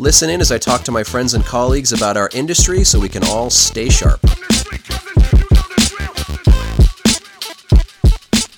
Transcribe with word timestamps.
Listen 0.00 0.28
in 0.28 0.40
as 0.40 0.50
I 0.50 0.58
talk 0.58 0.82
to 0.82 0.92
my 0.92 1.04
friends 1.04 1.34
and 1.34 1.44
colleagues 1.44 1.92
about 1.92 2.16
our 2.16 2.28
industry 2.34 2.82
so 2.82 2.98
we 2.98 3.08
can 3.08 3.22
all 3.24 3.48
stay 3.48 3.88
sharp. 3.88 4.20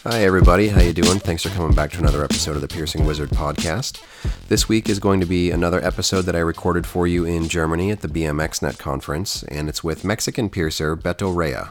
Hi 0.05 0.23
everybody, 0.23 0.69
how 0.69 0.81
you 0.81 0.95
doing? 0.95 1.19
Thanks 1.19 1.43
for 1.43 1.51
coming 1.51 1.75
back 1.75 1.91
to 1.91 1.99
another 1.99 2.25
episode 2.25 2.57
of 2.57 2.63
the 2.63 2.69
Piercing 2.69 3.05
Wizard 3.05 3.29
podcast. 3.31 4.03
This 4.49 4.67
week 4.67 4.89
is 4.89 4.99
going 4.99 5.21
to 5.21 5.27
be 5.27 5.51
another 5.51 5.85
episode 5.85 6.23
that 6.23 6.37
I 6.37 6.39
recorded 6.39 6.87
for 6.87 7.07
you 7.07 7.27
in 7.27 7.49
Germany 7.49 7.91
at 7.91 8.01
the 8.01 8.09
BMXNet 8.09 8.79
conference, 8.79 9.43
and 9.43 9.69
it's 9.69 9.85
with 9.85 10.05
Mexican 10.05 10.49
piercer 10.49 10.97
Beto 10.97 11.37
Rea. 11.37 11.71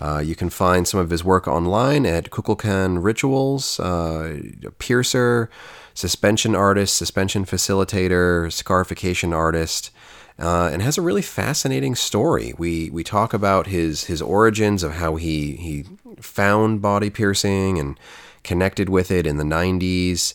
Uh, 0.00 0.18
you 0.20 0.36
can 0.36 0.48
find 0.48 0.86
some 0.86 1.00
of 1.00 1.10
his 1.10 1.24
work 1.24 1.48
online 1.48 2.06
at 2.06 2.30
Kukulkan 2.30 3.02
Rituals, 3.02 3.80
uh, 3.80 4.40
piercer, 4.78 5.50
suspension 5.94 6.54
artist, 6.54 6.96
suspension 6.96 7.44
facilitator, 7.44 8.52
scarification 8.52 9.32
artist, 9.32 9.90
uh, 10.38 10.70
and 10.72 10.82
has 10.82 10.98
a 10.98 11.02
really 11.02 11.22
fascinating 11.22 11.94
story. 11.94 12.54
We 12.58 12.90
we 12.90 13.04
talk 13.04 13.34
about 13.34 13.66
his 13.66 14.04
his 14.04 14.22
origins 14.22 14.82
of 14.82 14.94
how 14.94 15.16
he 15.16 15.56
he 15.56 15.84
found 16.20 16.82
body 16.82 17.10
piercing 17.10 17.78
and 17.78 17.98
connected 18.42 18.88
with 18.88 19.10
it 19.10 19.26
in 19.26 19.36
the 19.36 19.44
90s. 19.44 20.34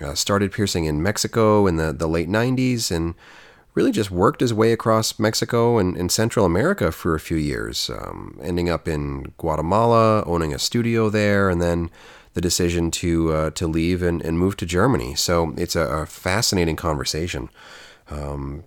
Uh, 0.00 0.14
started 0.14 0.52
piercing 0.52 0.84
in 0.84 1.02
Mexico 1.02 1.66
in 1.66 1.76
the, 1.76 1.92
the 1.92 2.06
late 2.06 2.28
90s 2.28 2.90
and 2.90 3.14
really 3.74 3.90
just 3.92 4.10
worked 4.10 4.40
his 4.40 4.54
way 4.54 4.72
across 4.72 5.18
Mexico 5.18 5.78
and, 5.78 5.96
and 5.96 6.10
Central 6.10 6.44
America 6.44 6.90
for 6.90 7.14
a 7.14 7.20
few 7.20 7.36
years, 7.36 7.90
um, 7.90 8.38
ending 8.42 8.68
up 8.68 8.88
in 8.88 9.32
Guatemala, 9.38 10.22
owning 10.24 10.54
a 10.54 10.58
studio 10.58 11.08
there, 11.10 11.48
and 11.48 11.60
then 11.60 11.90
the 12.38 12.42
decision 12.42 12.88
to 12.92 13.32
uh, 13.32 13.50
to 13.50 13.66
leave 13.66 14.00
and, 14.00 14.22
and 14.22 14.38
move 14.38 14.56
to 14.56 14.64
Germany. 14.64 15.16
So 15.16 15.54
it's 15.56 15.74
a, 15.74 15.82
a 15.82 16.06
fascinating 16.06 16.76
conversation. 16.76 17.50
Um, 18.08 18.62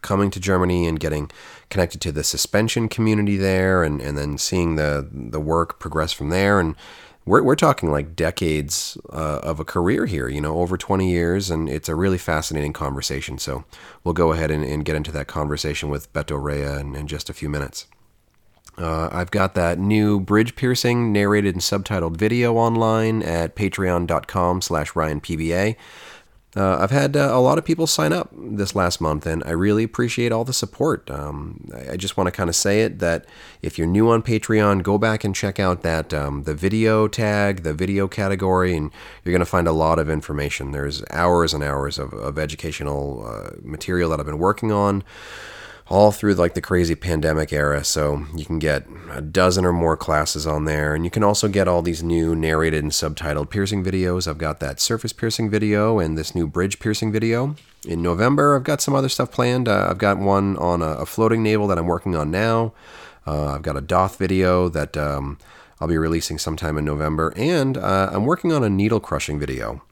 coming 0.00 0.30
to 0.30 0.40
Germany 0.40 0.86
and 0.86 0.98
getting 0.98 1.30
connected 1.68 2.00
to 2.00 2.12
the 2.12 2.24
suspension 2.24 2.88
community 2.88 3.36
there, 3.36 3.84
and, 3.84 4.00
and 4.00 4.16
then 4.16 4.38
seeing 4.38 4.76
the 4.76 5.06
the 5.12 5.38
work 5.38 5.78
progress 5.78 6.14
from 6.14 6.30
there. 6.30 6.58
And 6.60 6.76
we're 7.26 7.42
we're 7.42 7.56
talking 7.56 7.90
like 7.90 8.16
decades 8.16 8.96
uh, 9.12 9.40
of 9.42 9.60
a 9.60 9.66
career 9.66 10.06
here, 10.06 10.26
you 10.26 10.40
know, 10.40 10.58
over 10.58 10.78
20 10.78 11.10
years, 11.10 11.50
and 11.50 11.68
it's 11.68 11.90
a 11.90 11.94
really 11.94 12.16
fascinating 12.16 12.72
conversation. 12.72 13.36
So 13.36 13.64
we'll 14.02 14.14
go 14.14 14.32
ahead 14.32 14.50
and, 14.50 14.64
and 14.64 14.82
get 14.82 14.96
into 14.96 15.12
that 15.12 15.26
conversation 15.26 15.90
with 15.90 16.10
Beto 16.14 16.42
Rea 16.42 16.80
in, 16.80 16.96
in 16.96 17.06
just 17.06 17.28
a 17.28 17.34
few 17.34 17.50
minutes. 17.50 17.86
Uh, 18.80 19.10
I've 19.12 19.30
got 19.30 19.54
that 19.54 19.78
new 19.78 20.18
bridge 20.20 20.56
piercing 20.56 21.12
narrated 21.12 21.54
and 21.54 21.62
subtitled 21.62 22.16
video 22.16 22.54
online 22.54 23.22
at 23.22 23.54
patreon.com 23.54 24.62
slash 24.62 24.92
ryanpba. 24.92 25.76
Uh, 26.56 26.78
I've 26.78 26.90
had 26.90 27.16
uh, 27.16 27.30
a 27.30 27.40
lot 27.40 27.58
of 27.58 27.64
people 27.64 27.86
sign 27.86 28.12
up 28.12 28.30
this 28.36 28.74
last 28.74 29.00
month, 29.00 29.24
and 29.24 29.44
I 29.46 29.50
really 29.50 29.84
appreciate 29.84 30.32
all 30.32 30.42
the 30.42 30.52
support. 30.52 31.08
Um, 31.08 31.68
I, 31.72 31.92
I, 31.92 31.96
just 31.96 32.16
want 32.16 32.26
to 32.26 32.32
kind 32.32 32.50
of 32.50 32.56
say 32.56 32.82
it 32.82 32.98
that 32.98 33.24
if 33.62 33.78
you're 33.78 33.86
new 33.86 34.10
on 34.10 34.20
Patreon, 34.20 34.82
go 34.82 34.98
back 34.98 35.22
and 35.22 35.32
check 35.32 35.60
out 35.60 35.82
that 35.82 36.12
um, 36.12 36.42
the 36.42 36.54
video 36.54 37.06
tag, 37.06 37.62
the 37.62 37.72
video 37.72 38.08
category, 38.08 38.76
and 38.76 38.90
you're 39.24 39.30
going 39.30 39.38
to 39.38 39.46
find 39.46 39.68
a 39.68 39.72
lot 39.72 40.00
of 40.00 40.10
information. 40.10 40.72
There's 40.72 41.04
hours 41.12 41.54
and 41.54 41.62
hours 41.62 42.00
of, 42.00 42.12
of 42.14 42.36
educational 42.36 43.24
uh, 43.24 43.50
material 43.62 44.10
that 44.10 44.18
I've 44.18 44.26
been 44.26 44.38
working 44.38 44.72
on 44.72 45.04
all 45.90 46.12
through 46.12 46.34
like 46.34 46.54
the 46.54 46.60
crazy 46.60 46.94
pandemic 46.94 47.52
era. 47.52 47.84
So 47.84 48.24
you 48.34 48.44
can 48.46 48.60
get 48.60 48.86
a 49.10 49.20
dozen 49.20 49.64
or 49.64 49.72
more 49.72 49.96
classes 49.96 50.46
on 50.46 50.64
there, 50.64 50.94
and 50.94 51.04
you 51.04 51.10
can 51.10 51.24
also 51.24 51.48
get 51.48 51.68
all 51.68 51.82
these 51.82 52.02
new 52.02 52.34
narrated 52.34 52.82
and 52.82 52.92
subtitled 52.92 53.50
piercing 53.50 53.84
videos. 53.84 54.28
I've 54.28 54.38
got 54.38 54.60
that 54.60 54.80
surface 54.80 55.12
piercing 55.12 55.50
video 55.50 55.98
and 55.98 56.16
this 56.16 56.34
new 56.34 56.46
bridge 56.46 56.78
piercing 56.78 57.10
video. 57.10 57.56
In 57.86 58.02
November, 58.02 58.56
I've 58.56 58.64
got 58.64 58.80
some 58.80 58.94
other 58.94 59.08
stuff 59.08 59.32
planned. 59.32 59.68
Uh, 59.68 59.88
I've 59.90 59.98
got 59.98 60.18
one 60.18 60.56
on 60.58 60.80
a, 60.80 60.92
a, 60.92 61.06
floating 61.06 61.42
navel 61.42 61.66
that 61.66 61.78
I'm 61.78 61.86
working 61.86 62.14
on 62.14 62.30
now. 62.30 62.72
Uh, 63.26 63.54
I've 63.54 63.62
got 63.62 63.76
a 63.76 63.80
daith 63.80 64.16
video 64.16 64.68
that 64.68 64.96
um, 64.96 65.38
I'll 65.80 65.88
be 65.88 65.98
releasing 65.98 66.38
sometime 66.38 66.78
in 66.78 66.84
November, 66.84 67.32
and 67.36 67.76
uh, 67.76 68.10
I'm 68.12 68.26
working 68.26 68.52
on 68.52 68.62
a 68.62 68.70
needle 68.70 69.00
crushing 69.00 69.40
video 69.40 69.82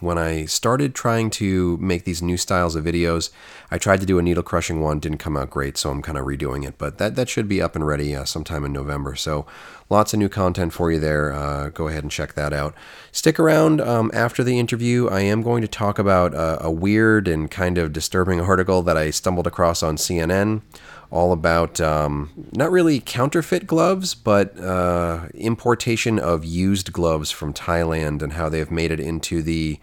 when 0.00 0.18
I 0.18 0.44
started 0.44 0.94
trying 0.94 1.30
to 1.30 1.76
make 1.78 2.04
these 2.04 2.22
new 2.22 2.36
styles 2.36 2.76
of 2.76 2.84
videos, 2.84 3.30
I 3.70 3.78
tried 3.78 4.00
to 4.00 4.06
do 4.06 4.18
a 4.18 4.22
needle 4.22 4.42
crushing 4.42 4.80
one, 4.80 5.00
didn't 5.00 5.18
come 5.18 5.36
out 5.36 5.50
great, 5.50 5.76
so 5.76 5.90
I'm 5.90 6.02
kind 6.02 6.18
of 6.18 6.26
redoing 6.26 6.66
it. 6.66 6.78
But 6.78 6.98
that, 6.98 7.14
that 7.16 7.28
should 7.28 7.48
be 7.48 7.62
up 7.62 7.74
and 7.74 7.86
ready 7.86 8.14
uh, 8.14 8.24
sometime 8.24 8.64
in 8.64 8.72
November. 8.72 9.16
So 9.16 9.46
lots 9.88 10.12
of 10.12 10.18
new 10.18 10.28
content 10.28 10.72
for 10.72 10.92
you 10.92 11.00
there. 11.00 11.32
Uh, 11.32 11.70
go 11.70 11.88
ahead 11.88 12.04
and 12.04 12.10
check 12.10 12.34
that 12.34 12.52
out. 12.52 12.74
Stick 13.12 13.38
around 13.38 13.80
um, 13.80 14.10
after 14.14 14.44
the 14.44 14.58
interview. 14.58 15.08
I 15.08 15.20
am 15.20 15.42
going 15.42 15.62
to 15.62 15.68
talk 15.68 15.98
about 15.98 16.34
uh, 16.34 16.58
a 16.60 16.70
weird 16.70 17.28
and 17.28 17.50
kind 17.50 17.78
of 17.78 17.92
disturbing 17.92 18.40
article 18.52 18.82
that 18.82 18.96
I 18.96 19.10
stumbled 19.10 19.46
across 19.46 19.82
on 19.82 19.96
CNN 19.96 20.62
all 21.10 21.32
about 21.32 21.80
um, 21.80 22.30
not 22.52 22.70
really 22.70 23.00
counterfeit 23.00 23.66
gloves, 23.66 24.14
but 24.14 24.58
uh, 24.58 25.28
importation 25.34 26.18
of 26.18 26.44
used 26.44 26.92
gloves 26.92 27.30
from 27.30 27.52
Thailand 27.52 28.22
and 28.22 28.34
how 28.34 28.48
they've 28.48 28.70
made 28.70 28.90
it 28.90 29.00
into 29.00 29.42
the 29.42 29.78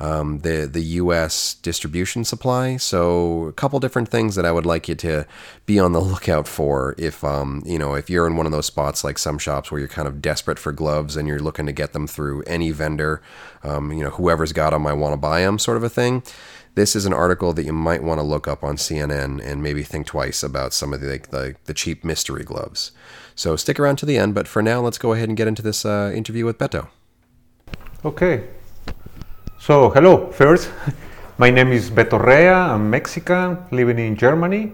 um, 0.00 0.38
the 0.38 0.66
the 0.66 0.80
U.S. 0.80 1.54
distribution 1.54 2.24
supply. 2.24 2.78
So 2.78 3.44
a 3.44 3.52
couple 3.52 3.78
different 3.80 4.08
things 4.08 4.34
that 4.34 4.46
I 4.46 4.52
would 4.52 4.64
like 4.64 4.88
you 4.88 4.94
to 4.96 5.26
be 5.66 5.78
on 5.78 5.92
the 5.92 6.00
lookout 6.00 6.48
for 6.48 6.94
if 6.96 7.22
um, 7.22 7.62
you 7.66 7.78
know 7.78 7.94
if 7.94 8.08
you're 8.08 8.26
in 8.26 8.36
one 8.36 8.46
of 8.46 8.52
those 8.52 8.66
spots 8.66 9.04
like 9.04 9.18
some 9.18 9.38
shops 9.38 9.70
where 9.70 9.78
you're 9.78 9.88
kind 9.88 10.08
of 10.08 10.22
desperate 10.22 10.58
for 10.58 10.72
gloves 10.72 11.16
and 11.16 11.28
you're 11.28 11.38
looking 11.38 11.66
to 11.66 11.72
get 11.72 11.92
them 11.92 12.06
through 12.06 12.42
any 12.42 12.70
vendor, 12.70 13.20
um, 13.62 13.92
you 13.92 14.02
know 14.02 14.10
whoever's 14.10 14.52
got 14.52 14.70
them, 14.70 14.86
I 14.86 14.94
want 14.94 15.12
to 15.12 15.18
buy 15.18 15.42
them, 15.42 15.58
sort 15.58 15.76
of 15.76 15.84
a 15.84 15.90
thing 15.90 16.22
this 16.74 16.94
is 16.94 17.04
an 17.06 17.12
article 17.12 17.52
that 17.52 17.64
you 17.64 17.72
might 17.72 18.02
want 18.02 18.18
to 18.18 18.22
look 18.22 18.46
up 18.46 18.62
on 18.62 18.76
CNN 18.76 19.44
and 19.44 19.62
maybe 19.62 19.82
think 19.82 20.06
twice 20.06 20.42
about 20.42 20.72
some 20.72 20.92
of 20.92 21.00
the, 21.00 21.08
like, 21.08 21.30
the, 21.30 21.56
the 21.64 21.74
cheap 21.74 22.04
mystery 22.04 22.44
gloves. 22.44 22.92
So 23.34 23.56
stick 23.56 23.80
around 23.80 23.96
to 23.96 24.06
the 24.06 24.16
end, 24.16 24.34
but 24.34 24.46
for 24.46 24.62
now, 24.62 24.80
let's 24.80 24.98
go 24.98 25.12
ahead 25.12 25.28
and 25.28 25.36
get 25.36 25.48
into 25.48 25.62
this 25.62 25.84
uh, 25.84 26.12
interview 26.14 26.44
with 26.44 26.58
Beto. 26.58 26.88
Okay. 28.04 28.44
So, 29.58 29.90
hello. 29.90 30.30
First, 30.30 30.70
my 31.38 31.50
name 31.50 31.72
is 31.72 31.90
Beto 31.90 32.24
Rea. 32.24 32.48
I'm 32.48 32.88
Mexican, 32.88 33.58
living 33.72 33.98
in 33.98 34.16
Germany. 34.16 34.72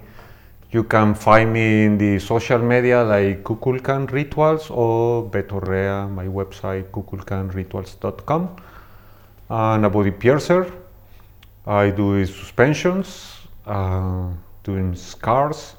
You 0.73 0.85
can 0.85 1.15
find 1.15 1.53
me 1.53 1.85
in 1.85 1.97
the 1.97 2.19
social 2.19 2.59
media 2.59 3.03
like 3.03 3.43
Kukulkan 3.43 4.11
Rituals 4.11 4.69
or 4.69 5.25
Beto 5.31 5.67
Rea, 5.67 6.07
my 6.07 6.27
website, 6.27 6.91
kukulkanrituals.com. 6.91 8.57
And 9.49 9.87
a 9.87 9.91
body 9.91 10.11
piercer 10.11 10.71
I 11.67 11.91
do 11.91 12.25
suspensions, 12.25 13.39
uh, 13.67 14.29
doing 14.63 14.95
scars, 14.95 15.75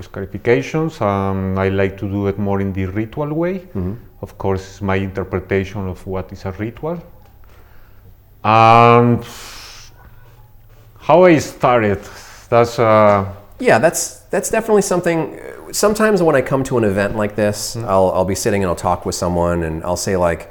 scarifications. 0.00 1.00
Um, 1.00 1.56
I 1.58 1.68
like 1.68 1.96
to 1.98 2.08
do 2.08 2.26
it 2.26 2.38
more 2.38 2.60
in 2.60 2.72
the 2.72 2.86
ritual 2.86 3.32
way. 3.32 3.60
Mm-hmm. 3.60 3.94
Of 4.20 4.36
course, 4.36 4.62
it's 4.62 4.82
my 4.82 4.96
interpretation 4.96 5.86
of 5.88 6.04
what 6.06 6.32
is 6.32 6.44
a 6.44 6.52
ritual. 6.52 7.02
And 8.42 9.24
how 10.98 11.24
I 11.24 11.38
started, 11.38 12.00
that's. 12.48 12.78
Uh, 12.78 13.32
yeah, 13.58 13.78
that's 13.78 14.20
that's 14.30 14.50
definitely 14.50 14.82
something. 14.82 15.40
Sometimes 15.72 16.22
when 16.22 16.36
I 16.36 16.42
come 16.42 16.62
to 16.64 16.78
an 16.78 16.84
event 16.84 17.16
like 17.16 17.36
this, 17.36 17.76
mm-hmm. 17.76 17.88
I'll 17.88 18.10
I'll 18.10 18.24
be 18.24 18.34
sitting 18.34 18.62
and 18.62 18.68
I'll 18.68 18.76
talk 18.76 19.06
with 19.06 19.14
someone 19.14 19.62
and 19.62 19.82
I'll 19.84 19.96
say 19.96 20.16
like 20.16 20.50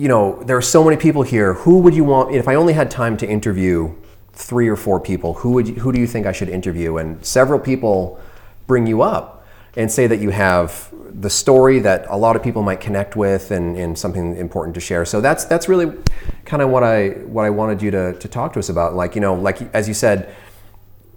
you 0.00 0.08
know, 0.08 0.42
there 0.44 0.56
are 0.56 0.62
so 0.62 0.82
many 0.82 0.96
people 0.96 1.22
here. 1.22 1.52
Who 1.52 1.80
would 1.80 1.94
you 1.94 2.04
want? 2.04 2.34
If 2.34 2.48
I 2.48 2.54
only 2.54 2.72
had 2.72 2.90
time 2.90 3.18
to 3.18 3.28
interview 3.28 3.94
three 4.32 4.66
or 4.66 4.76
four 4.76 4.98
people, 4.98 5.34
who 5.34 5.52
would 5.52 5.68
you, 5.68 5.74
who 5.74 5.92
do 5.92 6.00
you 6.00 6.06
think 6.06 6.24
I 6.24 6.32
should 6.32 6.48
interview? 6.48 6.96
And 6.96 7.22
several 7.22 7.58
people 7.58 8.18
bring 8.66 8.86
you 8.86 9.02
up 9.02 9.46
and 9.76 9.92
say 9.92 10.06
that 10.06 10.18
you 10.18 10.30
have 10.30 10.88
the 11.10 11.28
story 11.28 11.80
that 11.80 12.06
a 12.08 12.16
lot 12.16 12.34
of 12.34 12.42
people 12.42 12.62
might 12.62 12.80
connect 12.80 13.14
with 13.14 13.50
and, 13.50 13.76
and 13.76 13.98
something 13.98 14.38
important 14.38 14.74
to 14.76 14.80
share. 14.80 15.04
So 15.04 15.20
that's 15.20 15.44
that's 15.44 15.68
really 15.68 15.92
kind 16.46 16.62
of 16.62 16.70
what 16.70 16.82
I 16.82 17.10
what 17.26 17.44
I 17.44 17.50
wanted 17.50 17.82
you 17.82 17.90
to, 17.90 18.14
to 18.14 18.28
talk 18.28 18.54
to 18.54 18.58
us 18.58 18.70
about. 18.70 18.94
Like 18.94 19.14
you 19.14 19.20
know, 19.20 19.34
like 19.34 19.60
as 19.74 19.86
you 19.86 19.92
said, 19.92 20.34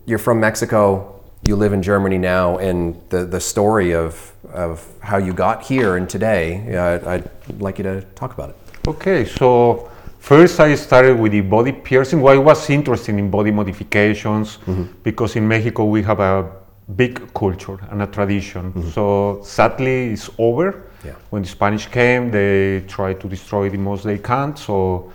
you're 0.06 0.20
from 0.20 0.42
Mexico, 0.42 1.24
you 1.48 1.56
live 1.56 1.72
in 1.72 1.82
Germany 1.82 2.18
now, 2.18 2.58
and 2.58 3.02
the 3.08 3.24
the 3.24 3.40
story 3.40 3.96
of 3.96 4.34
of 4.52 4.86
how 5.00 5.16
you 5.16 5.32
got 5.32 5.64
here 5.64 5.96
and 5.96 6.10
today, 6.10 6.76
uh, 6.76 7.10
I'd 7.10 7.62
like 7.62 7.78
you 7.78 7.86
to 7.86 8.02
talk 8.16 8.34
about 8.34 8.50
it. 8.50 8.58
Okay, 8.86 9.24
so 9.24 9.90
first 10.20 10.60
I 10.60 10.76
started 10.76 11.18
with 11.18 11.32
the 11.32 11.40
body 11.40 11.72
piercing. 11.72 12.22
Well, 12.22 12.34
I 12.36 12.38
was 12.38 12.70
interested 12.70 13.16
in 13.16 13.30
body 13.30 13.52
modifications 13.52 14.58
mm-hmm. 14.58 14.84
because 15.04 15.38
in 15.38 15.48
Mexico 15.48 15.86
we 15.86 16.04
have 16.04 16.20
a 16.20 16.52
big 16.98 17.34
culture 17.34 17.80
and 17.92 18.02
a 18.02 18.08
tradition. 18.08 18.92
So 18.92 19.40
sadly, 19.44 20.12
it's 20.12 20.30
over. 20.38 20.84
Yeah. 21.06 21.14
When 21.30 21.44
the 21.44 21.48
Spanish 21.48 21.88
came, 21.88 22.30
they 22.30 22.84
tried 22.88 23.22
to 23.22 23.30
destroy 23.30 23.70
the 23.70 23.78
most 23.78 24.04
they 24.04 24.18
can. 24.18 24.56
So 24.58 25.14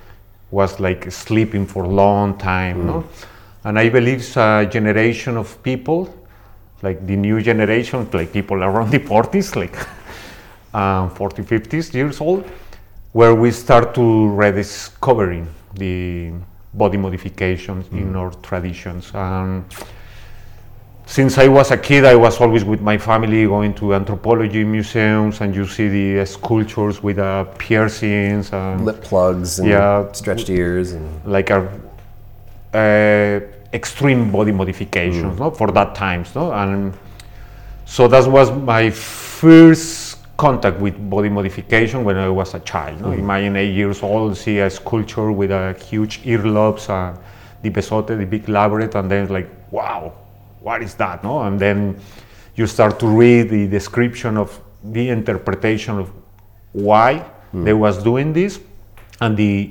was 0.51 0.81
like 0.81 1.11
sleeping 1.13 1.67
for 1.67 1.85
a 1.85 1.89
long 1.89 2.39
time. 2.39 2.87
No? 2.87 3.05
And 3.65 3.79
I 3.79 3.91
believe 3.91 4.21
it's 4.21 4.37
a 4.39 4.67
generation 4.71 5.37
of 5.37 5.63
people, 5.63 6.09
like 6.83 7.07
the 7.07 7.17
new 7.17 7.43
generation, 7.43 8.09
like 8.13 8.33
people 8.33 8.63
around 8.63 8.91
the 8.91 9.01
40s, 9.01 9.57
like 9.57 9.77
um, 10.75 11.11
40, 11.15 11.43
50s 11.43 11.93
years 11.93 12.21
old, 12.21 12.45
where 13.13 13.35
we 13.35 13.51
start 13.51 13.95
to 13.95 14.29
rediscovering 14.31 15.49
the 15.75 16.33
body 16.75 16.97
modifications 16.97 17.87
in 17.93 18.15
our 18.17 18.31
traditions. 18.43 19.11
And 19.15 19.65
since 21.07 21.39
I 21.39 21.49
was 21.49 21.71
a 21.71 21.77
kid, 21.79 22.05
I 22.05 22.15
was 22.15 22.39
always 22.41 22.65
with 22.65 22.83
my 22.83 22.99
family 22.99 23.45
going 23.47 23.73
to 23.75 23.95
anthropology 23.95 24.63
museums, 24.63 25.41
and 25.41 25.55
you 25.55 25.67
see 25.67 25.89
the 25.89 26.21
uh, 26.21 26.25
sculptures 26.27 27.03
with 27.03 27.19
uh, 27.19 27.45
piercings 27.57 28.53
and 28.53 28.85
Lip 28.85 29.01
plugs 29.03 29.59
and 29.59 29.69
Yeah. 29.69 30.13
stretched 30.13 30.51
ears 30.51 30.93
and 30.93 31.09
like 31.25 31.49
a 31.51 31.67
uh, 32.75 33.41
extreme 33.73 34.31
body 34.31 34.53
modifications 34.53 35.39
no 35.39 35.51
for 35.51 35.71
that 35.73 35.95
times 35.95 36.35
no 36.35 36.53
and 36.53 36.93
so 37.85 38.07
that 38.09 38.27
was 38.27 38.51
my 38.51 38.89
first 38.91 40.08
contact 40.39 40.81
with 40.81 40.95
body 41.11 41.29
modification 41.29 42.05
when 42.05 42.17
I 42.17 42.29
was 42.29 42.55
a 42.55 42.61
child 42.61 43.01
no? 43.03 43.13
Imagine 43.13 43.57
eight 43.57 43.75
years 43.75 44.03
old 44.03 44.37
see 44.37 44.61
a 44.61 44.71
sculpture 44.71 45.31
with 45.33 45.51
a 45.51 45.75
huge 45.91 46.23
earlobes 46.23 46.89
and 46.89 47.19
the 47.63 47.71
bezote 47.71 48.07
the 48.07 48.25
big 48.25 48.47
labret 48.47 48.95
and 48.95 49.11
then 49.11 49.29
like 49.29 49.51
wow 49.71 50.15
what 50.61 50.83
is 50.83 50.95
that? 50.95 51.23
No? 51.23 51.43
And 51.43 51.59
then 51.59 52.01
you 52.57 52.67
start 52.67 52.99
to 53.01 53.07
read 53.07 53.51
the 53.51 53.67
description 53.67 54.37
of 54.37 54.61
the 54.83 55.09
interpretation 55.09 55.99
of 55.99 56.11
why 56.73 57.25
they 57.53 57.73
was 57.73 58.03
doing 58.03 58.33
this 58.33 58.61
and 59.21 59.37
the 59.37 59.71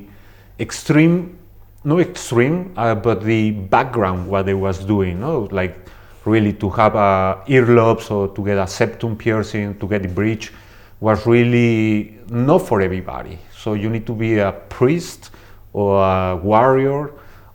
extreme 0.59 1.37
no 1.83 1.99
extreme 1.99 2.73
uh, 2.75 2.95
but 2.95 3.23
the 3.23 3.51
background 3.51 4.27
what 4.27 4.45
they 4.45 4.53
was 4.53 4.79
doing 4.79 5.19
no? 5.19 5.47
Like 5.51 5.77
really 6.27 6.53
to 6.53 6.69
have 6.69 6.95
a 6.95 7.43
earlobes 7.47 8.11
or 8.11 8.27
to 8.29 8.45
get 8.45 8.57
a 8.57 8.67
septum 8.67 9.15
piercing 9.15 9.79
to 9.79 9.87
get 9.87 10.03
the 10.03 10.07
bridge 10.07 10.51
was 10.99 11.25
really 11.25 12.19
not 12.29 12.59
for 12.67 12.81
everybody. 12.81 13.37
So 13.55 13.73
you 13.73 13.89
need 13.89 14.05
to 14.07 14.13
be 14.13 14.39
a 14.39 14.51
priest 14.51 15.31
or 15.73 16.03
a 16.03 16.35
warrior 16.35 17.11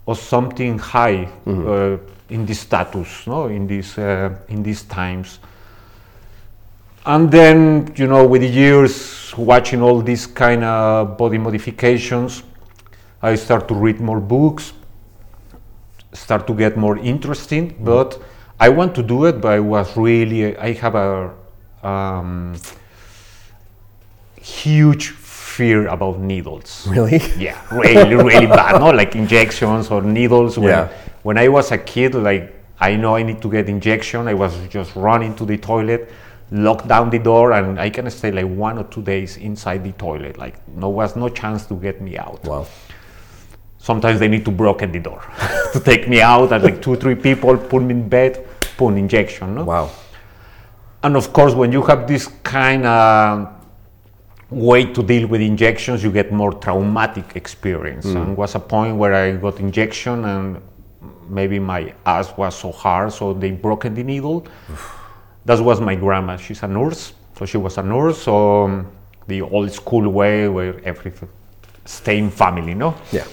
or 0.06 0.16
something 0.16 0.78
high 0.78 1.28
uh, 1.46 1.96
in 2.28 2.46
this 2.46 2.60
status 2.60 3.26
no 3.26 3.46
in 3.46 3.66
this 3.66 3.98
uh, 3.98 4.30
in 4.48 4.62
these 4.62 4.82
times. 4.82 5.38
And 7.04 7.30
then 7.30 7.92
you 7.96 8.06
know 8.06 8.26
with 8.26 8.42
the 8.42 8.48
years 8.48 9.22
watching 9.36 9.82
all 9.82 10.00
these 10.00 10.26
kind 10.26 10.64
of 10.64 11.16
body 11.16 11.38
modifications 11.38 12.42
i 13.22 13.34
start 13.34 13.68
to 13.68 13.74
read 13.74 14.00
more 14.00 14.20
books 14.20 14.72
start 16.12 16.46
to 16.46 16.54
get 16.54 16.76
more 16.76 16.98
interesting 16.98 17.74
but 17.80 18.20
i 18.66 18.68
want 18.78 18.94
to 18.98 19.02
do 19.02 19.18
it 19.28 19.40
but 19.42 19.52
i 19.58 19.60
was 19.74 19.88
really 19.96 20.56
i 20.68 20.72
have 20.84 20.94
a 20.94 21.08
um, 21.92 22.54
huge 24.40 25.08
fear 25.08 25.86
about 25.88 26.18
needles. 26.18 26.86
Really? 26.88 27.20
Yeah 27.36 27.58
really 27.70 28.14
really 28.14 28.46
bad 28.46 28.80
no? 28.80 28.90
Like 28.90 29.14
injections 29.16 29.90
or 29.90 30.00
needles. 30.02 30.58
When, 30.58 30.70
Yeah. 30.70 30.88
when 31.22 31.36
i 31.38 31.48
was 31.48 31.72
a 31.72 31.78
kid 31.78 32.14
like 32.14 32.44
i 32.80 32.96
know 32.96 33.16
i 33.16 33.22
need 33.22 33.40
to 33.42 33.50
get 33.50 33.68
injection. 33.68 34.28
I 34.28 34.34
was 34.34 34.52
just 34.68 34.90
running 34.96 35.34
to 35.36 35.44
the 35.44 35.58
toilet 35.58 36.10
lock 36.50 36.86
down 36.86 37.10
the 37.10 37.18
door 37.18 37.52
and 37.52 37.80
i 37.80 37.88
can 37.88 38.10
stay 38.10 38.30
like 38.30 38.46
one 38.68 38.76
or 38.78 38.84
two 38.84 39.02
days 39.02 39.36
inside 39.36 39.82
the 39.84 39.92
toilet. 39.92 40.38
Like 40.38 40.56
no 40.68 40.88
was 40.88 41.16
no 41.16 41.28
chance 41.28 41.66
to 41.66 41.74
get 41.74 42.00
me 42.00 42.16
out. 42.18 42.44
Wow. 42.44 42.66
Sometimes 43.78 44.20
they 44.20 44.28
need 44.28 44.44
to 44.44 44.52
broken 44.52 44.92
the 44.92 45.00
door 45.00 45.20
to 45.74 45.80
take 45.80 46.08
me 46.08 46.20
out 46.22 46.52
and 46.52 46.62
like 46.62 46.80
two 46.80 46.96
three 46.96 47.16
people 47.16 47.56
put 47.56 47.82
me 47.82 47.94
in 47.94 48.08
bed 48.08 48.46
put 48.76 48.94
injection 48.94 49.54
no 49.54 49.64
wow 49.64 49.90
and 51.02 51.16
of 51.16 51.32
course, 51.32 51.54
when 51.54 51.72
you 51.72 51.82
have 51.82 52.06
this 52.06 52.28
kind 52.44 52.86
of 52.86 53.48
way 54.50 54.84
to 54.84 55.02
deal 55.02 55.26
with 55.26 55.40
injections, 55.40 56.02
you 56.02 56.12
get 56.12 56.32
more 56.32 56.52
traumatic 56.52 57.34
experience. 57.34 58.04
And 58.04 58.36
was 58.36 58.54
a 58.54 58.60
point 58.60 58.96
where 58.96 59.14
I 59.14 59.32
got 59.32 59.58
injection 59.58 60.24
and 60.24 60.62
maybe 61.28 61.58
my 61.58 61.92
ass 62.06 62.36
was 62.36 62.54
so 62.54 62.70
hard, 62.70 63.12
so 63.12 63.32
they 63.32 63.50
broken 63.50 63.94
the 63.94 64.04
needle. 64.04 64.46
that 65.44 65.58
was 65.60 65.80
my 65.80 65.96
grandma. 65.96 66.36
She's 66.36 66.62
a 66.62 66.68
nurse, 66.68 67.14
so 67.36 67.46
she 67.46 67.56
was 67.56 67.78
a 67.78 67.82
nurse. 67.82 68.22
So 68.22 68.64
um, 68.64 68.86
the 69.26 69.42
old 69.42 69.72
school 69.72 70.08
way 70.08 70.48
where 70.48 70.80
everything 70.84 71.28
stay 71.84 72.18
in 72.18 72.30
family, 72.30 72.74
no? 72.74 72.94
yeah 73.10 73.24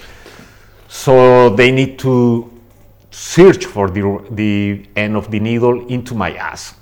So 0.88 1.52
they 1.56 1.70
need 1.70 2.00
to 2.00 2.50
search 3.20 3.66
for 3.66 3.90
the, 3.90 4.02
the 4.32 4.86
end 4.96 5.16
of 5.18 5.30
the 5.30 5.40
needle 5.40 5.86
into 5.88 6.16
my 6.16 6.34
ass. 6.36 6.74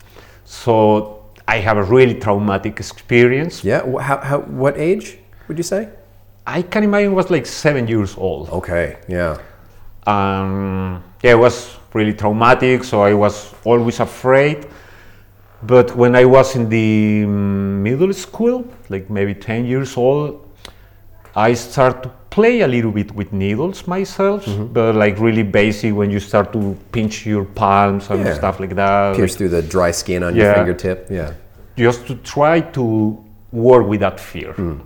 So 0.46 1.26
I 1.48 1.58
have 1.58 1.78
a 1.78 1.84
really 1.84 2.14
traumatic 2.14 2.80
experience. 2.80 3.64
yeah 3.64 3.82
how, 4.00 4.18
how 4.30 4.40
what 4.62 4.78
age 4.78 5.18
would 5.48 5.58
you 5.58 5.64
say 5.64 5.90
I 6.46 6.62
can 6.62 6.84
imagine 6.84 7.14
was 7.16 7.30
like 7.32 7.46
seven 7.46 7.88
years 7.88 8.16
old. 8.18 8.50
okay 8.50 8.98
yeah 9.08 9.38
Um, 10.08 11.04
yeah, 11.22 11.32
it 11.32 11.40
was 11.40 11.76
really 11.94 12.14
traumatic, 12.14 12.84
so 12.86 13.02
I 13.02 13.14
was 13.14 13.54
always 13.66 14.00
afraid. 14.00 14.66
But 15.64 15.96
when 15.98 16.16
I 16.16 16.24
was 16.24 16.56
in 16.56 16.70
the 16.70 17.26
middle 17.26 18.14
school, 18.14 18.64
like 18.90 19.10
maybe 19.10 19.34
10 19.34 19.66
years 19.66 19.98
old, 19.98 20.48
I 21.36 21.56
start 21.56 22.04
to 22.04 22.12
play 22.38 22.56
a 22.62 22.70
little 22.76 22.94
bit 23.00 23.10
with 23.20 23.30
needles 23.44 23.80
myself, 23.96 24.46
mm-hmm. 24.46 24.68
but 24.78 24.96
like 25.04 25.16
really 25.28 25.46
basic 25.62 25.92
when 26.00 26.10
you 26.16 26.20
start 26.20 26.48
to 26.54 26.62
pinch 26.92 27.16
your 27.26 27.46
palms 27.62 28.04
and 28.12 28.20
Yeah. 28.20 28.42
stuff 28.42 28.56
like 28.64 28.76
that. 28.84 29.16
pierce 29.16 29.32
like 29.32 29.38
through 29.38 29.54
the 29.58 29.64
dry 29.76 29.92
skin 30.02 30.20
on 30.28 30.32
your 30.36 30.54
fingertip 30.58 31.00
yeah 31.20 31.32
just 31.78 32.08
to 32.08 32.16
try 32.16 32.60
to 32.78 32.84
work 33.52 33.88
with 33.88 34.02
that 34.02 34.20
fear. 34.20 34.54
Hmm. 34.54 34.80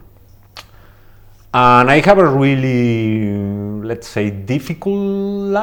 And 1.53 1.89
I 1.91 1.99
have 1.99 2.17
a 2.17 2.27
really, 2.27 3.33
let's 3.83 4.07
say, 4.07 4.29
difficult 4.29 5.01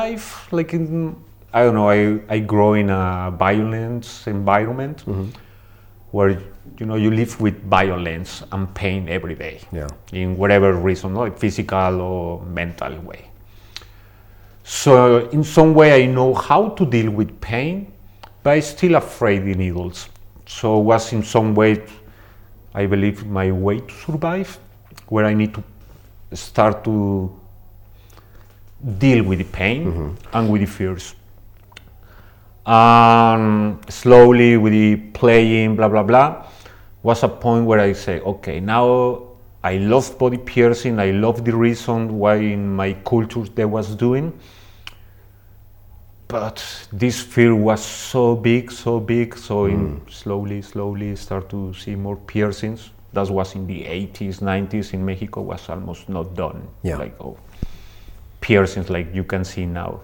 life. 0.01 0.53
Like 0.53 0.75
in, 0.75 1.17
I 1.53 1.63
don't 1.65 1.75
know, 1.75 1.89
I, 1.89 2.21
I 2.29 2.39
grow 2.41 2.75
in 2.75 2.91
a 2.91 3.33
violent 3.39 4.25
environment 4.27 4.99
mm-hmm. 5.07 5.31
where 6.11 6.43
you 6.79 6.87
know 6.87 6.97
you 6.97 7.11
live 7.11 7.41
with 7.41 7.63
violence 7.65 8.43
and 8.53 8.73
pain 8.75 9.09
every 9.09 9.35
day. 9.35 9.61
Yeah. 9.73 9.89
In 10.13 10.37
whatever 10.37 10.73
reason, 10.75 11.15
like 11.15 11.39
physical 11.39 12.01
or 12.01 12.43
mental 12.43 12.99
way. 13.01 13.31
So 14.65 15.29
in 15.31 15.45
some 15.45 15.75
way 15.75 16.03
I 16.03 16.07
know 16.07 16.35
how 16.35 16.69
to 16.71 16.85
deal 16.85 17.11
with 17.11 17.41
pain, 17.41 17.93
but 18.43 18.51
I'm 18.51 18.63
still 18.63 18.97
afraid 18.97 19.45
the 19.45 19.55
needles. 19.55 20.09
So 20.47 20.79
was 20.79 21.13
in 21.13 21.23
some 21.23 21.55
way, 21.55 21.83
I 22.75 22.87
believe, 22.87 23.27
my 23.27 23.51
way 23.51 23.81
to 23.81 23.95
survive, 23.95 24.59
where 25.09 25.25
I 25.25 25.35
need 25.35 25.55
to 25.55 25.63
start 26.37 26.85
to 26.85 27.35
deal 28.99 29.25
with 29.25 29.39
the 29.39 29.45
pain 29.45 29.87
mm-hmm. 29.87 30.37
and 30.37 30.51
with 30.51 30.61
the 30.61 30.67
fears. 30.67 31.15
And 32.67 33.79
slowly 33.91 34.59
with 34.59 34.73
the 34.73 34.97
playing, 35.15 35.77
blah 35.77 35.89
blah 35.89 36.03
blah, 36.03 36.47
was 37.03 37.23
a 37.23 37.29
point 37.29 37.67
where 37.67 37.81
I 37.81 37.93
say, 37.93 38.21
okay, 38.21 38.61
now 38.61 39.23
I 39.63 39.77
love 39.77 40.19
body 40.19 40.39
piercing. 40.39 40.99
I 40.99 41.11
love 41.11 41.45
the 41.45 41.57
reason 41.57 42.19
why 42.19 42.37
in 42.37 42.75
my 42.75 42.93
culture 42.93 43.43
they 43.43 43.65
was 43.65 43.95
doing 43.95 44.39
but 46.29 46.63
this 46.93 47.21
fear 47.21 47.55
was 47.55 47.83
so 47.83 48.37
big, 48.37 48.71
so 48.71 49.01
big. 49.01 49.37
So 49.37 49.65
in 49.65 50.01
mm. 50.01 50.13
slowly, 50.13 50.61
slowly 50.61 51.17
start 51.17 51.49
to 51.49 51.73
see 51.73 51.97
more 51.97 52.17
piercings. 52.17 52.91
That 53.15 53.31
was 53.31 53.55
in 53.55 53.67
the 53.67 53.85
80s, 53.85 54.41
90s 54.41 54.93
in 54.93 55.05
Mexico 55.05 55.41
was 55.41 55.67
almost 55.71 56.11
not 56.11 56.35
done. 56.35 56.69
Yeah. 56.83 56.99
Like 56.99 57.19
oh, 57.19 57.39
piercings 58.43 58.91
like 58.91 59.15
you 59.15 59.25
can 59.25 59.45
see 59.45 59.65
now. 59.65 60.03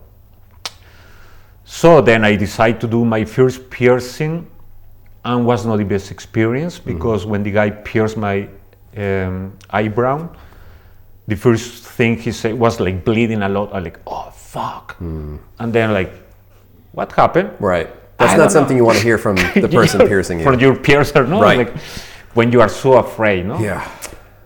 So 1.66 2.00
then 2.00 2.24
I 2.24 2.36
decide 2.36 2.80
to 2.80 2.86
do 2.86 3.04
my 3.04 3.26
first 3.26 3.68
piercing, 3.68 4.46
and 5.24 5.46
was 5.46 5.64
not 5.64 5.76
the 5.76 5.84
best 5.84 6.10
experience 6.10 6.78
because 6.78 7.24
when 7.26 7.42
the 7.42 7.50
guy 7.50 7.70
pierced 7.70 8.16
my 8.16 8.48
um, 8.96 9.56
eyebrow, 9.70 10.28
the 11.26 11.36
first 11.36 11.84
thing 11.84 12.18
he 12.18 12.32
said 12.32 12.58
was 12.58 12.80
like 12.80 13.04
bleeding 13.04 13.42
a 13.42 13.48
lot. 13.48 13.72
I 13.72 13.78
like, 13.78 13.98
oh 14.06 14.30
fuck, 14.30 14.96
and 15.00 15.40
then 15.72 15.92
like, 15.92 16.12
what 16.92 17.12
happened? 17.12 17.50
right 17.60 17.88
that's 18.18 18.34
I 18.34 18.36
not 18.36 18.52
something 18.52 18.76
know. 18.76 18.82
you 18.82 18.86
want 18.86 18.98
to 18.98 19.04
hear 19.04 19.18
from 19.18 19.36
the 19.54 19.68
person 19.68 20.00
Yeah, 20.00 20.06
piercing 20.06 20.38
you 20.38 20.44
For 20.44 20.54
your 20.54 20.76
piercer, 20.76 21.26
no? 21.26 21.40
Right. 21.40 21.58
Like 21.58 21.76
when 22.34 22.52
you 22.52 22.60
are 22.60 22.68
so 22.68 22.94
afraid, 22.94 23.46
no? 23.46 23.58
yeah 23.58 23.88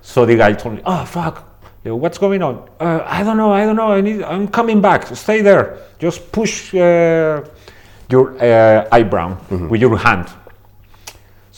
So 0.02 0.24
the 0.24 0.36
guy 0.36 0.54
told 0.54 0.76
me, 0.76 0.82
"Oh 0.86 1.04
fuck, 1.04 1.44
what's 1.84 2.18
going 2.18 2.42
on? 2.42 2.54
Uh, 2.80 3.02
I 3.04 3.22
don't 3.22 3.36
know, 3.36 3.52
I 3.52 3.64
don't 3.66 3.76
know. 3.76 3.92
I 3.92 4.00
need. 4.00 4.22
I'm 4.22 4.48
coming 4.48 4.80
back. 4.80 5.00
Stay 5.14 5.42
there. 5.42 5.76
Just 5.98 6.32
push 6.32 6.74
uh, 6.74 7.44
your 8.08 8.24
uh, 8.40 8.88
eyebrow 8.90 9.36
with 9.70 9.80
your 9.80 9.96
hand. 9.98 10.26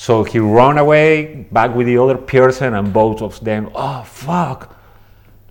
So 0.01 0.25
he 0.25 0.39
ran 0.39 0.79
away 0.79 1.45
back 1.53 1.75
with 1.75 1.87
the 1.87 1.99
other 1.99 2.17
person, 2.17 2.73
and 2.73 2.91
both 2.91 3.21
of 3.21 3.39
them, 3.45 3.69
oh 3.75 4.03
fuck, 4.03 4.75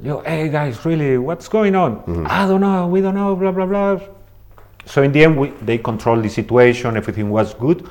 yo, 0.02 0.22
hey 0.22 0.50
guys, 0.50 0.84
really, 0.86 1.20
what's 1.20 1.48
going 1.48 1.76
on? 1.76 2.26
I 2.26 2.48
don't 2.48 2.60
know, 2.62 2.88
we 2.88 3.00
don't 3.00 3.14
know, 3.14 3.36
blah 3.36 3.52
blah 3.52 3.68
blah. 3.68 4.00
So 4.86 5.04
in 5.04 5.12
the 5.12 5.24
end, 5.24 5.38
we, 5.38 5.50
they 5.62 5.78
controlled 5.78 6.24
the 6.24 6.30
situation. 6.30 6.98
Everything 6.98 7.30
was 7.30 7.54
good, 7.54 7.88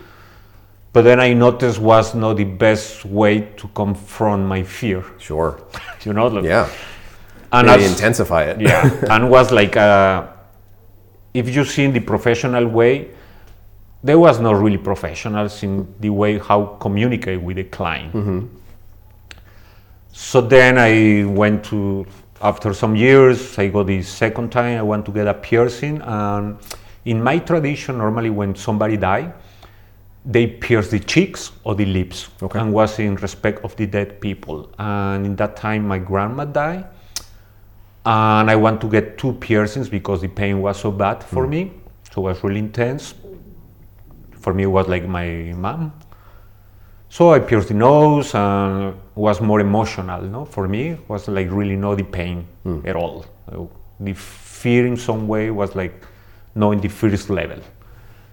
but 0.92 1.02
then 1.02 1.20
I 1.20 1.32
noticed 1.32 1.78
was 1.78 2.16
not 2.16 2.38
the 2.38 2.44
best 2.66 3.04
way 3.04 3.42
to 3.58 3.68
confront 3.68 4.42
my 4.46 4.64
fear. 4.64 5.04
Sure. 5.18 5.60
You 6.04 6.12
know, 6.12 6.26
like- 6.26 6.44
Yeah. 6.44 6.68
and 7.52 7.66
Maybe 7.68 7.84
as- 7.84 7.92
intensify 7.92 8.42
it. 8.50 8.60
yeah 8.60 8.82
and 9.12 9.30
was 9.30 9.52
like 9.52 9.76
uh, 9.76 10.26
if 11.34 11.54
you 11.54 11.64
see 11.64 11.84
in 11.84 11.92
the 11.92 12.00
professional 12.00 12.66
way 12.66 13.10
there 14.02 14.18
was 14.18 14.38
not 14.40 14.52
really 14.52 14.78
professionals 14.78 15.62
in 15.62 15.92
the 16.00 16.10
way 16.10 16.38
how 16.38 16.64
communicate 16.80 17.40
with 17.40 17.56
the 17.56 17.64
client 17.64 18.12
mm-hmm. 18.12 18.46
so 20.12 20.40
then 20.40 20.78
i 20.78 21.24
went 21.24 21.64
to 21.64 22.06
after 22.40 22.72
some 22.72 22.94
years 22.94 23.58
i 23.58 23.68
got 23.68 23.86
the 23.86 24.02
second 24.02 24.50
time 24.50 24.78
i 24.78 24.82
went 24.82 25.04
to 25.04 25.10
get 25.12 25.26
a 25.26 25.34
piercing 25.34 26.00
and 26.02 26.58
in 27.04 27.22
my 27.22 27.38
tradition 27.38 27.98
normally 27.98 28.30
when 28.30 28.54
somebody 28.54 28.96
die 28.96 29.32
they 30.24 30.46
pierce 30.46 30.90
the 30.90 30.98
cheeks 31.00 31.52
or 31.64 31.74
the 31.74 31.86
lips 31.86 32.28
Okay. 32.42 32.58
and 32.58 32.72
was 32.72 32.98
in 32.98 33.16
respect 33.16 33.64
of 33.64 33.74
the 33.76 33.86
dead 33.86 34.20
people 34.20 34.68
and 34.78 35.26
in 35.26 35.34
that 35.36 35.56
time 35.56 35.86
my 35.86 35.98
grandma 35.98 36.44
died 36.44 36.84
and 38.08 38.50
I 38.50 38.56
want 38.56 38.80
to 38.80 38.88
get 38.88 39.18
two 39.18 39.34
piercings 39.34 39.90
because 39.90 40.22
the 40.22 40.28
pain 40.28 40.62
was 40.62 40.80
so 40.80 40.90
bad 40.90 41.22
for 41.22 41.46
mm. 41.46 41.50
me. 41.50 41.72
So 42.10 42.22
it 42.22 42.30
was 42.30 42.42
really 42.42 42.60
intense. 42.60 43.14
For 44.48 44.54
me, 44.54 44.62
it 44.62 44.66
was 44.78 44.88
like 44.88 45.06
my 45.06 45.52
mom. 45.54 45.92
So 47.10 47.34
I 47.34 47.38
pierced 47.38 47.68
the 47.68 47.74
nose 47.74 48.34
and 48.34 48.94
was 49.14 49.42
more 49.42 49.60
emotional. 49.60 50.22
No, 50.22 50.46
for 50.46 50.66
me, 50.66 50.92
it 50.92 51.06
was 51.06 51.28
like 51.28 51.50
really 51.50 51.76
no 51.76 51.94
the 51.94 52.02
pain 52.02 52.46
hmm. 52.62 52.80
at 52.86 52.96
all. 52.96 53.26
The 54.00 54.14
fear 54.14 54.86
in 54.86 54.96
some 54.96 55.28
way 55.28 55.50
was 55.50 55.76
like 55.76 56.02
knowing 56.54 56.80
the 56.80 56.88
first 56.88 57.28
level. 57.28 57.58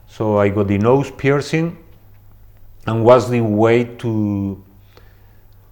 So 0.08 0.38
I 0.38 0.48
got 0.48 0.70
the 0.70 0.78
nose 0.78 1.12
piercing, 1.12 1.78
and 2.88 3.04
was 3.04 3.30
the 3.30 3.42
way 3.42 3.84
to 3.84 4.64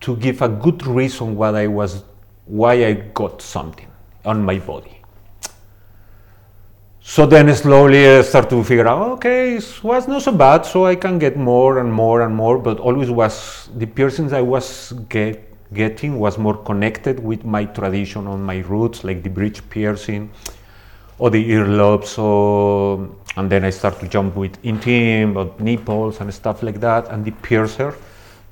to 0.01 0.17
give 0.17 0.41
a 0.41 0.49
good 0.49 0.85
reason 0.85 1.37
what 1.37 1.55
I 1.55 1.67
was, 1.67 2.03
why 2.47 2.73
I 2.85 2.91
got 3.13 3.41
something 3.41 3.87
on 4.25 4.43
my 4.43 4.59
body. 4.59 5.02
So 7.05 7.25
then 7.25 7.53
slowly 7.53 8.07
I 8.07 8.21
start 8.21 8.49
to 8.51 8.63
figure 8.63 8.87
out, 8.87 9.11
okay, 9.17 9.57
it 9.57 9.83
was 9.83 10.07
not 10.07 10.21
so 10.21 10.31
bad, 10.31 10.65
so 10.65 10.85
I 10.85 10.95
can 10.95 11.19
get 11.19 11.35
more 11.35 11.79
and 11.79 11.91
more 11.91 12.21
and 12.21 12.33
more, 12.33 12.57
but 12.57 12.79
always 12.79 13.11
was, 13.11 13.69
the 13.75 13.85
piercings 13.85 14.31
I 14.31 14.39
was 14.39 14.93
get, 15.09 15.43
getting 15.73 16.17
was 16.17 16.37
more 16.37 16.55
connected 16.55 17.19
with 17.19 17.43
my 17.43 17.65
tradition 17.65 18.25
on 18.25 18.41
my 18.41 18.59
roots, 18.59 19.03
like 19.03 19.21
the 19.21 19.29
bridge 19.29 19.61
piercing 19.69 20.31
or 21.19 21.29
the 21.29 21.51
earlobes, 21.51 22.05
so, 22.05 23.13
and 23.35 23.49
then 23.49 23.65
I 23.65 23.69
start 23.69 23.99
to 23.99 24.07
jump 24.07 24.37
with 24.37 24.59
intim, 24.63 25.35
or 25.35 25.53
nipples 25.61 26.21
and 26.21 26.33
stuff 26.33 26.63
like 26.63 26.79
that, 26.79 27.09
and 27.09 27.25
the 27.25 27.31
piercer 27.31 27.95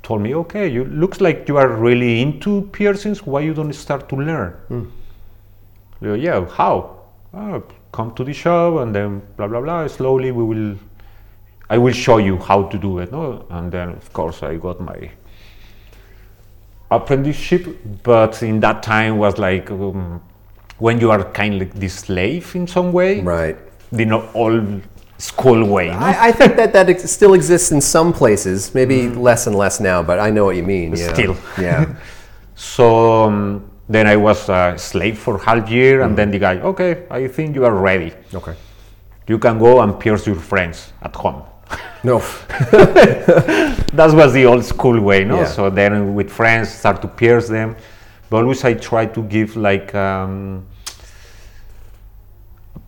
told 0.03 0.22
me, 0.22 0.36
okay, 0.36 0.67
you 0.67 0.84
looks 0.84 1.22
like 1.22 1.48
you 1.48 1.55
are 1.55 1.70
really 1.70 2.22
into 2.22 2.63
piercings. 2.74 3.25
Why 3.25 3.39
you 3.41 3.53
don't 3.53 3.72
start 3.74 4.10
to 4.10 4.15
learn? 4.17 4.51
Hmm. 4.67 4.84
I 6.01 6.05
go, 6.05 6.13
yeah, 6.15 6.46
how? 6.48 6.98
"Oh, 7.34 7.63
come 7.91 8.13
to 8.15 8.24
the 8.24 8.33
shop 8.33 8.79
and 8.81 8.93
then 8.95 9.21
blah 9.38 9.48
blah 9.48 9.62
blah. 9.62 9.88
Slowly 9.88 10.31
we 10.31 10.43
will, 10.43 10.77
I 11.69 11.77
will 11.77 11.93
show 11.93 12.17
you 12.17 12.38
how 12.38 12.63
to 12.63 12.77
do 12.77 13.00
it. 13.00 13.12
No, 13.12 13.45
and 13.50 13.71
then 13.71 13.89
of 13.89 14.12
course 14.13 14.43
I 14.43 14.55
got 14.57 14.79
my 14.79 15.12
apprenticeship, 16.89 17.67
but 18.03 18.41
in 18.43 18.60
that 18.62 18.83
time 18.83 19.17
was 19.17 19.38
like 19.38 19.71
um, 19.71 20.21
when 20.79 21.00
you 21.00 21.12
are 21.12 21.24
kind 21.31 21.53
of 21.55 21.60
like 21.62 21.74
the 21.74 21.88
slave 21.88 22.55
in 22.55 22.67
some 22.67 22.91
way, 22.91 23.21
Right. 23.21 23.57
the 23.91 24.05
not 24.05 24.33
all 24.36 24.62
school 25.17 25.63
way. 25.65 25.88
no? 25.88 25.98
I, 25.98 26.27
I 26.27 26.31
think 26.31 26.55
that 26.57 26.74
that 26.74 26.89
ex- 26.89 27.10
still 27.10 27.33
exists 27.33 27.71
in 27.71 27.79
some 27.81 28.12
places, 28.12 28.74
maybe 28.74 29.07
less 29.07 29.48
and 29.48 29.55
less 29.55 29.79
now, 29.79 30.01
but 30.03 30.19
I 30.19 30.31
know 30.31 30.45
what 30.45 30.55
you 30.55 30.63
mean. 30.63 30.95
Yeah. 30.95 31.13
Still. 31.13 31.38
Yeah. 31.60 31.95
So 32.53 33.24
um, 33.24 33.71
then 33.90 34.08
I 34.08 34.16
was 34.16 34.50
a 34.50 34.76
slave 34.78 35.18
for 35.18 35.38
half 35.38 35.70
year, 35.70 36.02
and 36.02 36.18
then 36.18 36.32
the 36.32 36.40
guy, 36.40 36.60
okay, 36.60 37.06
I 37.10 37.28
think 37.28 37.56
you 37.56 37.66
are 37.66 37.76
ready. 37.76 38.14
Okay. 38.34 38.56
You 39.28 39.38
can 39.38 39.60
go 39.60 39.82
and 39.82 40.00
pierce 40.00 40.26
your 40.28 40.36
friends 40.36 40.94
at 41.02 41.16
home. 41.16 41.44
No. 42.04 42.20
that 42.72 44.10
was 44.14 44.34
the 44.34 44.46
old 44.46 44.66
school 44.66 45.00
way, 45.00 45.24
no? 45.24 45.42
Yeah. 45.42 45.46
So 45.46 45.70
then 45.70 46.16
with 46.16 46.30
friends, 46.30 46.70
start 46.74 47.02
to 47.02 47.08
pierce 47.08 47.48
them. 47.48 47.76
But 48.30 48.38
always 48.44 48.64
I 48.64 48.74
try 48.74 49.06
to 49.06 49.24
give 49.24 49.56
like 49.56 49.94
um, 49.94 50.66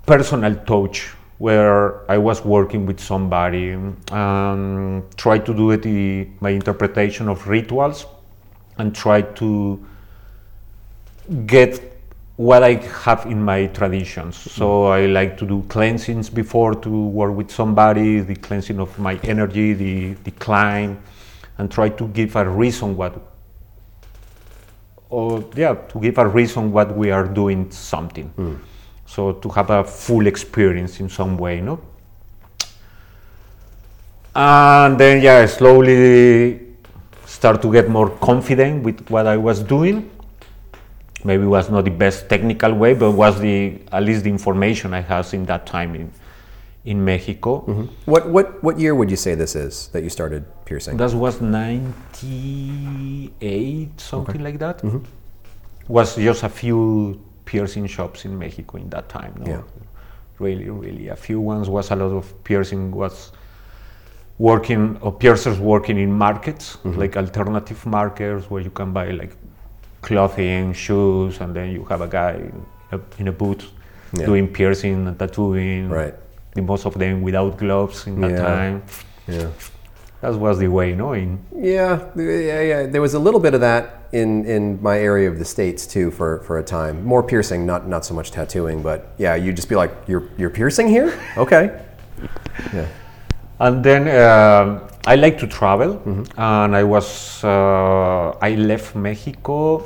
personal 0.06 0.56
touch 0.56 1.14
where 1.38 2.10
I 2.10 2.18
was 2.18 2.46
working 2.46 2.86
with 2.86 3.00
somebody, 3.00 3.74
um, 4.12 5.04
try 5.18 5.40
to 5.40 5.54
do 5.54 5.72
it 5.72 5.82
the, 5.82 6.28
my 6.40 6.52
interpretation 6.52 7.28
of 7.28 7.48
rituals, 7.48 8.06
and 8.78 8.96
try 8.96 9.22
to 9.22 9.86
get 11.46 11.94
what 12.36 12.64
I 12.64 12.74
have 13.04 13.26
in 13.26 13.44
my 13.44 13.68
traditions. 13.68 14.36
So 14.36 14.66
mm-hmm. 14.66 14.94
I 14.94 15.06
like 15.06 15.38
to 15.38 15.46
do 15.46 15.64
cleansings 15.70 16.30
before 16.30 16.74
to 16.76 16.90
work 16.90 17.36
with 17.36 17.52
somebody, 17.52 18.20
the 18.20 18.36
cleansing 18.36 18.80
of 18.80 18.98
my 18.98 19.20
energy, 19.24 19.74
the 19.74 20.16
decline, 20.24 21.02
and 21.58 21.72
try 21.72 21.90
to 21.90 22.08
give 22.08 22.36
a 22.36 22.50
reason 22.50 22.98
what, 22.98 23.14
or 25.10 25.44
yeah, 25.56 25.76
to 25.76 26.00
give 26.00 26.18
a 26.18 26.28
reason 26.28 26.72
what 26.72 26.96
we 26.98 27.12
are 27.12 27.28
doing 27.28 27.70
something. 27.70 28.34
Mm. 28.38 28.60
So 29.06 29.34
to 29.34 29.50
have 29.50 29.70
a 29.70 29.84
full 29.84 30.26
experience 30.26 31.00
in 31.00 31.10
some 31.10 31.38
way, 31.38 31.62
no? 31.62 31.80
And 34.36 34.98
then 35.00 35.22
yeah, 35.22 35.46
slowly 35.46 36.62
start 37.26 37.62
to 37.62 37.72
get 37.72 37.90
more 37.90 38.10
confident 38.10 38.82
with 38.84 39.08
what 39.10 39.28
I 39.28 39.38
was 39.38 39.60
doing 39.62 40.10
maybe 41.26 41.46
was 41.46 41.70
not 41.70 41.86
the 41.86 41.92
best 41.92 42.30
technical 42.30 42.74
way, 42.74 42.94
but 42.94 43.12
was 43.12 43.40
the 43.40 43.80
at 43.92 44.04
least 44.04 44.24
the 44.24 44.30
information 44.30 44.94
I 44.94 45.02
had 45.02 45.34
in 45.34 45.46
that 45.46 45.66
time 45.66 45.96
in 45.96 46.12
in 46.86 47.04
Mexico. 47.04 47.62
Mm-hmm. 47.62 47.86
What 48.06 48.30
what 48.30 48.64
what 48.64 48.80
year 48.80 48.94
would 48.96 49.10
you 49.10 49.18
say 49.18 49.36
this 49.36 49.56
is 49.56 49.88
that 49.90 50.04
you 50.04 50.10
started 50.10 50.46
piercing? 50.66 50.98
That 50.98 51.14
was 51.14 51.42
ninety 51.42 53.34
eight, 53.42 54.00
something 54.00 54.44
like 54.44 54.60
that. 54.60 54.80
Mm-hmm. 54.80 55.00
Was 55.88 56.16
just 56.16 56.44
a 56.44 56.50
few 56.50 57.20
piercing 57.46 57.88
shops 57.88 58.26
in 58.26 58.38
Mexico 58.38 58.78
in 58.78 58.90
that 58.90 59.10
time. 59.10 59.36
No? 59.40 59.46
Yeah. 59.52 59.62
Really, 60.40 60.70
really, 60.70 61.08
a 61.10 61.16
few 61.16 61.40
ones. 61.40 61.70
Was 61.70 61.92
a 61.92 61.96
lot 61.96 62.12
of 62.12 62.44
piercing 62.44 62.92
was 62.92 63.32
working 64.40 64.98
or 65.02 65.12
piercers 65.12 65.60
working 65.60 65.98
in 66.00 66.12
markets 66.12 66.78
mm-hmm. 66.78 67.00
like 67.00 67.16
alternative 67.16 67.86
markets 67.86 68.50
where 68.50 68.64
you 68.64 68.72
can 68.72 68.92
buy 68.92 69.12
like 69.12 69.36
clothing, 70.04 70.74
shoes, 70.74 71.40
and 71.42 71.56
then 71.56 71.72
you 71.72 71.84
have 71.86 72.02
a 72.02 72.08
guy 72.08 72.34
in 72.34 72.66
a, 72.92 73.00
in 73.20 73.28
a 73.28 73.32
booth 73.32 73.64
Yeah. 74.14 74.26
doing 74.28 74.48
piercing 74.48 75.08
and 75.08 75.18
tattooing. 75.18 75.90
Right. 75.90 76.14
The 76.56 76.62
most 76.62 76.86
of 76.86 76.94
them 76.94 77.24
without 77.24 77.58
gloves 77.58 78.06
in 78.08 78.22
that 78.22 78.32
Yeah. 78.32 78.44
time. 78.48 78.82
Yeah. 79.28 79.48
That 80.22 80.34
was 80.40 80.58
the 80.60 80.68
way, 80.68 80.94
no? 80.96 81.14
In, 81.14 81.40
Yeah, 81.52 82.00
yeah, 82.16 82.62
yeah. 82.72 82.86
There 82.94 83.02
was 83.02 83.14
a 83.16 83.20
little 83.20 83.40
bit 83.42 83.54
of 83.54 83.62
that 83.62 83.84
in, 84.12 84.46
in 84.46 84.80
my 84.82 84.98
area 85.00 85.28
of 85.32 85.38
the 85.40 85.46
states 85.46 85.88
too 85.88 86.12
for, 86.12 86.40
for 86.46 86.60
a 86.60 86.64
time. 86.64 87.04
More 87.04 87.24
piercing, 87.24 87.66
not 87.66 87.88
not 87.88 88.06
so 88.06 88.14
much 88.14 88.30
tattooing, 88.32 88.82
but 88.84 89.00
yeah, 89.18 89.36
you'd 89.36 89.56
just 89.58 89.70
be 89.70 89.76
like, 89.76 89.92
"You're 90.08 90.24
you're 90.38 90.54
piercing 90.60 90.88
here? 90.90 91.12
Okay." 91.38 91.66
Yeah. 92.74 92.86
And 93.60 93.84
then 93.84 94.04
um 94.08 94.68
I 95.06 95.16
like 95.16 95.38
to 95.40 95.48
travel, 95.48 95.92
and 96.38 96.76
I 96.76 96.84
was 96.84 97.44
uh, 97.44 98.48
I 98.50 98.56
left 98.56 98.96
Mexico 98.96 99.84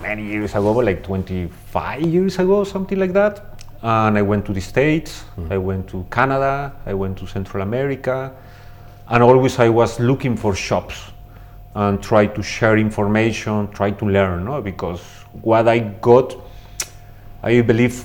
many 0.00 0.24
years 0.24 0.54
ago, 0.54 0.72
like 0.72 1.02
25 1.02 2.02
years 2.02 2.38
ago, 2.38 2.64
something 2.64 2.98
like 2.98 3.12
that. 3.12 3.62
And 3.82 4.18
I 4.18 4.22
went 4.22 4.44
to 4.46 4.52
the 4.52 4.60
States, 4.60 5.24
mm-hmm. 5.36 5.52
I 5.52 5.58
went 5.58 5.88
to 5.88 6.06
Canada, 6.10 6.72
I 6.86 6.94
went 6.94 7.18
to 7.18 7.26
Central 7.26 7.62
America, 7.62 8.32
and 9.08 9.22
always 9.22 9.58
I 9.58 9.68
was 9.68 9.98
looking 9.98 10.36
for 10.36 10.54
shops 10.54 10.96
and 11.74 12.02
try 12.02 12.26
to 12.26 12.42
share 12.42 12.76
information, 12.76 13.68
try 13.68 13.90
to 13.90 14.04
learn, 14.04 14.44
no? 14.44 14.60
because 14.60 15.00
what 15.32 15.68
I 15.68 15.78
got, 15.78 16.36
I 17.42 17.60
believe, 17.60 18.04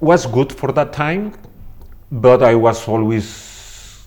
was 0.00 0.26
good 0.26 0.52
for 0.52 0.72
that 0.72 0.92
time, 0.92 1.34
but 2.10 2.42
I 2.42 2.54
was 2.54 2.86
always 2.88 4.06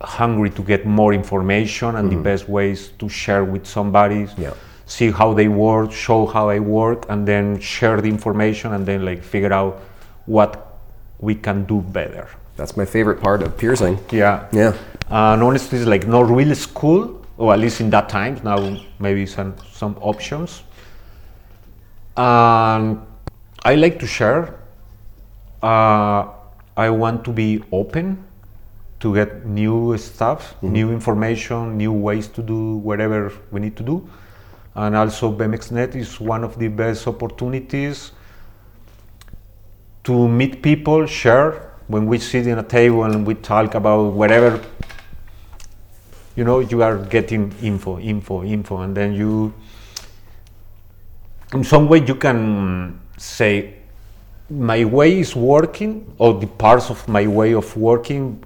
hungry 0.00 0.50
to 0.50 0.62
get 0.62 0.84
more 0.86 1.14
information 1.14 1.96
and 1.96 2.10
the 2.10 2.14
mm-hmm. 2.14 2.24
best 2.24 2.48
ways 2.48 2.88
to 2.98 3.08
share 3.08 3.44
with 3.44 3.66
somebody 3.66 4.26
Yeah. 4.36 4.54
See 4.86 5.10
how 5.10 5.32
they 5.32 5.48
work 5.48 5.92
show 5.92 6.26
how 6.26 6.48
i 6.48 6.58
work 6.58 7.06
and 7.08 7.26
then 7.26 7.58
share 7.60 8.00
the 8.00 8.08
information 8.08 8.72
and 8.72 8.86
then 8.86 9.04
like 9.04 9.22
figure 9.22 9.52
out 9.52 9.80
what 10.26 10.78
we 11.20 11.34
can 11.34 11.64
do 11.64 11.80
better 11.80 12.28
That's 12.56 12.76
my 12.76 12.84
favorite 12.84 13.20
part 13.20 13.42
of 13.42 13.56
piercing. 13.58 13.98
Yeah. 14.10 14.46
Yeah. 14.52 14.74
And 15.08 15.42
honestly, 15.42 15.78
it's 15.78 15.88
like 15.88 16.06
not 16.06 16.30
really 16.30 16.54
school, 16.54 17.26
or 17.36 17.52
at 17.52 17.58
least 17.58 17.80
in 17.80 17.90
that 17.90 18.08
time. 18.08 18.40
Now 18.44 18.78
maybe 18.98 19.26
some 19.26 19.54
some 19.72 19.96
options. 20.00 20.62
And 22.16 23.00
I 23.64 23.74
like 23.74 23.98
to 23.98 24.06
share. 24.06 24.54
Uh, 25.62 26.28
I 26.76 26.90
want 26.90 27.24
to 27.24 27.32
be 27.32 27.62
open 27.72 28.22
to 29.00 29.14
get 29.14 29.46
new 29.46 29.96
stuff, 29.98 30.54
new 30.62 30.92
information, 30.92 31.76
new 31.76 31.92
ways 31.92 32.28
to 32.28 32.42
do 32.42 32.76
whatever 32.76 33.32
we 33.50 33.60
need 33.60 33.76
to 33.76 33.82
do. 33.82 34.08
And 34.74 34.96
also, 34.96 35.32
BMXNet 35.32 35.94
is 35.94 36.20
one 36.20 36.42
of 36.42 36.58
the 36.58 36.68
best 36.68 37.06
opportunities 37.06 38.12
to 40.02 40.28
meet 40.28 40.62
people, 40.62 41.06
share. 41.06 41.70
When 41.86 42.06
we 42.06 42.18
sit 42.18 42.46
in 42.46 42.58
a 42.58 42.62
table 42.62 43.04
and 43.04 43.26
we 43.26 43.34
talk 43.34 43.74
about 43.74 44.14
whatever, 44.14 44.60
you 46.34 46.42
know, 46.42 46.58
you 46.58 46.82
are 46.82 46.96
getting 46.96 47.54
info, 47.62 47.98
info, 47.98 48.42
info, 48.42 48.78
and 48.78 48.96
then 48.96 49.12
you, 49.12 49.52
in 51.52 51.62
some 51.62 51.88
way, 51.88 52.04
you 52.04 52.14
can 52.14 52.98
say, 53.18 53.74
my 54.50 54.84
way 54.84 55.20
is 55.20 55.36
working, 55.36 56.12
or 56.18 56.34
the 56.34 56.46
parts 56.46 56.90
of 56.90 57.06
my 57.06 57.26
way 57.26 57.54
of 57.54 57.76
working 57.76 58.42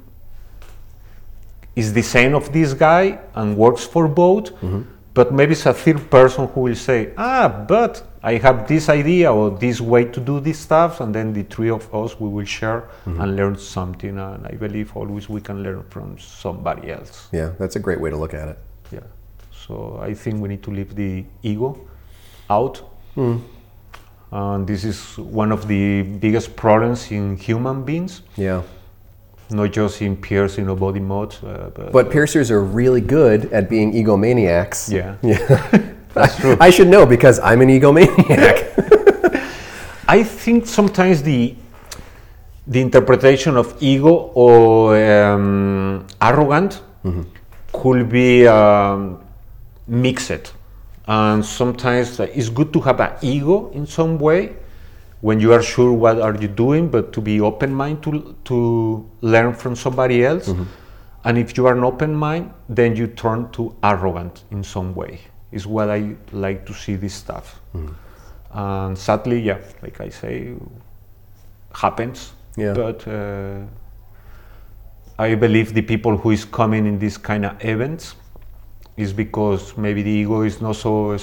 is 1.74 1.92
the 1.92 2.02
same 2.02 2.34
of 2.34 2.52
this 2.52 2.74
guy 2.74 3.18
and 3.34 3.56
works 3.56 3.84
for 3.84 4.08
both. 4.08 4.50
Mm-hmm. 4.56 4.82
But 5.18 5.32
maybe 5.32 5.50
it's 5.50 5.66
a 5.66 5.74
third 5.74 6.08
person 6.12 6.46
who 6.46 6.60
will 6.60 6.76
say, 6.76 7.12
ah, 7.18 7.48
but 7.66 8.04
I 8.22 8.34
have 8.34 8.68
this 8.68 8.88
idea 8.88 9.32
or 9.34 9.50
this 9.50 9.80
way 9.80 10.04
to 10.04 10.20
do 10.20 10.38
this 10.38 10.60
stuff, 10.60 11.00
and 11.00 11.12
then 11.12 11.32
the 11.32 11.42
three 11.42 11.70
of 11.70 11.92
us 11.92 12.20
we 12.20 12.28
will 12.28 12.44
share 12.44 12.88
and 13.04 13.34
learn 13.34 13.58
something. 13.58 14.16
And 14.16 14.46
I 14.46 14.52
believe 14.52 14.96
always 14.96 15.28
we 15.28 15.40
can 15.40 15.64
learn 15.64 15.82
from 15.90 16.16
somebody 16.20 16.92
else. 16.92 17.26
Yeah, 17.32 17.50
that's 17.58 17.74
a 17.74 17.80
great 17.80 18.00
way 18.00 18.10
to 18.10 18.16
look 18.16 18.32
at 18.32 18.46
it. 18.46 18.58
Yeah. 18.92 19.06
So 19.50 19.98
I 20.00 20.14
think 20.14 20.40
we 20.40 20.48
need 20.50 20.62
to 20.62 20.70
leave 20.70 20.94
the 20.94 21.24
ego 21.42 21.76
out. 22.48 22.80
And 23.16 24.68
this 24.68 24.84
is 24.84 25.18
one 25.18 25.50
of 25.50 25.66
the 25.66 26.02
biggest 26.02 26.54
problems 26.54 27.10
in 27.10 27.36
human 27.36 27.82
beings, 27.82 28.22
Yeah. 28.36 28.62
Not 29.50 29.72
just 29.72 30.02
in 30.02 30.16
piercing 30.16 30.68
or 30.68 30.76
body 30.76 31.00
mods, 31.00 31.42
uh, 31.42 31.70
but, 31.74 31.92
But 31.92 32.10
piercers 32.10 32.50
are 32.50 32.62
really 32.62 33.00
good 33.00 33.52
at 33.52 33.68
being 33.68 33.92
egomaniacs. 33.92 34.90
yeah. 34.90 35.16
Yeah. 35.22 35.94
That's 36.14 36.36
true. 36.40 36.56
I 36.60 36.70
should 36.70 36.88
know 36.88 37.06
because 37.06 37.38
I'm 37.38 37.60
an 37.60 37.68
egomaniac. 37.68 38.56
I 40.08 40.22
think 40.24 40.66
sometimes 40.66 41.22
the 41.22 41.54
the 42.66 42.80
interpretation 42.80 43.56
of 43.56 43.76
ego 43.80 44.30
or 44.34 44.96
um, 44.96 46.06
arrogant 46.20 46.82
could 47.72 48.08
be 48.10 48.46
um, 48.46 49.20
mixed, 49.86 50.52
and 51.06 51.44
sometimes 51.44 52.18
it's 52.20 52.48
good 52.48 52.72
to 52.72 52.80
have 52.80 53.00
an 53.00 53.12
ego 53.22 53.70
in 53.72 53.86
some 53.86 54.18
way 54.18 54.56
when 55.20 55.40
you 55.40 55.52
are 55.52 55.62
sure 55.62 55.92
what 55.92 56.20
are 56.20 56.36
you 56.36 56.48
doing, 56.48 56.88
but 56.88 57.12
to 57.12 57.20
be 57.20 57.40
open 57.40 57.74
mind 57.74 58.02
to 58.02 58.34
to 58.44 59.04
learn 59.20 59.54
from 59.54 59.74
somebody 59.76 60.24
else. 60.24 60.48
And 61.24 61.36
if 61.36 61.56
you 61.56 61.66
are 61.66 61.74
an 61.76 61.84
open 61.84 62.14
mind, 62.14 62.52
then 62.68 62.94
you 62.96 63.06
turn 63.08 63.50
to 63.50 63.74
arrogant 63.82 64.44
in 64.50 64.62
some 64.62 64.94
way. 64.94 65.20
Is 65.50 65.66
what 65.66 65.90
I 65.90 66.14
like 66.32 66.64
to 66.66 66.72
see 66.74 66.94
this 66.96 67.14
stuff. 67.14 67.60
And 68.52 68.96
sadly, 68.96 69.40
yeah, 69.40 69.58
like 69.82 70.00
I 70.00 70.10
say, 70.10 70.54
happens. 71.74 72.32
Yeah. 72.56 72.72
But 72.74 73.06
uh, 73.08 73.60
I 75.18 75.34
believe 75.34 75.74
the 75.74 75.82
people 75.82 76.16
who 76.16 76.30
is 76.30 76.44
coming 76.44 76.86
in 76.86 76.98
these 76.98 77.18
kind 77.18 77.44
of 77.44 77.64
events 77.64 78.14
is 78.96 79.12
because 79.12 79.76
maybe 79.76 80.02
the 80.02 80.10
ego 80.10 80.42
is 80.42 80.60
not 80.60 80.76
so. 80.76 81.16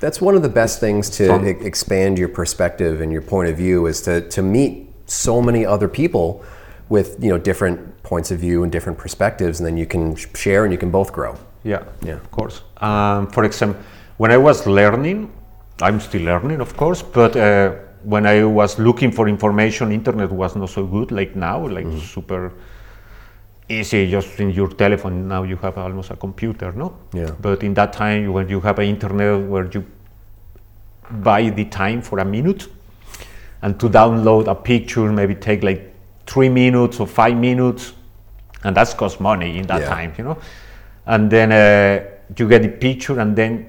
That's 0.00 0.20
one 0.20 0.34
of 0.36 0.42
the 0.42 0.48
best 0.48 0.80
things 0.80 1.10
to 1.10 1.24
e- 1.44 1.66
expand 1.66 2.18
your 2.18 2.28
perspective 2.28 3.00
and 3.00 3.12
your 3.12 3.22
point 3.22 3.48
of 3.48 3.56
view 3.56 3.86
is 3.86 4.00
to, 4.02 4.20
to 4.28 4.42
meet 4.42 4.88
so 5.06 5.42
many 5.42 5.66
other 5.66 5.88
people 5.88 6.44
with 6.88 7.16
you 7.22 7.30
know 7.30 7.38
different 7.38 7.78
points 8.02 8.30
of 8.30 8.38
view 8.38 8.62
and 8.62 8.72
different 8.72 8.98
perspectives, 8.98 9.60
and 9.60 9.66
then 9.66 9.76
you 9.76 9.86
can 9.86 10.14
share 10.34 10.64
and 10.64 10.72
you 10.72 10.78
can 10.78 10.90
both 10.90 11.12
grow. 11.12 11.36
Yeah, 11.64 11.82
Yeah. 12.02 12.14
of 12.14 12.30
course. 12.30 12.62
Um, 12.78 13.26
for 13.26 13.44
example, 13.44 13.80
when 14.16 14.30
I 14.30 14.36
was 14.38 14.66
learning, 14.66 15.30
I'm 15.82 16.00
still 16.00 16.22
learning, 16.22 16.60
of 16.60 16.76
course, 16.76 17.02
but 17.02 17.36
uh, 17.36 17.72
when 18.04 18.26
I 18.26 18.44
was 18.44 18.78
looking 18.78 19.12
for 19.12 19.28
information, 19.28 19.92
internet 19.92 20.30
was 20.30 20.56
not 20.56 20.70
so 20.70 20.86
good 20.86 21.10
like 21.10 21.36
now, 21.36 21.66
like 21.68 21.86
super 22.00 22.52
easy, 23.68 24.10
just 24.10 24.40
in 24.40 24.50
your 24.50 24.68
telephone. 24.68 25.28
Now 25.28 25.42
you 25.42 25.56
have 25.56 25.78
almost 25.78 26.10
a 26.10 26.16
computer, 26.16 26.72
no? 26.72 26.94
Yeah. 27.12 27.30
But 27.40 27.62
in 27.62 27.74
that 27.74 27.92
time, 27.92 28.32
when 28.32 28.48
you 28.48 28.60
have 28.60 28.78
an 28.78 28.86
internet 28.86 29.48
where 29.48 29.66
you 29.70 29.84
buy 31.10 31.50
the 31.50 31.64
time 31.66 32.02
for 32.02 32.18
a 32.18 32.24
minute, 32.24 32.66
and 33.62 33.78
to 33.80 33.88
download 33.88 34.46
a 34.46 34.54
picture 34.54 35.10
maybe 35.10 35.34
take 35.34 35.62
like 35.62 35.92
three 36.26 36.48
minutes 36.48 37.00
or 37.00 37.06
five 37.06 37.36
minutes, 37.36 37.92
and 38.64 38.76
that's 38.76 38.94
cost 38.94 39.20
money 39.20 39.58
in 39.58 39.66
that 39.66 39.80
Yeah. 39.80 39.88
time, 39.88 40.12
you 40.18 40.24
know. 40.24 40.38
And 41.06 41.30
then 41.30 41.52
uh, 41.52 42.04
you 42.36 42.48
get 42.48 42.62
the 42.62 42.68
picture, 42.68 43.18
and 43.20 43.34
then 43.34 43.66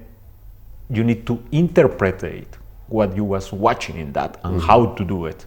you 0.89 1.03
need 1.03 1.25
to 1.25 1.39
interpret 1.51 2.23
it, 2.23 2.57
what 2.87 3.15
you 3.15 3.23
was 3.23 3.53
watching 3.53 3.97
in 3.97 4.13
that, 4.13 4.37
and 4.43 4.61
how 4.61 4.87
to 4.87 5.05
do 5.05 5.25
it. 5.25 5.45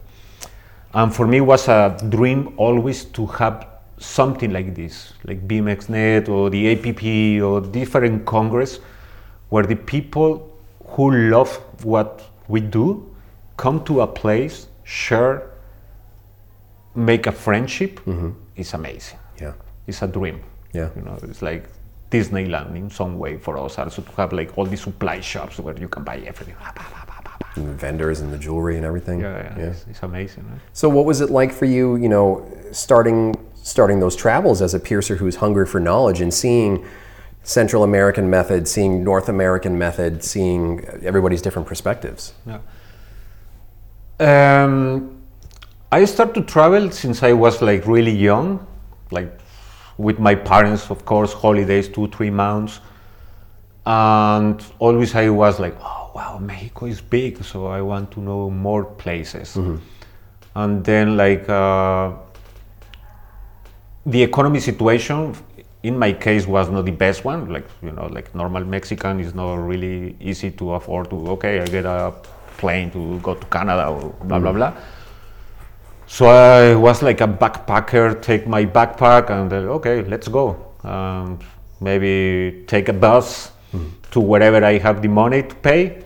And 0.94 1.14
for 1.14 1.26
me, 1.26 1.38
it 1.38 1.46
was 1.46 1.68
a 1.68 1.96
dream 2.08 2.54
always 2.56 3.04
to 3.06 3.26
have 3.26 3.66
something 4.02 4.52
like 4.52 4.74
this, 4.74 5.14
like 5.24 5.46
BMXNet 5.46 6.28
or 6.28 6.50
the 6.50 6.72
APP 6.72 7.42
or 7.42 7.60
different 7.60 8.26
congress, 8.26 8.80
where 9.48 9.64
the 9.64 9.76
people 9.76 10.50
who 10.86 11.30
love 11.30 11.54
what 11.84 12.22
we 12.48 12.60
do 12.60 13.14
come 13.56 13.84
to 13.84 14.00
a 14.00 14.06
place, 14.06 14.66
share, 14.84 15.50
make 16.94 17.26
a 17.26 17.32
friendship. 17.32 18.00
Mm-hmm. 18.00 18.30
It's 18.56 18.74
amazing. 18.74 19.18
Yeah. 19.40 19.52
It's 19.86 20.02
a 20.02 20.06
dream. 20.06 20.40
Yeah. 20.72 20.90
You 20.96 21.02
know, 21.02 21.18
it's 21.22 21.42
like 21.42 21.68
Disneyland 22.10 22.76
in 22.76 22.90
some 22.90 23.18
way 23.18 23.38
for 23.38 23.56
us 23.58 23.78
also 23.78 24.02
to 24.02 24.12
have 24.12 24.32
like 24.32 24.56
all 24.58 24.66
these 24.66 24.82
supply 24.82 25.20
shops 25.20 25.58
where 25.58 25.78
you 25.78 25.88
can 25.88 26.04
buy 26.04 26.18
everything. 26.18 26.56
And 27.56 27.66
the 27.66 27.72
vendors 27.72 28.20
and 28.20 28.32
the 28.32 28.38
jewelry 28.38 28.76
and 28.76 28.84
everything. 28.84 29.20
Yeah, 29.20 29.54
yeah, 29.58 29.64
It's, 29.64 29.84
it's 29.88 30.02
amazing. 30.02 30.44
Right? 30.50 30.60
So 30.72 30.88
what 30.88 31.04
was 31.04 31.20
it 31.20 31.30
like 31.30 31.52
for 31.52 31.66
you, 31.66 31.96
you 31.96 32.08
know, 32.08 32.46
starting 32.72 33.34
starting 33.62 34.00
those 34.00 34.16
travels 34.16 34.60
as 34.60 34.74
a 34.74 34.78
piercer 34.78 35.16
who's 35.16 35.36
hungry 35.36 35.66
for 35.66 35.80
knowledge 35.80 36.20
and 36.20 36.34
seeing 36.34 36.84
Central 37.44 37.82
American 37.84 38.28
method, 38.28 38.68
seeing 38.68 39.02
North 39.02 39.28
American 39.28 39.78
method, 39.78 40.22
seeing 40.22 40.84
everybody's 41.02 41.42
different 41.42 41.66
perspectives? 41.66 42.34
Yeah. 42.46 42.60
Um, 44.20 45.22
I 45.90 46.04
started 46.04 46.34
to 46.34 46.42
travel 46.42 46.90
since 46.90 47.22
I 47.22 47.32
was 47.32 47.62
like 47.62 47.86
really 47.86 48.12
young, 48.12 48.66
like 49.10 49.38
with 49.96 50.18
my 50.18 50.34
parents, 50.34 50.90
of 50.90 51.04
course, 51.04 51.32
holidays, 51.32 51.88
two, 51.88 52.08
three 52.08 52.30
months. 52.30 52.80
And 53.84 54.62
always 54.78 55.14
I 55.14 55.28
was 55.28 55.58
like, 55.58 55.76
oh, 55.80 56.12
wow, 56.14 56.38
Mexico 56.38 56.86
is 56.86 57.00
big, 57.00 57.42
so 57.42 57.66
I 57.66 57.82
want 57.82 58.12
to 58.12 58.20
know 58.20 58.48
more 58.48 58.84
places. 58.84 59.56
And 60.54 60.84
then, 60.84 61.16
like, 61.16 61.48
uh, 61.48 62.12
the 64.06 64.22
economy 64.22 64.60
situation 64.60 65.34
in 65.82 65.98
my 65.98 66.12
case 66.12 66.46
was 66.46 66.68
not 66.70 66.84
the 66.84 66.92
best 66.92 67.24
one. 67.24 67.52
Like 67.52 67.66
you 67.82 67.92
know 67.92 68.06
like 68.06 68.34
normal 68.34 68.64
mexican 68.64 69.20
is 69.20 69.34
not 69.34 69.54
really 69.54 70.16
easy 70.20 70.50
to 70.52 70.72
afford 70.74 71.10
to 71.10 71.16
okay 71.30 71.60
i 71.60 71.66
get 71.66 71.84
a 71.84 72.12
plane 72.58 72.90
to 72.92 73.18
go 73.20 73.34
to 73.34 73.46
canada 73.46 73.88
or 73.88 74.10
blah 74.24 74.38
blah 74.38 74.52
blah. 74.52 74.72
So 76.06 76.26
i 76.26 76.74
was 76.74 77.02
like 77.02 77.20
a 77.20 77.28
backpacker 77.28 78.20
take 78.20 78.46
my 78.46 78.64
backpack 78.64 79.30
and 79.30 79.52
uh, 79.52 79.76
okay 79.78 80.02
let's 80.02 80.28
go. 80.28 80.56
Um, 80.84 81.38
maybe 81.80 82.64
take 82.66 82.88
a 82.88 82.92
bus 82.92 83.52
to 84.10 84.20
wherever 84.20 84.64
i 84.64 84.78
have 84.78 85.00
the 85.02 85.08
money 85.08 85.42
to 85.42 85.54
pay 85.56 86.02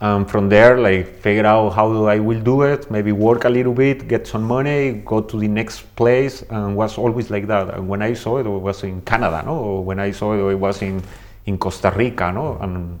and 0.00 0.28
from 0.30 0.48
there 0.50 0.78
like 0.78 1.06
figure 1.20 1.46
out 1.46 1.70
how 1.70 2.04
I 2.04 2.18
will 2.18 2.40
do 2.40 2.62
it 2.62 2.90
maybe 2.90 3.12
work 3.12 3.46
a 3.46 3.48
little 3.48 3.72
bit 3.72 4.06
get 4.08 4.26
some 4.26 4.42
money 4.42 4.92
go 4.92 5.22
to 5.22 5.38
the 5.38 5.48
next 5.48 5.80
place 5.96 6.42
and 6.50 6.76
was 6.76 6.98
always 6.98 7.30
like 7.30 7.46
that. 7.46 7.72
And 7.74 7.88
when 7.88 8.02
I 8.02 8.12
saw 8.12 8.36
it 8.36 8.46
it 8.46 8.50
was 8.50 8.82
in 8.82 9.00
Canada 9.02 9.42
no? 9.46 9.56
Or 9.56 9.84
when 9.84 9.98
I 9.98 10.10
saw 10.10 10.34
it 10.34 10.52
it 10.52 10.56
was 10.56 10.82
in 10.82 11.02
in 11.46 11.56
Costa 11.56 11.90
Rica 11.96 12.30
no? 12.30 12.58
And 12.60 12.98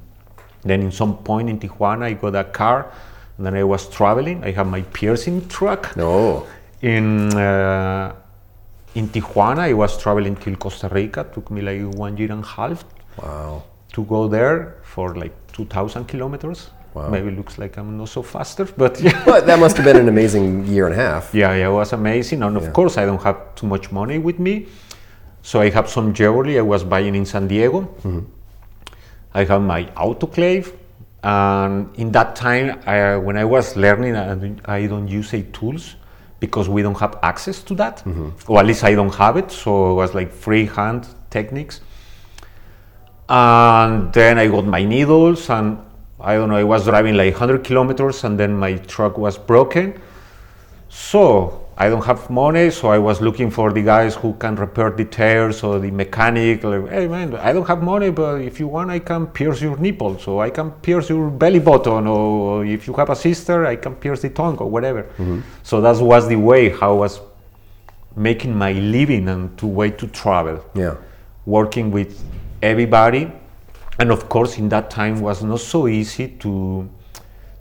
then 0.62 0.80
in 0.80 0.90
some 0.90 1.18
point 1.18 1.50
in 1.50 1.58
Tijuana 1.58 2.04
I 2.04 2.12
got 2.14 2.34
a 2.34 2.44
car 2.44 2.90
and 3.36 3.44
then 3.44 3.54
I 3.54 3.64
was 3.64 3.88
traveling. 3.90 4.42
I 4.42 4.52
had 4.52 4.66
my 4.66 4.80
piercing 4.80 5.46
truck. 5.48 5.94
No. 5.96 6.46
in 6.80 7.34
uh, 7.36 8.14
in 8.94 9.08
Tijuana 9.10 9.58
I 9.68 9.74
was 9.74 9.98
traveling 9.98 10.36
till 10.36 10.56
Costa 10.56 10.88
Rica. 10.88 11.20
It 11.20 11.34
took 11.34 11.50
me 11.50 11.60
like 11.60 11.82
one 11.94 12.16
year 12.16 12.32
and 12.32 12.42
a 12.42 12.46
half 12.46 12.84
Wow. 13.22 13.64
to 13.92 14.04
go 14.04 14.28
there 14.28 14.76
for 14.82 15.14
like 15.14 15.34
2000 15.52 16.06
kilometers 16.06 16.70
Wow. 16.96 17.10
Maybe 17.10 17.30
looks 17.30 17.58
like 17.58 17.76
I'm 17.76 17.98
not 17.98 18.08
so 18.08 18.22
faster, 18.22 18.64
but 18.64 18.98
yeah. 19.06 19.22
But 19.26 19.46
that 19.46 19.58
must 19.58 19.76
have 19.76 19.84
been 19.84 19.98
an 19.98 20.08
amazing 20.08 20.64
year 20.64 20.86
and 20.86 20.94
a 20.98 21.02
half. 21.04 21.34
Yeah, 21.34 21.54
yeah, 21.54 21.68
it 21.68 21.72
was 21.72 21.92
amazing. 21.92 22.42
And 22.42 22.56
of 22.56 22.62
Yeah. 22.62 22.70
course, 22.70 22.96
I 22.96 23.04
don't 23.04 23.22
have 23.22 23.54
too 23.54 23.66
much 23.66 23.92
money 23.92 24.18
with 24.18 24.38
me. 24.38 24.66
So 25.42 25.60
I 25.60 25.68
have 25.70 25.90
some 25.90 26.14
jewelry 26.14 26.58
I 26.58 26.62
was 26.62 26.84
buying 26.84 27.14
in 27.14 27.26
San 27.26 27.48
Diego. 27.48 27.82
Mm-hmm. 27.82 28.20
I 29.34 29.44
have 29.44 29.60
my 29.60 29.84
autoclave. 29.94 30.72
And 31.22 31.94
in 31.96 32.12
that 32.12 32.34
time, 32.34 32.80
I, 32.86 33.16
when 33.16 33.36
I 33.36 33.44
was 33.44 33.76
learning, 33.76 34.16
I 34.16 34.34
don't, 34.34 34.60
I 34.66 34.86
don't 34.86 35.06
use 35.08 35.34
a 35.34 35.42
tools 35.42 35.96
because 36.40 36.68
we 36.70 36.80
don't 36.80 36.98
have 36.98 37.18
access 37.22 37.62
to 37.64 37.74
that. 37.74 37.96
Mm-hmm. 38.06 38.50
Or 38.50 38.58
at 38.60 38.66
least 38.66 38.84
I 38.84 38.94
don't 38.94 39.14
have 39.16 39.36
it. 39.36 39.50
So 39.50 39.90
it 39.90 39.94
was 39.94 40.14
like 40.14 40.32
freehand 40.32 41.06
techniques. 41.28 41.80
And 43.28 44.12
then 44.12 44.38
I 44.38 44.46
got 44.48 44.64
my 44.66 44.84
needles 44.84 45.50
and 45.50 45.78
I 46.26 46.34
don't 46.34 46.48
know, 46.50 46.56
I 46.56 46.64
was 46.64 46.84
driving 46.84 47.16
like 47.16 47.34
100 47.34 47.62
kilometers 47.62 48.24
and 48.24 48.38
then 48.38 48.52
my 48.52 48.72
truck 48.94 49.16
was 49.16 49.38
broken. 49.38 49.94
So 50.88 51.66
I 51.78 51.88
don't 51.88 52.04
have 52.04 52.30
money, 52.30 52.70
so 52.70 52.88
I 52.88 52.98
was 52.98 53.20
looking 53.20 53.50
for 53.50 53.70
the 53.70 53.82
guys 53.82 54.14
who 54.16 54.32
can 54.34 54.56
repair 54.56 54.90
the 54.90 55.04
tires 55.04 55.62
or 55.62 55.78
the 55.78 55.90
mechanic. 55.90 56.64
Like, 56.64 56.88
hey 56.88 57.06
man, 57.06 57.34
I 57.36 57.52
don't 57.52 57.68
have 57.68 57.82
money, 57.82 58.10
but 58.10 58.40
if 58.40 58.58
you 58.58 58.66
want, 58.66 58.90
I 58.90 58.98
can 58.98 59.26
pierce 59.26 59.60
your 59.60 59.76
nipple, 59.76 60.18
so 60.18 60.40
I 60.40 60.50
can 60.50 60.70
pierce 60.86 61.10
your 61.10 61.30
belly 61.30 61.60
button, 61.60 62.06
or 62.06 62.64
if 62.64 62.88
you 62.88 62.94
have 62.94 63.10
a 63.10 63.16
sister, 63.16 63.66
I 63.66 63.76
can 63.76 63.94
pierce 63.94 64.22
the 64.22 64.30
tongue 64.30 64.56
or 64.56 64.68
whatever. 64.68 65.02
Mm-hmm. 65.02 65.40
So 65.62 65.80
that 65.82 65.96
was 66.02 66.26
the 66.28 66.36
way 66.36 66.70
how 66.70 66.90
I 66.96 66.98
was 67.06 67.20
making 68.16 68.52
my 68.56 68.72
living 68.72 69.28
and 69.28 69.56
to 69.58 69.66
way 69.66 69.90
to 69.90 70.06
travel 70.08 70.64
Yeah. 70.74 70.94
working 71.44 71.90
with 71.90 72.18
everybody 72.62 73.30
and 73.98 74.10
of 74.10 74.28
course 74.28 74.58
in 74.58 74.68
that 74.68 74.90
time 74.90 75.20
was 75.20 75.42
not 75.42 75.60
so 75.60 75.86
easy 75.88 76.28
to 76.28 76.88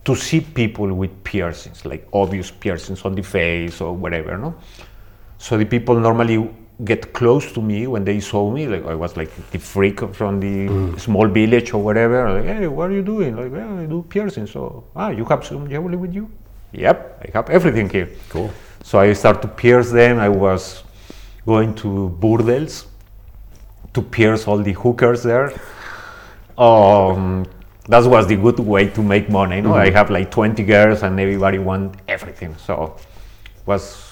to 0.04 0.16
see 0.16 0.40
people 0.42 0.94
with 0.94 1.12
piercings 1.24 1.86
like 1.86 2.08
obvious 2.14 2.52
piercings 2.52 3.04
on 3.06 3.16
the 3.16 3.24
face 3.24 3.82
or 3.82 3.94
whatever 3.94 4.38
no 4.38 4.54
so 5.38 5.58
the 5.58 5.66
people 5.66 5.96
normally 6.00 6.50
get 6.84 7.14
close 7.14 7.52
to 7.54 7.62
me 7.62 7.88
when 7.88 8.04
they 8.04 8.20
saw 8.20 8.52
me 8.52 8.68
like 8.68 8.86
i 8.86 8.94
was 8.94 9.16
like 9.16 9.32
the 9.52 9.58
freak 9.60 10.02
from 10.14 10.40
the 10.42 10.68
small 11.00 11.28
village 11.28 11.74
or 11.74 11.82
whatever 11.82 12.34
like 12.34 12.46
hey 12.46 12.68
what 12.68 12.90
are 12.90 12.94
you 12.94 13.02
doing 13.02 13.36
like 13.36 13.52
well, 13.52 13.80
i 13.80 13.86
do 13.86 14.04
piercing 14.10 14.46
so 14.46 14.84
ah 14.96 15.10
you 15.10 15.24
have 15.26 15.46
some 15.46 15.70
jewelry 15.70 15.96
with 15.96 16.14
you 16.14 16.30
yep 16.74 17.18
i 17.24 17.30
have 17.34 17.50
everything 17.50 17.90
here 17.90 18.10
Cool. 18.30 18.52
so 18.84 19.00
I 19.00 19.14
started 19.14 19.42
to 19.44 19.48
pierce 19.48 19.90
them. 19.92 20.20
I 20.20 20.30
was 20.30 20.84
going 21.46 21.74
to 21.76 22.16
burdels 22.20 22.86
to 23.94 24.02
pierce 24.02 24.48
all 24.48 24.58
the 24.58 24.74
hookers 24.74 25.24
there. 25.24 25.54
Um, 26.58 27.46
that 27.88 28.04
was 28.04 28.28
the 28.28 28.36
good 28.36 28.60
way 28.60 28.88
to 28.90 29.02
make 29.04 29.30
money. 29.30 29.58
You 29.58 29.64
know, 29.64 29.74
I 29.76 29.90
have 29.92 30.10
like 30.10 30.32
20 30.32 30.64
girls 30.64 31.04
and 31.04 31.20
everybody 31.20 31.60
want 31.60 31.96
everything. 32.08 32.56
So 32.58 32.96
was 33.66 34.06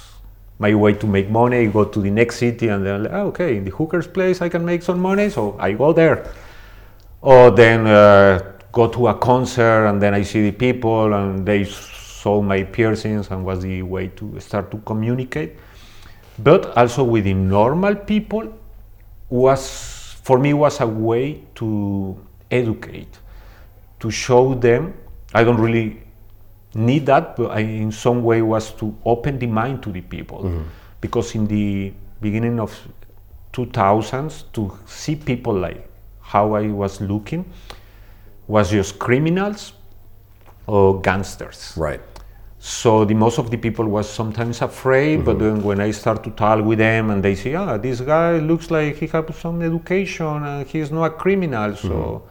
my 0.59 0.73
way 0.75 0.93
to 0.93 1.07
make 1.07 1.29
money. 1.29 1.67
Go 1.67 1.85
to 1.85 2.01
the 2.01 2.11
next 2.11 2.37
city 2.37 2.67
and 2.67 2.85
then 2.85 3.03
like, 3.03 3.13
"Ah, 3.13 3.21
okay, 3.31 3.57
in 3.57 3.65
the 3.65 3.71
hooker's 3.71 4.07
place 4.07 4.41
I 4.41 4.49
can 4.49 4.63
make 4.65 4.83
some 4.83 4.99
money. 4.99 5.29
So 5.29 5.55
I 5.59 5.73
go 5.73 5.93
there. 5.93 6.29
Or 7.21 7.51
then 7.51 7.87
uh, 7.87 8.53
go 8.71 8.87
to 8.89 9.07
a 9.07 9.15
concert 9.15 9.87
and 9.87 10.01
then 10.01 10.13
I 10.13 10.23
see 10.23 10.49
the 10.49 10.51
people 10.51 11.13
and 11.13 11.45
they 11.45 11.63
saw 11.63 12.41
my 12.41 12.63
piercings 12.63 13.31
and 13.31 13.45
was 13.45 13.61
the 13.61 13.81
way 13.81 14.07
to 14.19 14.39
start 14.39 14.69
to 14.71 14.77
communicate. 14.79 15.55
But 16.37 16.75
also 16.77 17.03
with 17.03 17.23
the 17.23 17.33
normal 17.33 17.95
people 17.95 18.53
was 19.29 19.93
for 20.23 20.39
me 20.39 20.53
was 20.53 20.79
a 20.79 20.87
way 20.87 21.43
to 21.55 22.17
educate, 22.53 23.13
to 23.99 24.11
show 24.11 24.53
them. 24.55 24.93
I 25.33 25.43
don't 25.43 25.59
really 25.59 26.01
need 26.75 27.05
that, 27.07 27.35
but 27.37 27.51
I, 27.51 27.59
in 27.85 27.91
some 27.91 28.23
way 28.23 28.41
was 28.41 28.71
to 28.79 28.85
open 29.05 29.39
the 29.39 29.47
mind 29.47 29.81
to 29.83 29.91
the 29.91 30.01
people, 30.01 30.41
because 31.01 31.35
in 31.35 31.47
the 31.47 31.93
beginning 32.21 32.59
of 32.59 32.71
2000s, 33.53 34.43
to 34.53 34.71
see 34.85 35.15
people 35.15 35.53
like 35.53 35.87
how 36.21 36.53
I 36.55 36.67
was 36.71 37.01
looking 37.01 37.45
was 38.47 38.71
just 38.71 38.99
criminals 38.99 39.73
or 40.67 40.99
gangsters. 41.01 41.73
Right. 41.77 42.01
So 42.59 43.03
the 43.05 43.13
most 43.13 43.39
of 43.39 43.51
the 43.51 43.57
people 43.57 43.85
was 43.85 44.09
sometimes 44.09 44.61
afraid, 44.61 45.25
but 45.25 45.37
Mm-hmm. 45.37 45.55
then 45.55 45.63
when 45.63 45.79
I 45.81 45.91
start 45.91 46.23
to 46.23 46.31
talk 46.31 46.63
with 46.63 46.79
them 46.79 47.09
and 47.09 47.21
they 47.21 47.35
say, 47.35 47.55
"Ah, 47.55 47.77
this 47.77 47.99
guy 48.01 48.39
looks 48.39 48.71
like 48.71 48.95
he 49.01 49.07
has 49.07 49.25
some 49.35 49.61
education 49.61 50.43
and 50.51 50.65
he's 50.67 50.89
not 50.91 51.05
a 51.05 51.09
criminal," 51.23 51.75
so 51.75 51.89
Mm-hmm. 51.89 52.29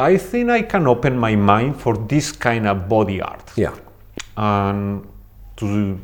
I 0.00 0.16
think 0.16 0.48
I 0.50 0.62
can 0.62 0.86
open 0.86 1.18
my 1.18 1.36
mind 1.36 1.78
for 1.80 1.94
this 1.96 2.32
kind 2.32 2.66
of 2.66 2.88
body 2.88 3.20
art. 3.20 3.52
Yeah. 3.56 3.74
and 4.36 5.06
to 5.56 5.98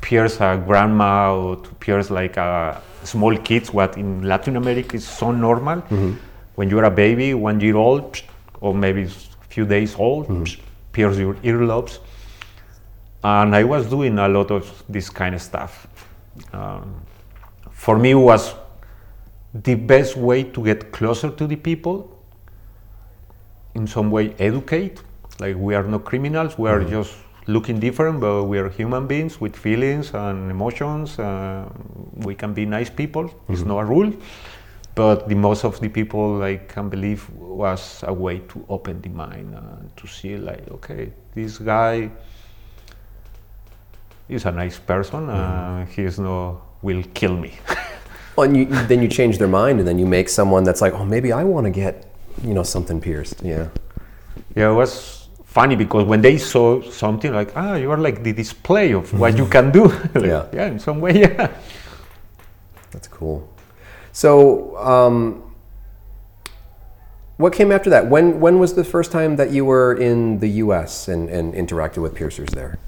pierce 0.00 0.40
a 0.40 0.56
grandma 0.66 1.34
or 1.36 1.56
to 1.56 1.70
pierce 1.74 2.10
like 2.10 2.36
a 2.38 2.80
small 3.04 3.36
kids 3.36 3.72
what 3.72 3.96
in 3.98 4.22
latin 4.22 4.56
america 4.56 4.96
is 4.96 5.06
so 5.06 5.30
normal. 5.30 5.82
When 6.54 6.70
you're 6.70 6.84
a 6.84 6.90
baby 6.90 7.34
one 7.34 7.60
year 7.60 7.76
old 7.76 8.20
or 8.60 8.74
maybe 8.74 9.02
a 9.02 9.08
few 9.54 9.66
days 9.66 9.94
old 9.96 10.28
psh, 10.28 10.58
pierce 10.92 11.18
your 11.18 11.34
earlobes. 11.34 11.98
And 13.24 13.54
i 13.54 13.64
was 13.64 13.86
doing 13.90 14.18
a 14.18 14.28
lot 14.28 14.50
of 14.50 14.82
this 14.88 15.10
kind 15.10 15.34
of 15.34 15.42
stuff. 15.42 15.86
Um, 16.52 16.94
for 17.70 17.98
me 17.98 18.10
it 18.12 18.22
was 18.32 18.54
the 19.54 19.74
best 19.74 20.16
way 20.16 20.42
to 20.44 20.64
get 20.64 20.92
closer 20.92 21.30
to 21.30 21.46
the 21.46 21.56
people 21.56 22.11
in 23.74 23.86
some 23.86 24.10
way 24.10 24.34
educate. 24.38 25.00
Like 25.40 25.56
we 25.56 25.74
are 25.74 25.82
not 25.82 26.04
criminals 26.04 26.58
we 26.58 26.68
are 26.68 26.84
just 26.84 27.14
looking 27.46 27.80
different 27.80 28.20
but 28.20 28.44
we 28.44 28.58
are 28.58 28.68
human 28.68 29.06
beings 29.06 29.40
with 29.40 29.56
feelings 29.56 30.14
and 30.14 30.50
emotions 30.50 31.18
uh, 31.18 31.68
we 32.14 32.34
can 32.36 32.54
be 32.54 32.64
nice 32.64 32.90
people 32.90 33.30
it's 33.48 33.62
not 33.62 33.80
a 33.80 33.84
rule. 33.84 34.12
But 34.94 35.26
the 35.26 35.34
most 35.34 35.64
of 35.64 35.80
the 35.80 35.88
people 35.88 36.42
i 36.42 36.56
can 36.56 36.90
believe 36.90 37.28
was 37.30 38.04
a 38.06 38.12
way 38.12 38.40
to 38.50 38.64
open 38.68 39.00
the 39.00 39.08
mind 39.08 39.54
and 39.54 39.96
to 39.96 40.06
see 40.06 40.36
like 40.36 40.70
okay 40.70 41.10
this 41.34 41.56
guy 41.56 42.10
is 44.28 44.44
a 44.44 44.52
nice 44.52 44.78
person 44.78 45.30
uh, 45.30 45.86
he 45.86 46.02
is 46.02 46.18
no 46.18 46.60
will 46.82 47.02
kill 47.14 47.36
me. 47.36 47.52
Well, 48.34 48.48
and 48.48 48.56
you, 48.56 48.64
then 48.64 49.02
you 49.02 49.08
change 49.08 49.36
their 49.36 49.48
mind, 49.48 49.78
and 49.78 49.86
then 49.86 49.98
you 49.98 50.06
make 50.06 50.28
someone 50.30 50.64
that's 50.64 50.80
like, 50.80 50.94
oh, 50.94 51.04
maybe 51.04 51.32
I 51.32 51.44
want 51.44 51.66
to 51.66 51.70
get, 51.70 52.06
you 52.42 52.54
know, 52.54 52.62
something 52.62 53.00
pierced. 53.00 53.42
Yeah. 53.42 53.68
Yeah, 54.56 54.70
it 54.70 54.74
was 54.74 55.28
funny 55.44 55.76
because 55.76 56.04
when 56.04 56.22
they 56.22 56.38
saw 56.38 56.80
something 56.90 57.32
like, 57.34 57.52
ah, 57.56 57.74
you 57.74 57.90
are 57.90 57.98
like 57.98 58.22
the 58.22 58.32
display 58.32 58.92
of 58.92 59.12
what 59.18 59.36
you 59.36 59.46
can 59.46 59.70
do. 59.70 59.88
Like, 60.14 60.24
Yeah. 60.24 60.46
yeah, 60.52 60.66
in 60.66 60.78
some 60.78 61.00
way, 61.00 61.20
yeah. 61.20 61.48
That's 62.90 63.08
cool. 63.08 63.48
So, 64.12 64.76
um, 64.76 65.42
what 67.38 67.52
came 67.52 67.72
after 67.72 67.90
that? 67.90 68.06
When 68.08 68.40
when 68.40 68.58
was 68.58 68.74
the 68.74 68.84
first 68.84 69.10
time 69.10 69.36
that 69.36 69.50
you 69.50 69.64
were 69.64 69.94
in 69.94 70.38
the 70.38 70.48
U.S. 70.64 71.08
and, 71.08 71.28
and 71.30 71.54
interacted 71.54 72.02
with 72.02 72.14
piercers 72.14 72.50
there? 72.50 72.78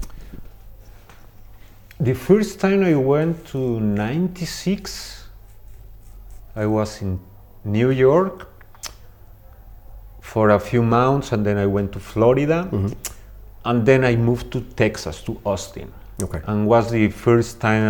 The 1.99 2.13
first 2.13 2.59
time 2.59 2.83
I 2.83 2.93
went 2.95 3.45
to 3.47 3.79
96, 3.79 5.27
I 6.55 6.65
was 6.67 7.01
in 7.01 7.19
New 7.63 7.89
York 7.89 8.47
for 10.35 10.49
a 10.49 10.59
few 10.59 10.83
months 10.83 11.31
and 11.31 11.45
then 11.47 11.57
I 11.57 11.65
went 11.77 11.89
to 11.93 11.99
Florida 12.11 12.59
and 13.69 13.85
then 13.85 14.03
I 14.03 14.17
moved 14.17 14.51
to 14.51 14.59
Texas, 14.83 15.21
to 15.27 15.31
Austin. 15.45 15.89
Okay. 16.21 16.41
And 16.47 16.67
was 16.67 16.91
the 16.91 17.07
first 17.09 17.61
time 17.61 17.83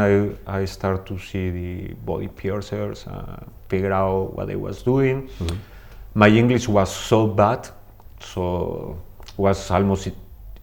I, 0.48 0.60
I 0.60 0.66
started 0.66 1.04
to 1.08 1.16
see 1.18 1.50
the 1.60 1.94
body 2.10 2.28
piercers, 2.28 3.08
uh, 3.08 3.40
figure 3.68 3.92
out 3.92 4.36
what 4.38 4.48
I 4.52 4.58
was 4.68 4.84
doing. 4.84 5.28
My 6.14 6.30
English 6.42 6.68
was 6.68 6.90
so 7.12 7.26
bad, 7.26 7.68
so 8.20 8.96
was 9.38 9.72
almost 9.72 10.10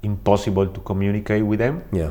impossible 0.05 0.67
to 0.69 0.81
communicate 0.91 1.45
with 1.45 1.59
them 1.59 1.83
Yeah. 1.93 2.11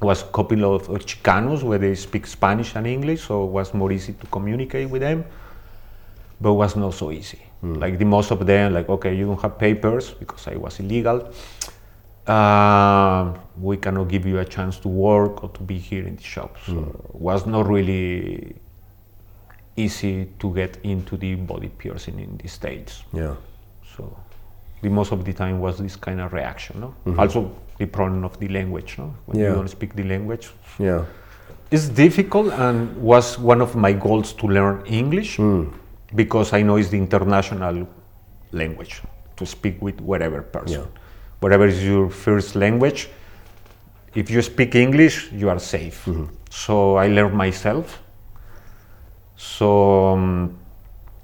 was 0.00 0.22
a 0.22 0.30
couple 0.36 0.62
of 0.74 0.88
Chicanos 1.10 1.64
where 1.64 1.78
they 1.86 1.94
speak 1.96 2.24
Spanish 2.28 2.76
and 2.76 2.86
English, 2.86 3.20
so 3.26 3.32
it 3.46 3.50
was 3.58 3.74
more 3.74 3.90
easy 3.92 4.12
to 4.12 4.26
communicate 4.36 4.88
with 4.88 5.02
them, 5.02 5.24
but 6.40 6.52
was 6.54 6.76
not 6.76 6.94
so 6.94 7.10
easy. 7.10 7.40
Mm. 7.62 7.78
Like 7.80 7.98
the 7.98 8.04
most 8.04 8.30
of 8.30 8.46
them, 8.46 8.72
like 8.72 8.88
okay, 8.88 9.14
you 9.14 9.26
don't 9.26 9.40
have 9.42 9.58
papers 9.58 10.10
because 10.10 10.46
I 10.48 10.56
was 10.56 10.80
illegal. 10.80 11.30
Uh, 12.26 13.34
we 13.60 13.76
cannot 13.76 14.08
give 14.08 14.24
you 14.24 14.38
a 14.38 14.44
chance 14.44 14.78
to 14.78 14.88
work 14.88 15.42
or 15.42 15.50
to 15.50 15.60
be 15.62 15.78
here 15.78 16.06
in 16.06 16.16
the 16.16 16.22
shop. 16.22 16.56
So 16.66 16.78
it 17.08 17.14
was 17.14 17.46
not 17.46 17.66
really 17.68 18.54
easy 19.76 20.28
to 20.38 20.54
get 20.54 20.78
into 20.82 21.16
the 21.16 21.34
body 21.34 21.68
piercing 21.68 22.20
in 22.20 22.36
the 22.36 22.48
states. 22.48 23.02
Yeah. 23.12 23.34
So 23.96 24.16
the 24.82 24.88
most 24.88 25.12
of 25.12 25.24
the 25.24 25.32
time 25.32 25.60
was 25.60 25.78
this 25.78 25.96
kind 25.96 26.20
of 26.20 26.32
reaction. 26.32 26.80
No? 26.80 26.94
Mm-hmm. 27.06 27.20
Also 27.20 27.50
the 27.78 27.86
problem 27.86 28.24
of 28.24 28.38
the 28.38 28.48
language. 28.48 28.96
No? 28.98 29.14
When 29.26 29.38
Yeah. 29.38 29.48
you 29.48 29.54
don't 29.54 29.68
speak 29.68 29.94
the 29.94 30.04
language, 30.04 30.50
Yeah. 30.78 31.04
it's 31.70 31.88
difficult 31.88 32.52
and 32.52 32.96
was 32.96 33.38
one 33.38 33.60
of 33.60 33.74
my 33.74 33.92
goals 33.92 34.32
to 34.34 34.46
learn 34.46 34.82
English 34.86 35.38
mm. 35.38 35.68
Because 36.14 36.52
I 36.52 36.62
know 36.62 36.76
it's 36.76 36.88
the 36.88 36.98
international 36.98 37.86
language 38.52 39.02
to 39.36 39.46
speak 39.46 39.80
with 39.80 40.00
whatever 40.00 40.42
person. 40.42 40.80
Yeah. 40.80 40.86
Whatever 41.40 41.66
is 41.66 41.84
your 41.84 42.10
first 42.10 42.54
language, 42.54 43.08
if 44.14 44.30
you 44.30 44.42
speak 44.42 44.74
English, 44.74 45.32
you 45.32 45.48
are 45.48 45.58
safe. 45.58 46.08
So 46.50 46.96
I 46.96 47.06
learned 47.06 47.34
myself. 47.34 48.02
So 49.36 50.08
um, 50.08 50.58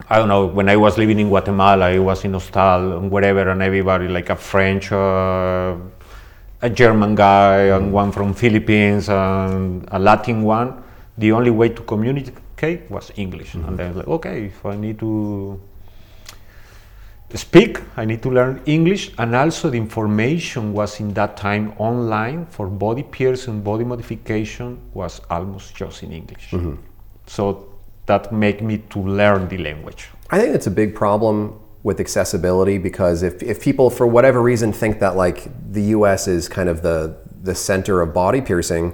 I 0.09 0.18
don't 0.18 0.29
know. 0.29 0.46
When 0.46 0.68
I 0.68 0.77
was 0.77 0.96
living 0.96 1.18
in 1.18 1.29
Guatemala, 1.29 1.87
I 1.87 1.99
was 1.99 2.25
in 2.25 2.33
hostel 2.33 2.99
and 2.99 3.11
wherever, 3.11 3.49
and 3.51 3.61
everybody 3.61 4.09
like 4.09 4.31
a 4.31 4.37
French, 4.37 4.92
uh, 4.92 5.77
a 6.62 6.70
German 6.70 7.14
guy, 7.14 7.75
and 7.77 7.92
one 7.92 8.12
from 8.12 8.33
Philippines, 8.33 9.09
and 9.09 9.87
a 9.90 9.99
Latin 9.99 10.42
one. 10.42 10.83
The 11.18 11.33
only 11.33 11.51
way 11.51 11.70
to 11.70 11.83
communicate 11.83 12.35
was 12.90 13.12
English, 13.16 13.55
and 13.55 13.64
mm-hmm. 13.64 13.77
then 13.77 13.97
like, 13.97 14.09
okay, 14.09 14.45
if 14.47 14.64
I 14.64 14.77
need 14.77 14.99
to 15.01 15.61
speak, 17.35 17.81
I 17.97 18.05
need 18.05 18.23
to 18.23 18.31
learn 18.31 18.61
English, 18.66 19.12
and 19.19 19.35
also 19.35 19.71
the 19.71 19.77
information 19.77 20.73
was 20.73 21.01
in 21.01 21.12
that 21.14 21.37
time 21.37 21.73
online 21.79 22.47
for 22.47 22.66
body 22.66 23.03
piercing, 23.03 23.62
body 23.62 23.85
modification 23.85 24.79
was 24.95 25.21
almost 25.31 25.75
just 25.75 26.03
in 26.03 26.12
English. 26.12 26.51
Mm-hmm. 26.51 26.77
So 27.27 27.69
that 28.07 28.33
made 28.33 28.62
me 28.62 28.79
to 28.90 29.01
learn 29.01 29.49
the 29.49 29.59
language. 29.59 30.09
I 30.31 30.40
think 30.40 30.55
it's 30.55 30.66
a 30.66 30.71
big 30.71 30.95
problem 30.95 31.59
with 31.83 32.01
accessibility 32.01 32.79
because 32.79 33.23
if, 33.23 33.42
if 33.42 33.61
people 33.61 33.90
for 33.90 34.07
whatever 34.07 34.42
reason 34.42 34.73
think 34.73 34.99
that 35.01 35.14
like 35.16 35.49
the 35.73 35.83
US 35.97 36.27
is 36.27 36.49
kind 36.49 36.69
of 36.69 36.83
the 36.83 37.16
the 37.42 37.55
center 37.55 38.01
of 38.01 38.12
body 38.12 38.40
piercing, 38.40 38.92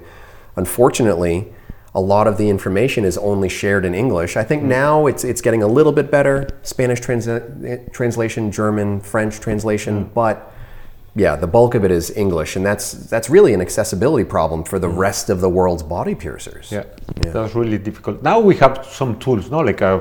unfortunately, 0.57 1.51
a 1.95 2.01
lot 2.01 2.27
of 2.27 2.39
the 2.39 2.49
information 2.49 3.05
is 3.05 3.19
only 3.19 3.49
shared 3.49 3.85
in 3.85 3.95
English. 3.95 4.37
I 4.37 4.45
think 4.45 4.63
hmm. 4.63 4.69
now 4.69 5.07
it's 5.07 5.25
it's 5.25 5.41
getting 5.41 5.63
a 5.63 5.67
little 5.67 5.93
bit 5.93 6.11
better, 6.11 6.49
Spanish 6.63 7.01
translation, 7.01 8.51
German, 8.51 9.01
French 9.01 9.41
translation, 9.41 10.05
hmm. 10.05 10.15
but 10.15 10.53
yeah, 11.15 11.37
the 11.37 11.47
bulk 11.47 11.75
of 11.75 11.85
it 11.85 11.91
is 11.91 12.11
English 12.17 12.57
and 12.57 12.65
that's 12.65 12.93
that's 12.93 13.29
really 13.29 13.53
an 13.53 13.61
accessibility 13.61 14.25
problem 14.25 14.65
for 14.65 14.79
the 14.79 14.89
hmm. 14.89 14.99
rest 14.99 15.31
of 15.31 15.41
the 15.41 15.49
world's 15.49 15.83
body 15.83 16.15
piercers. 16.15 16.73
Yeah, 16.73 16.85
that's 17.17 17.55
really 17.55 17.79
difficult. 17.79 18.23
Now 18.23 18.41
we 18.41 18.57
have 18.57 18.87
some 18.87 19.19
tools, 19.19 19.51
no? 19.51 19.61
Like 19.61 19.83
uh 19.83 20.01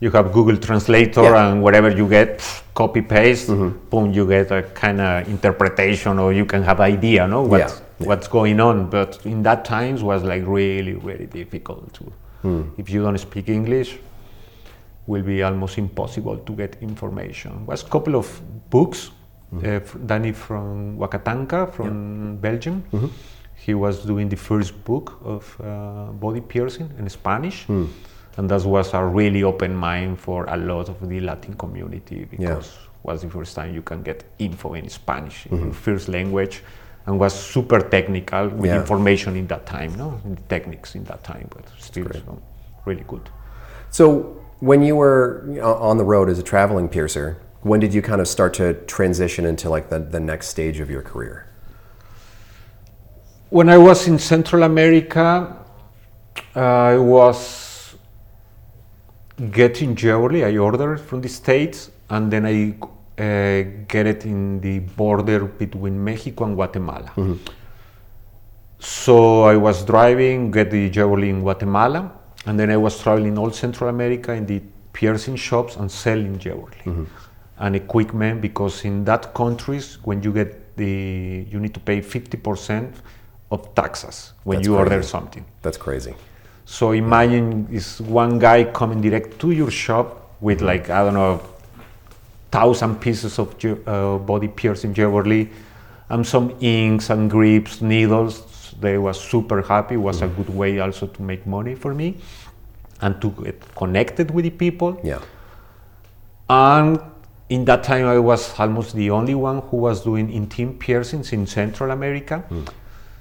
you 0.00 0.10
have 0.12 0.32
Google 0.32 0.56
Translator, 0.56 1.22
Yeah. 1.22 1.48
and 1.48 1.62
whatever 1.62 1.90
you 1.90 2.08
get, 2.08 2.40
copy 2.74 3.02
paste, 3.02 3.48
mm-hmm. 3.48 3.76
boom, 3.90 4.12
you 4.12 4.28
get 4.28 4.50
a 4.52 4.62
kind 4.62 5.00
of 5.00 5.28
interpretation, 5.28 6.18
or 6.18 6.32
you 6.32 6.44
can 6.44 6.62
have 6.62 6.80
idea, 6.80 7.26
no? 7.26 7.42
What's, 7.42 7.80
Yeah, 7.80 7.87
yeah. 7.98 8.06
what's 8.06 8.28
going 8.28 8.60
on? 8.60 8.90
But 8.90 9.18
in 9.24 9.42
that 9.42 9.64
times 9.64 10.02
was 10.02 10.22
like 10.22 10.42
really, 10.46 10.94
really 10.94 11.26
difficult 11.26 11.92
to. 11.94 12.12
Hmm. 12.42 12.62
If 12.76 12.90
you 12.90 13.02
don't 13.02 13.18
speak 13.18 13.48
English, 13.48 13.98
will 15.06 15.22
be 15.22 15.42
almost 15.42 15.78
impossible 15.78 16.36
to 16.36 16.52
get 16.52 16.76
information. 16.80 17.66
Was 17.66 17.82
a 17.82 17.88
couple 17.88 18.14
of 18.14 18.40
books. 18.70 19.10
Hmm. 19.50 19.58
Uh, 19.64 19.68
f- 19.68 19.96
Danny 20.04 20.32
from 20.32 20.98
Wakatanka 20.98 21.72
from 21.72 22.36
Belgium. 22.36 22.84
Mm-hmm. 22.92 23.06
He 23.54 23.74
was 23.74 24.04
doing 24.04 24.28
the 24.28 24.36
first 24.36 24.84
book 24.84 25.18
of 25.24 25.56
uh, 25.60 26.12
body 26.12 26.40
piercing 26.40 26.90
in 26.98 27.08
Spanish, 27.08 27.64
hmm. 27.64 27.86
and 28.36 28.48
that 28.50 28.64
was 28.64 28.92
a 28.92 29.02
really 29.02 29.42
open 29.42 29.74
mind 29.74 30.20
for 30.20 30.44
a 30.48 30.56
lot 30.56 30.88
of 30.88 31.08
the 31.08 31.20
Latin 31.20 31.54
community 31.54 32.24
because 32.24 32.78
was 33.02 33.22
the 33.22 33.30
first 33.30 33.54
time 33.56 33.74
you 33.74 33.82
can 33.82 34.02
get 34.02 34.24
info 34.38 34.74
in 34.74 34.88
Spanish 34.88 35.46
in 35.46 35.52
mm-hmm. 35.52 35.64
your 35.64 35.74
first 35.74 36.08
language, 36.08 36.62
and 37.08 37.18
was 37.18 37.32
super 37.32 37.80
technical 37.80 38.48
with 38.48 38.70
Yeah. 38.70 38.80
information 38.80 39.34
in 39.34 39.46
that 39.46 39.64
time, 39.64 39.90
no, 39.96 40.20
in 40.26 40.34
the 40.34 40.42
techniques 40.54 40.94
in 40.94 41.04
that 41.04 41.24
time, 41.24 41.46
but 41.54 41.64
still 41.78 42.06
so 42.12 42.38
really 42.84 43.04
good. 43.12 43.30
So, 43.90 44.04
when 44.60 44.82
you 44.82 44.94
were 44.96 45.22
on 45.62 45.96
the 45.96 46.04
road 46.04 46.28
as 46.28 46.38
a 46.38 46.42
traveling 46.42 46.88
piercer, 46.88 47.38
when 47.62 47.80
did 47.80 47.94
you 47.94 48.02
kind 48.02 48.20
of 48.20 48.28
start 48.28 48.52
to 48.54 48.74
transition 48.96 49.46
into 49.46 49.70
like 49.70 49.88
the, 49.88 49.98
the 49.98 50.20
next 50.20 50.48
stage 50.48 50.80
of 50.80 50.90
your 50.90 51.02
career? 51.02 51.46
When 53.48 53.68
I 53.70 53.78
was 53.78 54.06
in 54.06 54.18
Central 54.18 54.62
America, 54.62 55.56
I 56.54 56.96
was 56.98 57.96
getting 59.50 59.94
jewelry. 59.94 60.44
I 60.44 60.58
ordered 60.58 61.00
from 61.00 61.22
the 61.22 61.28
States, 61.28 61.90
and 62.10 62.30
then 62.30 62.44
I 62.44 62.74
uh, 63.18 63.62
get 63.88 64.06
it 64.06 64.24
in 64.24 64.60
the 64.60 64.78
border 64.78 65.44
between 65.44 66.02
Mexico 66.02 66.44
and 66.44 66.54
Guatemala. 66.54 67.10
Mm-hmm. 67.16 67.34
So 68.78 69.42
I 69.42 69.56
was 69.56 69.84
driving, 69.84 70.50
get 70.50 70.70
the 70.70 70.88
jewelry 70.88 71.30
in 71.30 71.40
Guatemala, 71.40 72.12
and 72.46 72.58
then 72.58 72.70
I 72.70 72.76
was 72.76 73.00
traveling 73.00 73.36
all 73.36 73.50
Central 73.50 73.90
America 73.90 74.32
in 74.32 74.46
the 74.46 74.62
piercing 74.92 75.36
shops 75.36 75.76
and 75.76 75.90
selling 75.90 76.38
jewelry 76.38 76.82
mm-hmm. 76.84 77.04
and 77.58 77.76
equipment 77.76 78.40
because 78.40 78.84
in 78.84 79.04
that 79.04 79.34
countries 79.34 79.98
when 80.04 80.22
you 80.22 80.32
get 80.32 80.76
the 80.76 81.46
you 81.50 81.58
need 81.60 81.74
to 81.74 81.80
pay 81.80 82.00
50% 82.00 82.92
of 83.50 83.74
taxes 83.74 84.32
when 84.44 84.58
That's 84.58 84.68
you 84.68 84.76
order 84.76 85.02
something. 85.02 85.44
That's 85.62 85.76
crazy. 85.76 86.14
So 86.64 86.92
imagine 86.92 87.68
is 87.72 88.00
one 88.00 88.38
guy 88.38 88.64
coming 88.64 89.00
direct 89.00 89.38
to 89.40 89.50
your 89.50 89.70
shop 89.70 90.36
with 90.40 90.58
mm-hmm. 90.58 90.66
like 90.66 90.90
I 90.90 91.04
don't 91.04 91.14
know, 91.14 91.40
thousand 92.50 93.00
pieces 93.00 93.38
of 93.38 93.54
uh, 93.64 94.18
body 94.18 94.48
piercing 94.48 94.94
jewelry, 94.94 95.50
and 96.08 96.26
some 96.26 96.54
inks 96.60 97.10
and 97.10 97.30
grips, 97.30 97.80
needles. 97.80 98.74
They 98.80 98.98
was 98.98 99.20
super 99.20 99.62
happy. 99.62 99.96
Was 99.96 100.22
a 100.22 100.28
good 100.28 100.48
way 100.48 100.78
also 100.78 101.06
to 101.06 101.22
make 101.22 101.46
money 101.46 101.74
for 101.74 101.94
me, 101.94 102.16
and 103.00 103.20
to 103.20 103.30
get 103.30 103.74
connected 103.74 104.30
with 104.30 104.44
the 104.44 104.50
people. 104.50 105.00
Yeah. 105.02 105.20
And 106.48 107.00
in 107.48 107.64
that 107.64 107.82
time, 107.82 108.06
I 108.06 108.18
was 108.18 108.58
almost 108.58 108.94
the 108.94 109.10
only 109.10 109.34
one 109.34 109.62
who 109.62 109.78
was 109.78 110.02
doing 110.02 110.28
intim 110.30 110.78
piercings 110.78 111.32
in 111.32 111.46
Central 111.46 111.90
America. 111.90 112.44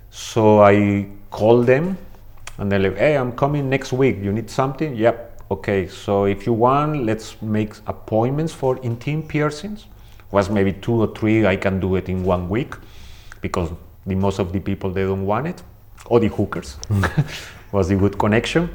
So 0.10 0.62
I 0.62 1.08
called 1.30 1.66
them 1.66 1.98
and 2.58 2.72
they're 2.72 2.80
like, 2.80 2.98
hey, 2.98 3.18
I'm 3.18 3.32
coming 3.34 3.70
next 3.70 3.94
week. 3.94 4.18
You 4.22 4.32
need 4.32 4.50
something? 4.50 4.96
Yep. 4.96 5.27
Okay. 5.50 5.88
So 5.88 6.26
if 6.26 6.46
you 6.46 6.54
want, 6.54 7.06
let's 7.06 7.42
make 7.42 7.74
appointments 7.88 8.54
for 8.54 8.78
intim 8.78 9.28
piercings. 9.28 9.86
Was 10.32 10.50
maybe 10.50 10.74
two 10.74 11.02
or 11.02 11.08
three. 11.16 11.46
I 11.46 11.56
can 11.56 11.80
do 11.80 11.96
it 11.96 12.10
in 12.10 12.24
one 12.24 12.50
week 12.50 12.76
because 13.42 13.70
the 14.06 14.16
most 14.16 14.40
of 14.40 14.52
the 14.52 14.60
people 14.60 14.92
they 14.92 15.04
don't 15.04 15.26
want 15.26 15.48
it, 15.48 15.62
or 16.08 16.20
the 16.20 16.28
hookers. 16.28 16.78
was 17.72 17.88
the 17.90 17.96
good 17.96 18.18
connection. 18.18 18.70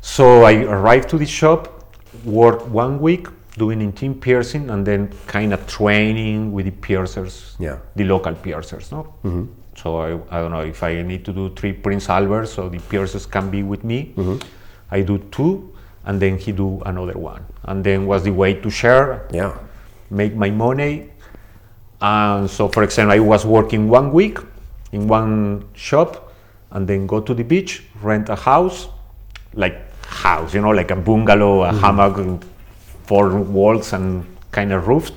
So 0.00 0.44
I 0.44 0.62
arrived 0.62 1.08
to 1.10 1.18
the 1.18 1.26
shop, 1.26 1.92
worked 2.24 2.66
one 2.68 3.00
week 3.00 3.28
doing 3.58 3.80
intim 3.80 4.20
piercing, 4.20 4.70
and 4.70 4.86
then 4.86 5.08
kind 5.26 5.52
of 5.52 5.66
training 5.66 6.52
with 6.52 6.66
the 6.66 6.72
piercers, 6.72 7.56
Yeah. 7.58 7.78
the 7.96 8.04
local 8.04 8.34
piercers. 8.34 8.92
No, 8.92 9.14
mm-hmm. 9.24 9.46
so 9.74 9.98
I, 9.98 10.08
I 10.30 10.40
don't 10.40 10.50
know 10.50 10.60
if 10.60 10.82
I 10.82 11.02
need 11.02 11.24
to 11.24 11.32
do 11.32 11.50
three 11.50 11.72
Prince 11.72 12.08
Alberts, 12.08 12.52
so 12.52 12.68
the 12.68 12.78
piercers 12.78 13.26
can 13.26 13.50
be 13.50 13.62
with 13.62 13.82
me. 13.82 14.12
Mm-hmm. 14.16 14.46
I 14.90 15.02
do 15.02 15.18
two, 15.30 15.72
and 16.04 16.20
then 16.20 16.38
he 16.38 16.52
do 16.52 16.80
another 16.86 17.18
one, 17.18 17.44
and 17.64 17.82
then 17.82 18.06
was 18.06 18.22
the 18.22 18.32
way 18.32 18.54
to 18.54 18.70
share, 18.70 19.26
Yeah. 19.32 19.52
make 20.10 20.36
my 20.36 20.50
money. 20.50 21.10
And 22.00 22.48
so, 22.48 22.68
for 22.68 22.82
example, 22.82 23.14
I 23.14 23.18
was 23.18 23.44
working 23.44 23.88
one 23.88 24.12
week 24.12 24.38
in 24.92 25.08
one 25.08 25.64
shop, 25.74 26.32
and 26.70 26.86
then 26.86 27.06
go 27.06 27.20
to 27.20 27.34
the 27.34 27.42
beach, 27.42 27.82
rent 28.02 28.28
a 28.28 28.36
house, 28.36 28.88
like 29.54 29.76
house, 30.04 30.54
you 30.54 30.60
know, 30.60 30.70
like 30.70 30.90
a 30.90 30.96
bungalow, 30.96 31.64
a 31.64 31.68
mm-hmm. 31.68 31.78
hammock, 31.78 32.44
four 33.04 33.40
walls 33.40 33.92
and 33.92 34.26
kind 34.52 34.72
of 34.72 34.86
roofs, 34.86 35.12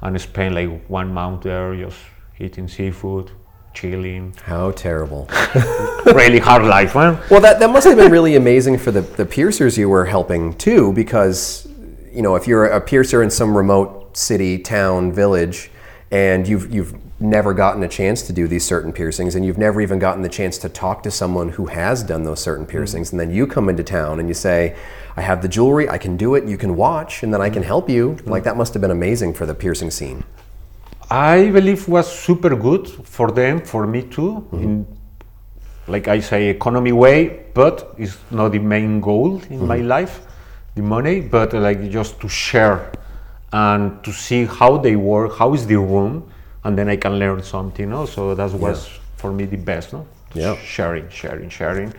and 0.00 0.20
spend 0.20 0.54
like 0.54 0.88
one 0.88 1.12
month 1.12 1.42
there 1.42 1.74
just 1.76 1.98
eating 2.38 2.68
seafood, 2.68 3.30
chilling. 3.74 4.34
How 4.44 4.70
terrible. 4.72 5.28
really 6.06 6.38
hard 6.38 6.64
life, 6.64 6.94
man. 6.94 7.18
Well, 7.30 7.40
that, 7.40 7.58
that 7.60 7.70
must 7.70 7.86
have 7.86 7.96
been 7.96 8.12
really 8.12 8.36
amazing 8.36 8.78
for 8.78 8.90
the, 8.90 9.02
the 9.02 9.26
piercers 9.26 9.76
you 9.78 9.88
were 9.88 10.04
helping 10.04 10.54
too, 10.54 10.92
because, 10.92 11.68
you 12.12 12.22
know, 12.22 12.34
if 12.36 12.46
you're 12.46 12.66
a 12.66 12.80
piercer 12.80 13.22
in 13.22 13.30
some 13.30 13.56
remote 13.56 14.16
city, 14.16 14.58
town, 14.58 15.12
village, 15.12 15.70
and 16.10 16.46
you've, 16.46 16.72
you've 16.72 16.94
never 17.22 17.54
gotten 17.54 17.82
a 17.82 17.88
chance 17.88 18.22
to 18.22 18.32
do 18.32 18.48
these 18.48 18.64
certain 18.64 18.92
piercings, 18.92 19.34
and 19.34 19.46
you've 19.46 19.58
never 19.58 19.80
even 19.80 19.98
gotten 19.98 20.22
the 20.22 20.28
chance 20.28 20.58
to 20.58 20.68
talk 20.68 21.02
to 21.04 21.10
someone 21.10 21.50
who 21.50 21.66
has 21.66 22.02
done 22.02 22.24
those 22.24 22.40
certain 22.40 22.66
mm. 22.66 22.70
piercings, 22.70 23.12
and 23.12 23.20
then 23.20 23.30
you 23.32 23.46
come 23.46 23.68
into 23.68 23.84
town 23.84 24.18
and 24.18 24.28
you 24.28 24.34
say, 24.34 24.76
I 25.16 25.22
have 25.22 25.42
the 25.42 25.48
jewelry, 25.48 25.88
I 25.88 25.98
can 25.98 26.16
do 26.16 26.34
it, 26.34 26.44
you 26.44 26.56
can 26.56 26.76
watch, 26.76 27.22
and 27.22 27.32
then 27.32 27.40
I 27.40 27.48
can 27.48 27.62
help 27.62 27.88
you. 27.88 28.12
Mm. 28.12 28.26
Like, 28.26 28.44
that 28.44 28.56
must 28.56 28.74
have 28.74 28.80
been 28.80 28.90
amazing 28.90 29.34
for 29.34 29.46
the 29.46 29.54
piercing 29.54 29.90
scene. 29.90 30.24
I 31.12 31.50
believe 31.50 31.88
was 31.88 32.10
super 32.10 32.56
good 32.56 32.88
for 32.88 33.30
them, 33.30 33.60
for 33.60 33.86
me 33.86 34.02
too. 34.02 34.46
In 34.52 34.86
like 35.86 36.08
I 36.08 36.20
say, 36.20 36.48
economy 36.48 36.92
way, 36.92 37.44
but 37.52 37.94
it's 37.98 38.16
not 38.30 38.52
the 38.52 38.58
main 38.58 39.00
goal 39.00 39.42
in 39.50 39.66
my 39.66 39.78
life, 39.78 40.20
the 40.74 40.80
money, 40.80 41.20
but 41.20 41.52
uh, 41.52 41.60
like 41.60 41.90
just 41.90 42.18
to 42.20 42.28
share 42.28 42.90
and 43.52 44.02
to 44.04 44.12
see 44.12 44.46
how 44.46 44.78
they 44.78 44.96
work, 44.96 45.36
how 45.36 45.52
is 45.52 45.66
the 45.66 45.76
room, 45.76 46.32
and 46.64 46.78
then 46.78 46.88
I 46.88 46.96
can 46.96 47.18
learn 47.18 47.42
something. 47.42 47.90
No, 47.90 48.06
so 48.06 48.34
that 48.34 48.50
was 48.52 48.88
for 49.16 49.32
me 49.32 49.44
the 49.44 49.58
best. 49.58 49.92
No, 49.92 50.06
Yeah. 50.34 50.56
sharing, 50.64 51.10
sharing, 51.10 51.50
sharing, 51.50 51.92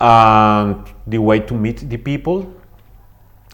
and 0.00 0.84
the 1.06 1.18
way 1.18 1.40
to 1.40 1.54
meet 1.54 1.88
the 1.88 1.96
people 1.96 2.52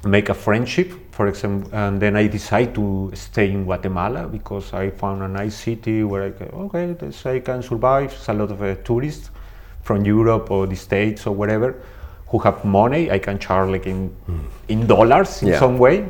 make 0.04 0.28
a 0.30 0.34
friendship 0.34 0.92
for 1.16 1.28
example, 1.28 1.70
and 1.72 1.98
then 1.98 2.14
I 2.14 2.26
decided 2.26 2.74
to 2.74 3.10
stay 3.14 3.50
in 3.50 3.64
Guatemala 3.64 4.28
because 4.28 4.74
I 4.74 4.90
found 4.90 5.22
a 5.22 5.28
nice 5.28 5.54
city 5.54 6.04
where 6.04 6.24
I 6.24 6.30
can, 6.30 6.48
okay, 6.48 6.92
this 6.92 7.24
I 7.24 7.40
can 7.40 7.62
survive. 7.62 8.12
It's 8.12 8.28
a 8.28 8.34
lot 8.34 8.50
of 8.50 8.60
uh, 8.60 8.74
tourists 8.84 9.30
from 9.82 10.04
Europe 10.04 10.50
or 10.50 10.66
the 10.66 10.76
States 10.76 11.26
or 11.26 11.34
whatever 11.34 11.74
who 12.28 12.38
have 12.40 12.62
money. 12.66 13.10
I 13.10 13.18
can 13.18 13.38
charge 13.38 13.70
like 13.70 13.86
in 13.86 14.10
in 14.68 14.86
dollars 14.86 15.42
in 15.42 15.48
Yeah. 15.48 15.58
some 15.58 15.78
way. 15.78 16.04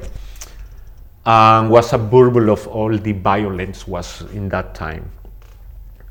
And 1.24 1.70
was 1.70 1.92
a 1.92 1.98
bubble 1.98 2.50
of 2.50 2.66
all 2.66 2.98
the 2.98 3.12
violence 3.12 3.86
was 3.86 4.22
in 4.32 4.48
that 4.48 4.74
time, 4.74 5.04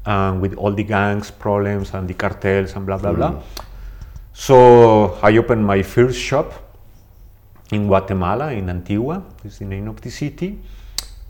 and 0.05 0.41
with 0.41 0.53
all 0.55 0.71
the 0.71 0.84
gangs 0.84 1.31
problems 1.31 1.93
and 1.93 2.08
the 2.08 2.13
cartels 2.13 2.75
and 2.75 2.86
blah 2.86 2.97
blah 2.97 3.13
blah. 3.13 3.34
So 4.34 4.58
I 5.21 5.38
opened 5.38 5.65
my 5.65 5.81
first 5.84 6.19
shop 6.19 6.64
in 7.71 7.88
Guatemala, 7.88 8.51
in 8.51 8.69
Antigua, 8.69 9.23
is 9.43 9.60
the 9.60 9.65
name 9.65 9.88
of 9.88 10.01
the 10.01 10.10
city. 10.10 10.60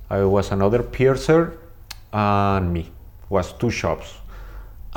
I 0.09 0.23
was 0.23 0.51
another 0.51 0.83
piercer 0.83 1.57
and 2.13 2.73
me, 2.73 2.91
was 3.29 3.53
two 3.53 3.69
shops. 3.69 4.17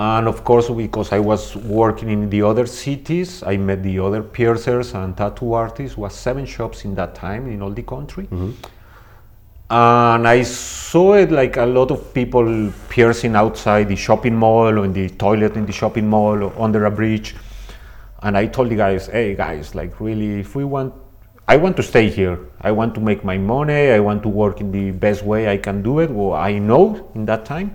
And 0.00 0.28
of 0.28 0.44
course, 0.44 0.70
because 0.70 1.12
I 1.12 1.18
was 1.18 1.56
working 1.56 2.08
in 2.08 2.30
the 2.30 2.42
other 2.42 2.66
cities, 2.66 3.42
I 3.42 3.56
met 3.56 3.82
the 3.82 3.98
other 3.98 4.22
piercers 4.22 4.94
and 4.94 5.16
tattoo 5.16 5.54
artists. 5.54 5.98
Was 5.98 6.14
seven 6.14 6.46
shops 6.46 6.84
in 6.84 6.94
that 6.94 7.16
time 7.16 7.48
in 7.50 7.62
all 7.62 7.70
the 7.70 7.82
country. 7.82 8.26
Mm-hmm. 8.26 8.52
And 9.70 10.26
I 10.28 10.44
saw 10.44 11.14
it 11.14 11.32
like 11.32 11.56
a 11.56 11.66
lot 11.66 11.90
of 11.90 12.14
people 12.14 12.72
piercing 12.88 13.34
outside 13.34 13.88
the 13.88 13.96
shopping 13.96 14.36
mall 14.36 14.78
or 14.78 14.84
in 14.84 14.92
the 14.92 15.10
toilet 15.10 15.56
in 15.56 15.66
the 15.66 15.72
shopping 15.72 16.08
mall 16.08 16.44
or 16.44 16.52
under 16.58 16.86
a 16.86 16.90
bridge. 16.90 17.34
And 18.22 18.36
I 18.36 18.46
told 18.46 18.70
the 18.70 18.76
guys, 18.76 19.08
hey 19.08 19.34
guys, 19.34 19.74
like 19.74 20.00
really, 20.00 20.40
if 20.40 20.54
we 20.54 20.64
want, 20.64 20.94
I 21.50 21.56
want 21.56 21.76
to 21.78 21.82
stay 21.82 22.08
here. 22.10 22.38
I 22.60 22.70
want 22.72 22.94
to 22.96 23.00
make 23.00 23.24
my 23.24 23.38
money. 23.38 23.90
I 23.90 24.00
want 24.00 24.22
to 24.24 24.28
work 24.28 24.60
in 24.60 24.70
the 24.70 24.90
best 24.90 25.22
way 25.24 25.48
I 25.48 25.56
can 25.56 25.82
do 25.82 26.00
it. 26.00 26.10
Well, 26.10 26.34
I 26.34 26.58
know 26.58 27.10
in 27.14 27.24
that 27.26 27.44
time. 27.46 27.74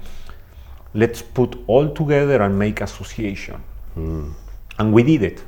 Let's 0.93 1.23
put 1.23 1.57
all 1.65 1.89
together 1.89 2.41
and 2.43 2.57
make 2.57 2.81
association. 2.81 3.63
Hmm. 3.95 4.29
And 4.77 4.93
we 4.93 5.01
did 5.01 5.23
it. 5.23 5.43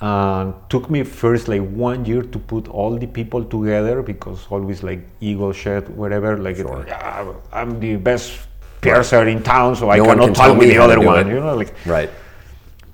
And 0.00 0.52
took 0.68 0.90
me 0.90 1.04
first 1.04 1.46
like 1.46 1.62
one 1.70 2.04
year 2.04 2.22
to 2.22 2.38
put 2.38 2.66
all 2.68 2.96
the 2.98 3.06
people 3.06 3.44
together 3.44 4.02
because 4.02 4.46
always 4.50 4.82
like 4.82 5.06
ego 5.20 5.52
shit, 5.52 5.88
whatever. 5.90 6.36
Like, 6.36 6.56
it- 6.58 6.66
Sure. 6.66 6.84
"Yeah, 6.88 7.32
I'm 7.52 7.78
the 7.78 7.94
best 7.96 8.32
piercer 8.80 9.22
in 9.28 9.42
town, 9.44 9.76
so 9.76 9.90
I 9.90 9.96
No 9.98 10.04
one 10.04 10.10
cannot 10.18 10.24
can 10.26 10.34
talk 10.34 10.58
with 10.58 10.68
the 10.68 10.78
other 10.78 11.00
one. 11.00 11.28
it. 11.28 11.34
You 11.34 11.40
know, 11.40 11.54
like 11.54 11.72
Right. 11.86 12.10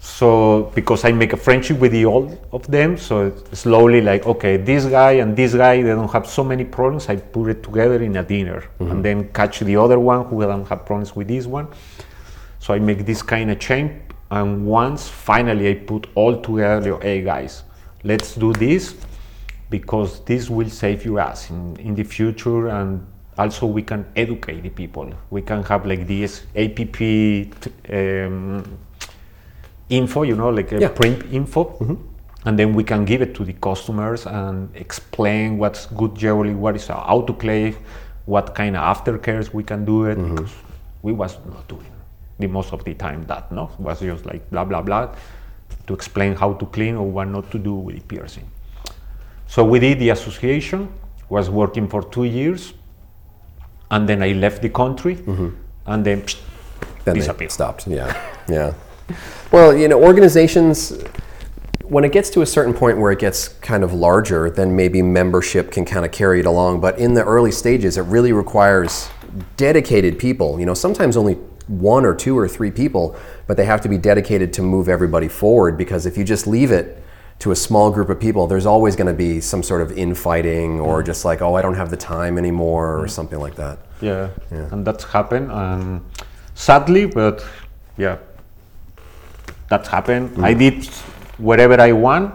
So 0.01 0.73
because 0.75 1.05
I 1.05 1.13
make 1.13 1.35
a 1.35 1.37
friendship 1.37 1.79
with 1.79 1.93
the 1.93 2.07
all 2.07 2.39
of 2.53 2.67
them, 2.67 2.97
so 2.97 3.33
slowly 3.53 4.01
like 4.01 4.27
okay, 4.27 4.57
this 4.57 4.87
guy 4.87 5.13
and 5.13 5.37
this 5.37 5.55
guy 5.55 5.83
they 5.83 5.91
don't 5.91 6.11
have 6.11 6.27
so 6.27 6.43
many 6.43 6.65
problems. 6.65 7.09
I 7.11 7.17
put 7.17 7.51
it 7.51 7.63
together 7.63 8.03
in 8.03 8.17
a 8.17 8.23
dinner, 8.23 8.65
and 8.79 9.05
then 9.05 9.31
catch 9.33 9.61
the 9.61 9.77
other 9.77 10.01
one 10.01 10.25
who 10.27 10.41
don't 10.41 10.67
have 10.69 10.87
problems 10.87 11.15
with 11.15 11.29
this 11.29 11.47
one. 11.47 11.69
So 12.61 12.73
I 12.73 12.79
make 12.79 13.05
this 13.05 13.23
kind 13.23 13.51
of 13.51 13.59
chain, 13.59 14.03
and 14.31 14.67
once 14.67 15.07
finally 15.07 15.69
I 15.69 15.75
put 15.75 16.07
all 16.15 16.41
together. 16.41 16.99
Hey 16.99 17.23
guys, 17.23 17.65
let's 18.03 18.35
do 18.35 18.55
this 18.55 18.95
because 19.69 20.21
this 20.25 20.49
will 20.49 20.71
save 20.71 21.05
you 21.05 21.19
ass 21.19 21.51
in, 21.51 21.77
in 21.77 21.95
the 21.95 22.05
future 22.05 22.69
and 22.69 23.07
also 23.39 23.67
we 23.67 23.83
can 23.83 24.05
educate 24.17 24.63
the 24.63 24.69
people 24.69 25.09
we 25.31 25.41
can 25.41 25.63
have 25.63 25.87
like 25.87 26.07
this 26.07 26.43
app 26.57 26.79
um, 27.91 28.79
info 29.91 30.23
you 30.23 30.37
know 30.37 30.51
like 30.51 30.73
a 30.73 30.81
Yeah. 30.81 30.89
print 30.89 31.25
info 31.33 31.65
mm-hmm. 31.65 31.97
and 32.47 32.59
then 32.59 32.75
we 32.75 32.85
can 32.85 33.05
give 33.05 33.23
it 33.23 33.35
to 33.35 33.45
the 33.45 33.53
customers 33.55 34.27
and 34.27 34.69
explain 34.75 35.59
what's 35.59 35.87
good 35.87 36.15
jewelry 36.15 36.55
what 36.55 36.77
is 36.77 36.89
autoclave 36.89 37.75
what 38.27 38.55
kind 38.55 38.77
of 38.77 38.83
aftercares 38.83 39.53
we 39.53 39.63
can 39.63 39.85
do 39.85 40.05
it 40.07 40.17
because 40.17 40.53
we 41.03 41.13
was 41.13 41.39
not 41.47 41.67
doing 41.69 41.93
the 42.39 42.47
most 42.47 42.73
of 42.73 42.85
the 42.85 42.95
time 42.95 43.25
that 43.27 43.51
no 43.53 43.65
It 43.79 43.81
was 43.81 44.01
just 44.01 44.25
like 44.27 44.43
blah 44.51 44.65
blah 44.65 44.83
blah 44.83 45.09
to 45.87 45.95
explain 45.95 46.35
how 46.35 46.53
to 46.55 46.67
clean 46.67 46.97
or 46.97 47.07
what 47.11 47.29
not 47.29 47.51
to 47.51 47.59
do 47.59 47.75
with 47.75 47.97
the 47.97 48.03
piercing 48.03 48.47
so 49.51 49.65
we 49.65 49.81
did 49.81 49.99
the 49.99 50.11
association, 50.11 50.89
was 51.29 51.51
working 51.51 51.89
for 51.89 52.05
two 52.05 52.23
years, 52.23 52.73
and 53.91 54.09
then 54.09 54.23
I 54.23 54.31
left 54.33 54.63
the 54.63 54.69
country, 54.69 55.17
mm-hmm. 55.17 55.49
and 55.87 56.05
then 56.05 56.23
psh, 56.23 56.37
Then 57.05 57.17
disappeared. 57.17 57.51
stopped. 57.51 57.89
Yeah. 57.89 58.15
Yeah. 58.49 58.75
Well, 59.53 59.77
you 59.77 59.89
know, 59.89 60.03
organizations, 60.03 60.93
when 61.83 62.05
it 62.05 62.13
gets 62.13 62.31
to 62.31 62.43
a 62.43 62.47
certain 62.47 62.75
point 62.75 62.99
where 62.99 63.13
it 63.13 63.19
gets 63.19 63.49
kind 63.49 63.83
of 63.83 63.93
larger, 63.93 64.51
then 64.51 64.77
maybe 64.77 65.03
membership 65.03 65.73
can 65.73 65.85
kind 65.85 66.05
of 66.05 66.13
carry 66.13 66.41
it 66.41 66.47
along. 66.47 66.81
But 66.81 66.99
in 66.99 67.15
the 67.15 67.25
early 67.25 67.53
stages, 67.53 67.97
it 67.97 68.03
really 68.03 68.33
requires 68.33 69.09
dedicated 69.57 70.19
people. 70.19 70.61
You 70.61 70.67
know, 70.67 70.75
sometimes 70.75 71.17
only 71.17 71.35
one 71.67 72.05
or 72.05 72.15
two 72.15 72.37
or 72.37 72.49
three 72.49 72.71
people, 72.71 73.17
but 73.47 73.57
they 73.57 73.65
have 73.65 73.81
to 73.83 73.89
be 73.89 73.99
dedicated 73.99 74.53
to 74.55 74.63
move 74.63 74.89
everybody 74.89 75.29
forward 75.29 75.79
because 75.79 76.05
if 76.07 76.19
you 76.19 76.25
just 76.25 76.47
leave 76.47 76.71
it 76.73 77.03
to 77.41 77.53
a 77.53 77.57
small 77.57 77.91
group 77.91 78.11
of 78.11 78.21
people, 78.21 78.47
there's 78.47 78.67
always 78.67 78.97
going 78.97 79.07
to 79.07 79.15
be 79.15 79.41
some 79.41 79.63
sort 79.63 79.81
of 79.81 79.97
infighting 79.97 80.79
or 80.79 81.03
mm. 81.03 81.07
just 81.07 81.25
like, 81.25 81.41
oh, 81.41 81.55
I 81.55 81.63
don't 81.63 81.75
have 81.75 81.91
the 81.91 81.97
time 81.97 82.37
anymore 82.39 82.99
or 82.99 83.07
mm. 83.07 83.11
something 83.11 83.39
like 83.39 83.55
that. 83.55 83.79
Yeah, 84.01 84.31
and 84.51 84.85
that's 84.85 85.05
happened. 85.05 85.51
And 85.51 86.03
sadly, 86.55 87.07
but 87.07 87.45
yeah, 87.97 88.19
that's 89.71 89.89
happened. 89.89 90.45
I 90.45 90.53
mm-hmm. 90.53 90.59
did 90.59 90.87
whatever 91.39 91.81
I 91.81 91.93
want. 91.93 92.35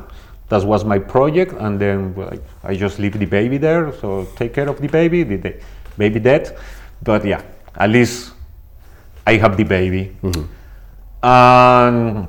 That 0.50 0.64
was 0.64 0.86
my 0.86 1.00
project, 1.00 1.54
and 1.60 1.80
then 1.80 2.16
I 2.64 2.76
just 2.76 2.98
leave 2.98 3.20
the 3.20 3.26
baby 3.26 3.58
there. 3.58 3.94
So 3.94 4.28
take 4.36 4.54
care 4.54 4.70
of 4.70 4.80
the 4.80 4.88
baby. 4.88 5.24
The, 5.24 5.38
the 5.38 5.54
baby 5.98 6.20
dead, 6.20 6.58
but 7.04 7.26
yeah, 7.26 7.42
at 7.76 7.90
least 7.90 8.34
I 9.28 9.38
have 9.38 9.58
the 9.58 9.64
baby. 9.64 10.16
Mm-hmm. 10.24 10.44
And 11.24 12.28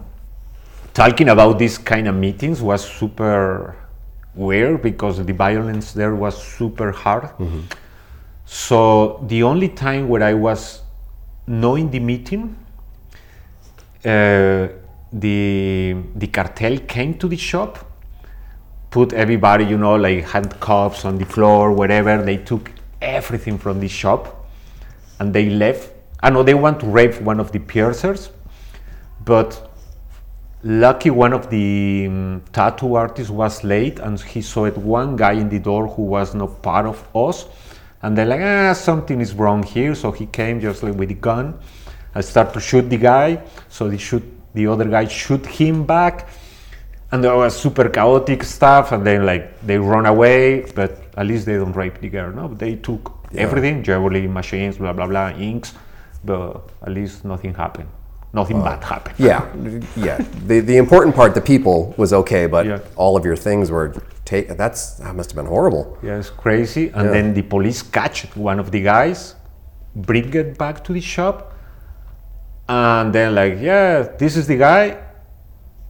talking 0.95 1.29
about 1.29 1.59
these 1.59 1.79
kind 1.79 2.09
of 2.09 2.15
meetings 2.15 2.63
was 2.63 2.83
super 2.85 3.77
weird 4.35 4.83
because 4.83 5.25
the 5.25 5.33
violence 5.33 5.93
there 5.93 6.15
was 6.15 6.43
super 6.43 6.91
hard. 6.91 7.25
Mm-hmm. 7.25 7.61
So 8.47 9.25
the 9.27 9.43
only 9.43 9.69
time 9.69 10.09
where 10.09 10.23
I 10.23 10.35
was 10.35 10.81
knowing 11.47 11.91
the 11.91 12.01
meeting, 12.01 12.57
uh, 14.05 14.69
the 15.13 15.97
the 16.15 16.27
cartel 16.27 16.79
came 16.79 17.15
to 17.19 17.29
the 17.29 17.37
shop, 17.37 17.79
put 18.91 19.13
everybody, 19.13 19.65
you 19.65 19.79
know, 19.79 19.97
like 19.97 20.25
handcuffs 20.25 21.05
on 21.05 21.19
the 21.19 21.25
floor, 21.25 21.73
wherever. 21.73 22.23
They 22.23 22.39
took 22.39 22.71
everything 23.01 23.59
from 23.59 23.81
the 23.81 23.89
shop, 23.89 24.47
and 25.19 25.35
they 25.35 25.51
left. 25.51 25.93
I 26.21 26.31
know 26.31 26.43
they 26.43 26.55
want 26.55 26.81
to 26.81 26.87
rape 26.87 27.21
one 27.21 27.41
of 27.41 27.53
the 27.53 27.59
piercers, 27.59 28.31
but 29.25 29.67
lucky 30.63 31.11
one 31.11 31.33
of 31.33 31.49
the 31.51 32.07
um, 32.09 32.43
tattoo 32.53 32.95
artists 32.95 33.31
was 33.31 33.63
late 33.63 34.01
and 34.01 34.21
he 34.21 34.43
saw 34.43 34.65
it 34.65 34.77
one 34.77 35.15
guy 35.15 35.33
in 35.33 35.49
the 35.49 35.61
door 35.61 35.87
who 35.87 36.03
was 36.03 36.35
not 36.35 36.61
part 36.61 36.87
of 36.87 37.07
us 37.15 37.47
and 38.03 38.19
they're 38.19 38.27
like 38.27 38.41
ah 38.41 38.73
something 38.73 39.21
is 39.21 39.33
wrong 39.35 39.63
here 39.63 39.95
so 39.95 40.11
he 40.11 40.27
came 40.27 40.61
just 40.61 40.83
like 40.83 40.95
with 40.95 41.11
a 41.11 41.15
gun 41.15 41.57
and 42.15 42.25
start 42.25 42.53
to 42.53 42.59
shoot 42.59 42.89
the 42.91 42.97
guy 42.97 43.41
so 43.69 43.89
they 43.89 43.97
shoot 43.97 44.25
the 44.57 44.67
other 44.73 44.87
guy 44.97 45.05
shoot 45.23 45.45
him 45.61 45.77
back 45.95 46.17
and 47.13 47.23
there 47.23 47.37
was 47.43 47.53
super 47.65 47.89
chaotic 47.97 48.43
stuff 48.43 48.93
and 48.93 49.07
then 49.09 49.25
like 49.31 49.45
they 49.69 49.79
run 49.79 50.07
away 50.15 50.39
but 50.79 50.91
at 51.21 51.27
least 51.31 51.47
they 51.49 51.57
don't 51.63 51.77
rape 51.83 51.99
the 52.05 52.09
girl 52.17 52.31
no 52.41 52.49
they 52.65 52.75
took 52.89 53.03
everything 53.47 53.83
jewelry 53.89 54.27
machines 54.41 54.79
blah 54.79 54.93
blah 54.99 55.07
blah 55.13 55.29
inks 55.49 55.75
but 56.25 56.71
at 56.87 56.93
least 56.99 57.25
nothing 57.25 57.55
happened 57.65 57.89
nothing 58.41 58.61
bad 58.69 58.83
happened 58.93 59.15
Yeah, 59.19 59.43
yeah. 60.09 60.19
The 60.51 60.57
the 60.71 60.77
important 60.85 61.13
part, 61.19 61.31
the 61.41 61.47
people, 61.55 61.79
was 62.03 62.11
okay, 62.23 62.45
but 62.55 62.65
Yeah. 62.67 62.81
all 63.03 63.15
of 63.19 63.23
your 63.29 63.39
things 63.47 63.65
were 63.77 63.89
take. 64.31 64.45
That's 64.63 64.81
that 65.01 65.15
must 65.19 65.29
have 65.31 65.39
been 65.41 65.51
horrible. 65.57 65.85
Yeah, 66.09 66.19
it's 66.23 66.33
crazy. 66.45 66.85
And 66.97 67.05
Yeah. 67.07 67.15
then 67.17 67.27
the 67.39 67.45
police 67.55 67.81
catch 67.99 68.19
one 68.51 68.59
of 68.65 68.69
the 68.75 68.83
guys, 68.95 69.19
bring 70.09 70.29
it 70.43 70.49
back 70.59 70.77
to 70.87 70.91
the 70.99 71.05
shop, 71.15 71.37
and 72.69 73.13
then 73.13 73.35
like, 73.35 73.59
yeah, 73.61 74.03
this 74.03 74.37
is 74.37 74.47
the 74.47 74.57
guy. 74.57 74.99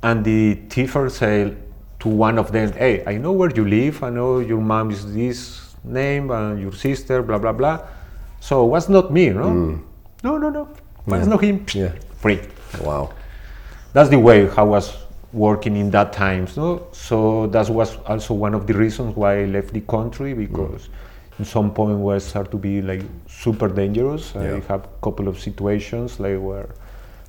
And 0.03 0.25
the 0.25 0.57
thiefer 0.69 1.11
say 1.11 1.55
to 2.01 2.09
one 2.09 2.39
of 2.39 2.53
them, 2.53 2.73
hey, 2.73 3.03
I 3.07 3.17
know 3.17 3.33
where 3.33 3.51
you 3.51 3.67
live. 3.67 4.03
I 4.03 4.11
know 4.11 4.39
your 4.39 4.61
mom 4.61 4.91
is 4.91 5.13
this 5.15 5.75
name 5.83 6.31
and 6.31 6.61
your 6.61 6.73
sister, 6.73 7.23
blah 7.23 7.39
blah 7.39 7.53
blah. 7.53 7.81
So 8.41 8.65
it 8.65 8.69
was 8.69 8.89
not 8.89 9.13
me, 9.13 9.31
no? 9.31 9.45
Mm. 9.47 9.83
No, 10.23 10.39
no, 10.39 10.51
no. 10.51 10.69
Was 11.07 11.27
not 11.27 11.43
him. 11.43 11.65
Yeah. 11.73 11.93
Free 12.17 12.41
Wow. 12.83 13.13
that's 13.93 14.11
the 14.11 14.19
way 14.19 14.51
I 14.51 14.63
was 14.63 14.97
working 15.33 15.77
in 15.77 15.91
that 15.91 16.13
times 16.13 16.57
no 16.57 16.87
so 16.93 17.47
that 17.49 17.69
was 17.69 17.97
also 18.07 18.35
one 18.35 18.55
of 18.55 18.67
the 18.67 18.75
reasons 18.75 19.17
why 19.17 19.43
I 19.43 19.45
left 19.45 19.73
the 19.73 19.81
country 19.83 20.35
because 20.35 20.89
mm. 20.89 20.91
In 21.39 21.45
some 21.45 21.71
point 21.73 21.99
where 21.99 22.17
it 22.17 22.21
started 22.21 22.51
to 22.51 22.57
be 22.59 22.81
like 22.83 23.03
super 23.29 23.69
dangerous 23.69 24.35
I 24.37 24.61
have 24.69 24.85
a 24.85 24.89
couple 25.03 25.29
of 25.29 25.39
situations 25.39 26.19
like 26.21 26.39
where 26.41 26.69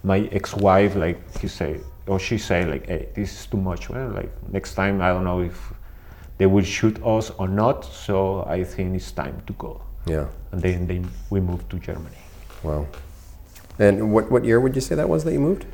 my 0.03 0.19
ex-wife 0.31 0.95
like 0.95 1.19
he 1.39 1.47
said 1.47 1.81
or 2.07 2.19
she 2.19 2.37
said 2.37 2.69
like 2.69 2.85
hey 2.87 3.09
this 3.15 3.31
is 3.39 3.45
too 3.47 3.57
much 3.57 3.89
man 3.89 4.13
like 4.15 4.31
next 4.51 4.75
time 4.75 5.01
I 5.01 5.09
don't 5.09 5.23
know 5.25 5.41
if 5.41 5.73
they 6.37 6.45
will 6.45 6.63
shoot 6.63 7.03
us 7.03 7.31
or 7.39 7.47
not. 7.47 7.83
So 7.83 8.45
I 8.47 8.63
think 8.63 8.95
it's 8.95 9.11
time 9.11 9.41
to 9.47 9.53
go. 9.53 9.81
Yeah. 10.05 10.27
And 10.51 10.61
then 10.61 10.85
they, 10.87 11.01
we 11.31 11.39
moved 11.39 11.67
to 11.71 11.79
Germany. 11.79 12.15
Wow. 12.63 12.85
And 13.79 14.13
what, 14.13 14.29
what 14.31 14.45
year 14.45 14.59
would 14.59 14.75
you 14.75 14.81
say 14.81 14.93
that 14.95 15.09
was 15.09 15.23
that 15.23 15.33
you 15.33 15.39
moved? 15.39 15.65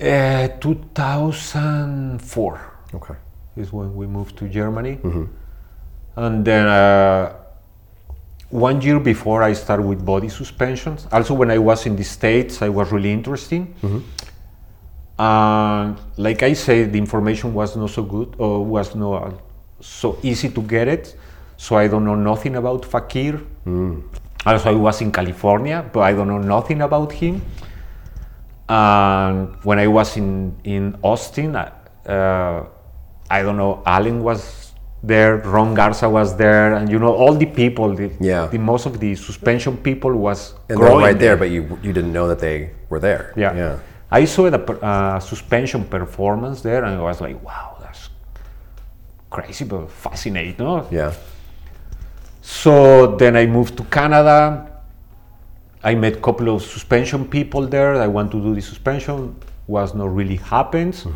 Uh, 0.00 0.48
2004 0.60 2.60
Okay. 2.94 3.14
is 3.56 3.72
when 3.72 3.94
we 3.96 4.06
moved 4.06 4.36
to 4.38 4.48
Germany. 4.48 4.98
And 6.18 6.44
then 6.44 6.66
uh, 6.66 7.32
one 8.50 8.80
year 8.80 8.98
before 8.98 9.42
I 9.44 9.52
started 9.52 9.86
with 9.86 10.04
body 10.04 10.28
suspensions. 10.28 11.06
Also, 11.12 11.32
when 11.34 11.50
I 11.50 11.58
was 11.58 11.86
in 11.86 11.94
the 11.94 12.02
States, 12.02 12.60
I 12.60 12.68
was 12.68 12.90
really 12.90 13.12
interested. 13.12 13.66
And 15.18 15.96
like 16.16 16.42
I 16.42 16.54
said, 16.54 16.92
the 16.92 16.98
information 16.98 17.54
was 17.54 17.76
not 17.76 17.90
so 17.90 18.02
good 18.02 18.34
or 18.38 18.64
was 18.64 18.94
not 18.94 19.34
so 19.80 20.18
easy 20.22 20.48
to 20.50 20.62
get 20.62 20.88
it. 20.88 21.14
So 21.56 21.76
I 21.76 21.86
don't 21.88 22.04
know 22.04 22.14
nothing 22.16 22.56
about 22.56 22.84
Fakir. 22.84 23.40
Also, 24.46 24.70
I 24.70 24.74
was 24.74 25.00
in 25.00 25.10
California, 25.12 25.84
but 25.92 26.00
I 26.00 26.12
don't 26.14 26.28
know 26.28 26.38
nothing 26.38 26.82
about 26.82 27.12
him. 27.12 27.42
And 28.68 29.54
when 29.64 29.78
I 29.78 29.86
was 29.86 30.16
in, 30.16 30.56
in 30.64 30.96
Austin, 31.02 31.54
uh, 31.56 32.64
I 33.30 33.42
don't 33.42 33.56
know, 33.56 33.82
Allen 33.86 34.22
was 34.22 34.67
there, 35.02 35.36
Ron 35.38 35.74
Garza 35.74 36.08
was 36.08 36.36
there, 36.36 36.74
and 36.74 36.90
you 36.90 36.98
know, 36.98 37.14
all 37.14 37.34
the 37.34 37.46
people, 37.46 37.94
the, 37.94 38.10
Yeah. 38.20 38.46
the 38.48 38.58
most 38.58 38.86
of 38.86 38.98
the 38.98 39.14
suspension 39.14 39.76
people 39.76 40.12
was 40.12 40.54
And 40.68 40.78
they're 40.78 40.88
growing 40.88 41.04
right 41.04 41.18
there, 41.18 41.36
but 41.36 41.50
you 41.50 41.62
you 41.82 41.92
didn't 41.92 42.12
know 42.12 42.26
that 42.28 42.38
they 42.40 42.70
were 42.90 43.00
there. 43.00 43.32
yeah. 43.36 43.54
Yeah. 43.56 43.76
I 44.10 44.24
saw 44.24 44.48
the 44.50 44.58
uh, 44.58 45.20
suspension 45.20 45.84
performance 45.84 46.62
there 46.62 46.82
and 46.84 46.94
I 46.98 47.02
was 47.02 47.20
like, 47.20 47.36
wow, 47.44 47.76
that's 47.82 48.08
crazy 49.30 49.64
but 49.66 49.90
fascinating, 49.90 50.56
no? 50.64 50.86
Yeah. 50.90 51.12
So 52.40 53.16
then 53.16 53.36
I 53.36 53.46
moved 53.46 53.76
to 53.76 53.84
Canada. 53.84 54.66
I 55.84 55.94
met 55.94 56.14
a 56.16 56.20
couple 56.20 56.48
of 56.54 56.62
suspension 56.62 57.26
people 57.28 57.66
there. 57.66 57.94
I 57.96 58.06
want 58.06 58.30
to 58.32 58.40
do 58.40 58.54
the 58.54 58.62
suspension. 58.62 59.36
Was 59.66 59.94
not 59.94 60.14
really 60.16 60.36
happens. 60.36 61.06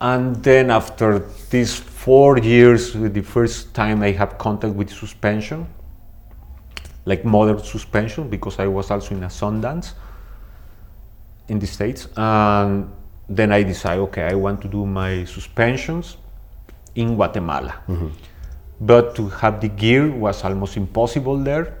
And 0.00 0.36
then 0.42 0.70
after 0.70 1.24
these 1.50 1.74
four 1.74 2.38
years, 2.38 2.92
the 2.92 3.22
first 3.22 3.74
time 3.74 4.02
I 4.02 4.12
have 4.12 4.38
contact 4.38 4.74
with 4.74 4.90
suspension, 4.90 5.66
like 7.04 7.24
modern 7.24 7.58
suspension, 7.58 8.28
because 8.28 8.58
I 8.58 8.66
was 8.68 8.90
also 8.90 9.14
in 9.14 9.24
a 9.24 9.28
Sundance 9.28 9.94
in 11.48 11.58
the 11.58 11.66
States. 11.66 12.08
And 12.16 12.90
then 13.28 13.50
I 13.52 13.62
decide, 13.64 13.98
okay, 13.98 14.22
I 14.22 14.34
want 14.34 14.60
to 14.62 14.68
do 14.68 14.86
my 14.86 15.24
suspensions 15.24 16.16
in 16.94 17.16
Guatemala. 17.16 17.74
Mm-hmm. 17.88 18.08
But 18.80 19.16
to 19.16 19.28
have 19.28 19.60
the 19.60 19.68
gear 19.68 20.10
was 20.10 20.44
almost 20.44 20.76
impossible 20.76 21.36
there. 21.38 21.74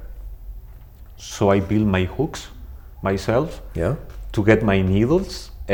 So 1.16 1.50
I 1.50 1.60
built 1.60 1.86
my 1.86 2.04
hooks 2.04 2.48
myself 3.02 3.62
Yeah. 3.74 3.94
to 4.32 4.44
get 4.44 4.62
my 4.62 4.82
needles. 4.82 5.50
Uh, 5.68 5.72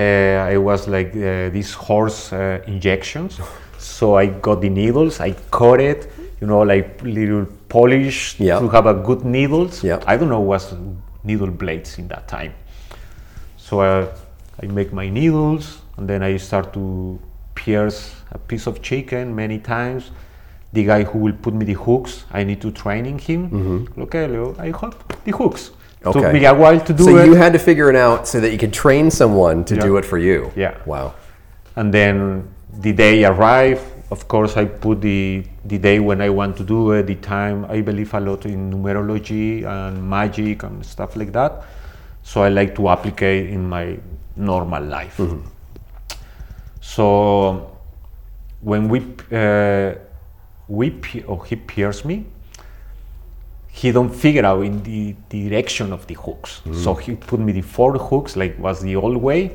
I 0.53 0.57
was 0.57 0.89
like 0.89 1.15
uh, 1.15 1.51
these 1.51 1.73
horse 1.73 2.33
uh, 2.33 2.61
injections. 2.67 3.39
So 3.79 4.17
I 4.17 4.27
got 4.27 4.61
the 4.61 4.71
needles, 4.71 5.21
I 5.21 5.33
cut 5.51 5.79
it, 5.81 6.11
you 6.41 6.47
know, 6.47 6.63
like 6.63 7.01
little 7.03 7.47
polish 7.69 8.41
Yeah. 8.41 8.59
to 8.59 8.69
have 8.71 8.87
a 8.87 8.95
good 8.95 9.25
needles. 9.25 9.85
Yeah. 9.85 10.01
I 10.07 10.17
don't 10.17 10.29
know 10.31 10.41
what's 10.41 10.75
needle 11.23 11.51
blades 11.51 11.99
in 11.99 12.09
that 12.09 12.27
time. 12.27 12.55
So 13.57 13.81
uh, 13.81 14.07
I 14.63 14.67
make 14.67 14.93
my 14.93 15.09
needles 15.09 15.79
and 15.97 16.09
then 16.09 16.23
I 16.23 16.39
start 16.39 16.73
to 16.73 17.19
pierce 17.55 18.15
a 18.33 18.39
piece 18.39 18.67
of 18.67 18.83
chicken 18.83 19.35
many 19.35 19.59
times. 19.59 20.11
The 20.73 20.85
guy 20.85 21.05
who 21.05 21.19
will 21.19 21.35
put 21.41 21.55
me 21.55 21.65
the 21.65 21.75
hooks, 21.75 22.25
I 22.33 22.43
need 22.43 22.61
to 22.63 22.71
training 22.73 23.19
him. 23.21 23.89
Okay, 23.97 24.27
Leo, 24.27 24.57
I 24.59 24.71
hope 24.71 24.97
the 25.25 25.31
hooks. 25.33 25.71
Okay. 26.07 26.21
Took 26.21 26.33
me 26.33 26.45
a 26.45 26.55
while 26.55 26.81
to 26.81 26.93
do 26.93 27.05
so 27.05 27.11
it. 27.17 27.19
So 27.19 27.25
you 27.25 27.35
had 27.35 27.53
to 27.55 27.59
figure 27.59 27.89
it 27.91 27.97
out 27.97 28.29
so 28.29 28.41
that 28.41 28.51
you 28.53 28.59
could 28.59 28.73
train 28.73 29.11
someone 29.11 29.65
to 29.65 29.75
Yeah. 29.75 29.83
do 29.89 29.97
it 29.97 30.05
for 30.05 30.19
you. 30.19 30.53
Yeah. 30.57 30.75
Wow. 30.87 31.15
and 31.77 31.93
then 31.93 32.47
the 32.87 32.93
day 32.93 33.25
arrived 33.25 33.83
of 34.11 34.21
course 34.29 34.53
i 34.63 34.65
put 34.85 35.01
the 35.01 35.43
the 35.73 35.79
day 35.87 35.99
when 36.09 36.21
i 36.27 36.29
want 36.41 36.53
to 36.61 36.65
do 36.75 36.93
it 36.97 37.03
the 37.13 37.17
time 37.17 37.65
i 37.77 37.81
believe 37.89 38.15
a 38.15 38.21
lot 38.21 38.45
in 38.47 38.71
numerology 38.73 39.65
and 39.77 39.95
magic 40.17 40.63
and 40.63 40.85
stuff 40.87 41.17
like 41.17 41.33
that 41.33 41.53
so 42.23 42.43
i 42.47 42.49
like 42.61 42.73
to 42.79 42.83
apply 42.95 43.13
it 43.41 43.47
in 43.57 43.63
my 43.77 43.87
normal 44.37 44.85
life 44.85 45.19
so 46.81 47.71
when 48.61 48.89
we 48.89 48.99
uh, 49.33 49.95
we 50.69 50.93
or 51.27 51.45
he 51.45 51.57
pierced 51.57 52.05
me 52.05 52.25
he 53.75 53.91
don't 53.91 54.15
figure 54.15 54.47
out 54.47 54.63
in 54.65 54.81
the 54.85 55.17
direction 55.29 55.93
of 55.93 56.07
the 56.07 56.15
hooks. 56.15 56.63
Mm. 56.65 56.77
So 56.85 56.95
he 56.95 57.17
put 57.17 57.41
me 57.41 57.51
the 57.53 57.61
four 57.61 57.93
hooks, 57.99 58.37
like 58.37 58.57
was 58.57 58.81
the 58.81 58.95
old 58.95 59.17
way, 59.17 59.51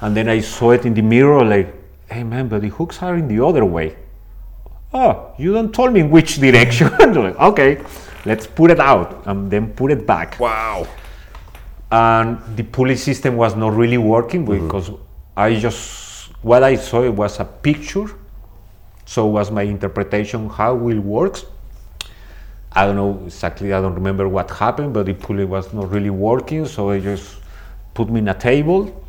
and 0.00 0.16
then 0.16 0.30
I 0.30 0.40
saw 0.40 0.70
it 0.70 0.86
in 0.86 0.94
the 0.94 1.02
mirror, 1.02 1.44
like, 1.44 1.74
hey 2.10 2.24
man, 2.24 2.48
but 2.48 2.62
the 2.62 2.70
hooks 2.70 3.02
are 3.02 3.16
in 3.16 3.28
the 3.28 3.44
other 3.44 3.66
way. 3.66 3.96
Oh, 4.94 5.34
you 5.36 5.52
don't 5.52 5.74
told 5.74 5.92
me 5.92 6.02
which 6.04 6.36
direction. 6.36 6.88
like, 6.98 7.38
okay, 7.38 7.84
let's 8.24 8.46
put 8.46 8.70
it 8.70 8.80
out, 8.80 9.26
and 9.26 9.50
then 9.50 9.74
put 9.74 9.90
it 9.92 10.06
back. 10.06 10.40
Wow. 10.40 10.86
And 11.92 12.38
the 12.56 12.62
pulley 12.62 12.96
system 12.96 13.36
was 13.36 13.54
not 13.54 13.74
really 13.74 13.98
working 13.98 14.46
mm-hmm. 14.46 14.66
because 14.66 14.90
I 15.36 15.54
just 15.60 16.30
what 16.40 16.62
I 16.62 16.76
saw 16.76 17.02
it 17.02 17.12
was 17.12 17.40
a 17.40 17.44
picture, 17.44 18.06
so 19.04 19.26
was 19.26 19.50
my 19.50 19.64
interpretation 19.64 20.48
how 20.48 20.88
it 20.88 20.98
works. 20.98 21.44
I 22.78 22.86
don't 22.86 22.94
know 22.94 23.20
exactly. 23.26 23.72
I 23.72 23.80
don't 23.80 23.94
remember 23.94 24.28
what 24.28 24.48
happened, 24.50 24.94
but 24.94 25.06
the 25.06 25.14
pulley 25.14 25.44
was 25.44 25.72
not 25.74 25.90
really 25.90 26.10
working. 26.10 26.64
So 26.64 26.90
they 26.90 27.00
just 27.00 27.38
put 27.92 28.08
me 28.08 28.20
in 28.20 28.28
a 28.28 28.34
table. 28.34 29.04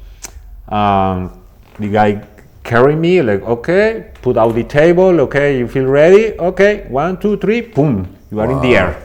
Um, 0.70 1.40
the 1.78 1.90
guy 1.90 2.26
carried 2.64 2.98
me 2.98 3.22
like, 3.22 3.44
okay, 3.44 4.12
put 4.24 4.38
out 4.38 4.56
the 4.56 4.64
table. 4.64 5.20
Okay, 5.22 5.60
you 5.60 5.68
feel 5.68 5.86
ready? 5.86 6.34
Okay, 6.40 6.88
one, 6.90 7.20
two, 7.20 7.38
three, 7.38 7.62
boom, 7.62 8.08
you 8.32 8.40
are 8.40 8.50
in 8.52 8.60
the 8.62 8.76
air. 8.76 9.04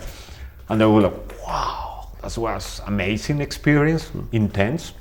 And 0.71 0.81
they 0.81 0.87
were 0.87 1.03
like, 1.03 1.47
wow, 1.47 2.09
that 2.23 2.37
was 2.39 2.81
amazing 2.87 3.43
experience, 3.43 4.11
intense. 4.33 4.95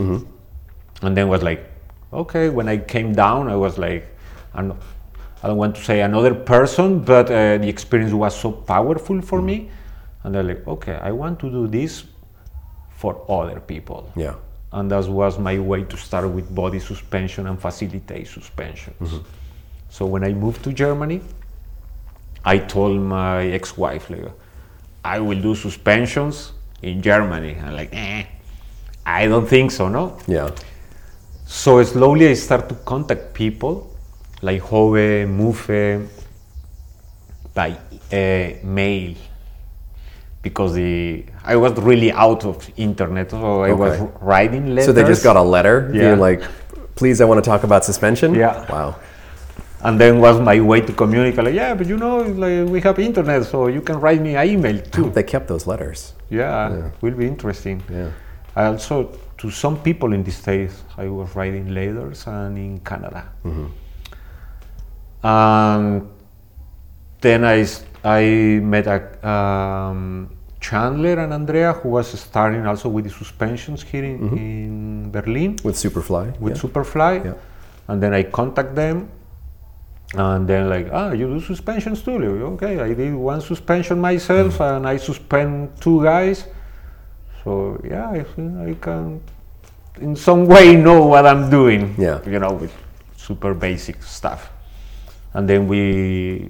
And 1.02 1.16
then 1.16 1.30
was 1.30 1.42
like, 1.42 1.64
okay. 2.12 2.50
When 2.50 2.68
I 2.68 2.78
came 2.78 3.14
down, 3.14 3.48
I 3.48 3.56
was 3.56 3.78
like, 3.78 4.06
I'm, 4.54 4.78
I 5.44 5.48
don't 5.48 5.58
want 5.58 5.76
to 5.76 5.84
say 5.84 6.00
another 6.02 6.34
person, 6.34 7.00
but 7.00 7.30
uh, 7.30 7.58
the 7.58 7.68
experience 7.68 8.14
was 8.14 8.34
so 8.40 8.50
powerful 8.52 9.22
for 9.22 9.42
me. 9.42 9.70
And 10.24 10.34
they're 10.34 10.44
like, 10.44 10.66
okay, 10.66 10.98
I 11.02 11.12
want 11.12 11.38
to 11.42 11.50
do 11.50 11.68
this 11.68 12.06
for 12.96 13.30
other 13.30 13.60
people. 13.60 14.10
Yeah. 14.16 14.36
And 14.72 14.90
that 14.90 15.06
was 15.10 15.38
my 15.38 15.60
way 15.60 15.84
to 15.84 15.98
start 15.98 16.30
with 16.30 16.56
body 16.56 16.80
suspension 16.80 17.48
and 17.48 17.62
facilitate 17.62 18.28
suspensions. 18.28 19.20
So 19.90 20.06
when 20.06 20.24
I 20.24 20.32
moved 20.32 20.64
to 20.64 20.72
Germany, 20.72 21.20
I 22.46 22.58
told 22.58 23.00
my 23.02 23.46
ex-wife, 23.48 24.10
like, 24.10 24.32
I 25.04 25.20
will 25.20 25.42
do 25.42 25.56
suspensions 25.56 26.54
in 26.82 27.02
Germany. 27.02 27.58
I'm 27.62 27.76
like, 27.76 27.90
eh, 27.92 28.26
I 29.06 29.28
don't 29.28 29.46
think 29.46 29.72
so, 29.72 29.90
no? 29.90 30.18
Yeah. 30.26 30.52
So 31.46 31.84
slowly 31.84 32.30
I 32.30 32.34
start 32.34 32.70
to 32.70 32.76
contact 32.76 33.34
people 33.34 33.93
like 34.44 34.62
Hove, 34.62 35.28
Move, 35.28 36.10
by 37.54 37.70
uh, 38.12 38.66
mail 38.80 39.16
because 40.42 40.74
the 40.74 41.24
I 41.46 41.56
was 41.56 41.72
really 41.80 42.12
out 42.12 42.44
of 42.46 42.70
internet, 42.76 43.32
so 43.32 43.64
I 43.64 43.72
was 43.72 44.00
writing 44.22 44.76
letters. 44.76 44.86
So 44.86 44.92
they 44.92 45.04
just 45.04 45.24
got 45.24 45.38
a 45.38 45.42
letter 45.42 45.90
Yeah. 45.94 46.02
being 46.10 46.20
like, 46.20 46.42
please, 46.96 47.22
I 47.22 47.26
want 47.26 47.44
to 47.44 47.48
talk 47.50 47.64
about 47.64 47.86
suspension? 47.86 48.36
Yeah. 48.36 48.66
Wow. 48.72 48.96
and 49.86 50.00
then 50.00 50.20
was 50.20 50.40
my 50.40 50.60
way 50.62 50.80
to 50.80 50.94
communicate. 50.94 51.44
Like, 51.44 51.54
yeah, 51.56 51.74
but 51.76 51.88
you 51.88 51.98
know, 51.98 52.16
like 52.44 52.68
we 52.74 52.80
have 52.82 53.00
internet, 53.00 53.44
so 53.46 53.68
you 53.68 53.82
can 53.82 53.98
write 54.00 54.22
me 54.22 54.36
an 54.36 54.48
email 54.48 54.78
too. 54.96 55.10
They 55.16 55.24
kept 55.24 55.48
those 55.48 55.66
letters. 55.68 56.14
Yeah, 56.30 56.90
will 57.02 57.18
be 57.22 57.28
interesting. 57.28 57.78
Yeah. 57.92 58.10
I 58.56 58.66
also 58.66 58.96
to 59.40 59.50
some 59.52 59.76
people 59.88 60.14
in 60.14 60.24
the 60.24 60.32
states, 60.32 60.76
I 60.98 61.08
was 61.08 61.36
writing 61.36 61.66
letters, 61.74 62.28
and 62.28 62.58
in 62.58 62.80
Canada. 62.80 63.24
And 65.24 66.10
then 67.22 67.46
I, 67.46 67.66
I 68.04 68.60
met 68.62 68.88
a, 68.88 69.28
um, 69.28 70.30
Chandler 70.60 71.20
and 71.20 71.34
Andrea, 71.34 71.74
who 71.74 71.90
was 71.90 72.08
starting 72.18 72.66
also 72.66 72.88
with 72.88 73.04
the 73.04 73.12
suspensions 73.12 73.84
here 73.84 74.06
in, 74.06 74.38
in 74.38 75.12
Berlin 75.12 75.58
With 75.64 75.76
Superfly. 75.76 76.40
with 76.40 76.56
yeah. 76.56 76.62
Superfly, 76.62 77.26
Yeah. 77.26 77.34
and 77.90 78.02
then 78.02 78.14
I 78.14 78.24
contact 78.24 78.74
them, 78.74 79.10
and 80.16 80.48
then 80.48 80.70
like, 80.70 80.88
ah, 80.94 81.12
you 81.12 81.28
do 81.28 81.42
suspensions 81.42 82.02
too? 82.02 82.16
Okay, 82.56 82.80
I 82.80 82.94
did 82.94 83.14
one 83.14 83.42
suspension 83.42 84.00
myself, 84.00 84.62
and 84.62 84.88
I 84.88 84.96
suspend 84.96 85.70
two 85.82 86.02
guys. 86.02 86.48
So 87.44 87.78
yeah, 87.84 88.10
I 88.10 88.24
think 88.24 88.58
I 88.58 88.74
can, 88.80 89.20
in 90.00 90.16
some 90.16 90.46
way, 90.48 90.78
know 90.78 91.06
what 91.08 91.26
I'm 91.26 91.50
doing. 91.50 91.94
Yeah. 91.98 92.22
You 92.26 92.40
know, 92.40 92.54
with 92.54 92.72
super 93.18 93.54
basic 93.54 94.02
stuff. 94.02 94.50
And 95.34 95.48
then 95.50 95.68
we 95.68 96.50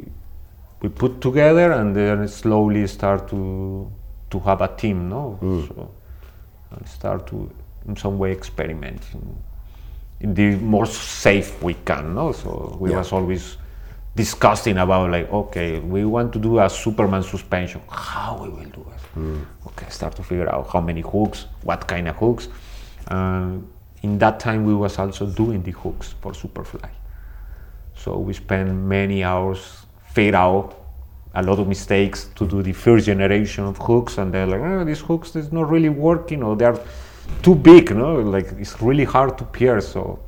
we 0.81 0.89
put 0.89 1.21
together 1.21 1.71
and 1.71 1.95
then 1.95 2.27
slowly 2.27 2.85
start 2.87 3.27
to 3.29 3.89
to 4.29 4.39
have 4.39 4.61
a 4.61 4.67
team 4.67 5.09
no? 5.09 5.39
Mm. 5.41 5.67
So 5.67 5.91
and 6.71 6.87
start 6.87 7.27
to 7.27 7.49
in 7.87 7.95
some 7.95 8.17
way 8.17 8.31
experiment 8.31 9.01
in, 9.13 9.35
in 10.19 10.33
the 10.33 10.55
more 10.57 10.85
safe 10.85 11.61
we 11.63 11.73
can 11.85 12.13
no? 12.15 12.31
So 12.31 12.77
we 12.79 12.89
Yeah. 12.89 12.97
was 12.97 13.11
always 13.11 13.57
discussing 14.15 14.77
about 14.77 15.09
like 15.11 15.31
okay 15.31 15.79
we 15.79 16.05
want 16.05 16.31
to 16.33 16.39
do 16.39 16.59
a 16.59 16.69
superman 16.69 17.23
suspension. 17.23 17.81
How 17.89 18.37
we 18.43 18.49
will 18.49 18.69
do 18.69 18.85
it? 18.95 19.19
Mm. 19.19 19.45
Okay 19.67 19.89
start 19.89 20.15
to 20.15 20.23
figure 20.23 20.49
out 20.53 20.67
how 20.73 20.81
many 20.81 21.01
hooks 21.01 21.47
what 21.63 21.87
kind 21.87 22.07
of 22.07 22.15
hooks. 22.17 22.47
And 23.07 23.67
in 24.01 24.17
that 24.19 24.39
time 24.39 24.65
we 24.65 24.75
was 24.75 24.99
also 24.99 25.25
doing 25.25 25.63
the 25.63 25.71
hooks 25.71 26.13
for 26.21 26.33
superfly 26.33 26.89
so 28.03 28.17
we 28.17 28.33
spent 28.33 28.73
many 28.73 29.23
hours 29.23 29.85
figure 30.13 30.35
out 30.35 30.75
a 31.35 31.41
lot 31.41 31.57
of 31.59 31.67
mistakes 31.67 32.29
to 32.35 32.47
do 32.47 32.61
the 32.61 32.73
first 32.73 33.05
generation 33.05 33.63
of 33.65 33.77
hooks, 33.77 34.17
and 34.19 34.31
they're 34.33 34.45
like, 34.45 34.61
oh, 34.61 34.83
these 34.83 34.99
hooks 34.99 35.35
is 35.35 35.51
not 35.51 35.69
really 35.69 35.89
working, 35.89 36.43
or 36.43 36.55
they're 36.55 36.79
too 37.41 37.55
big, 37.55 37.95
no? 37.95 38.15
Like 38.15 38.51
it's 38.59 38.81
really 38.81 39.05
hard 39.05 39.37
to 39.39 39.43
pierce. 39.45 39.87
So 39.87 40.19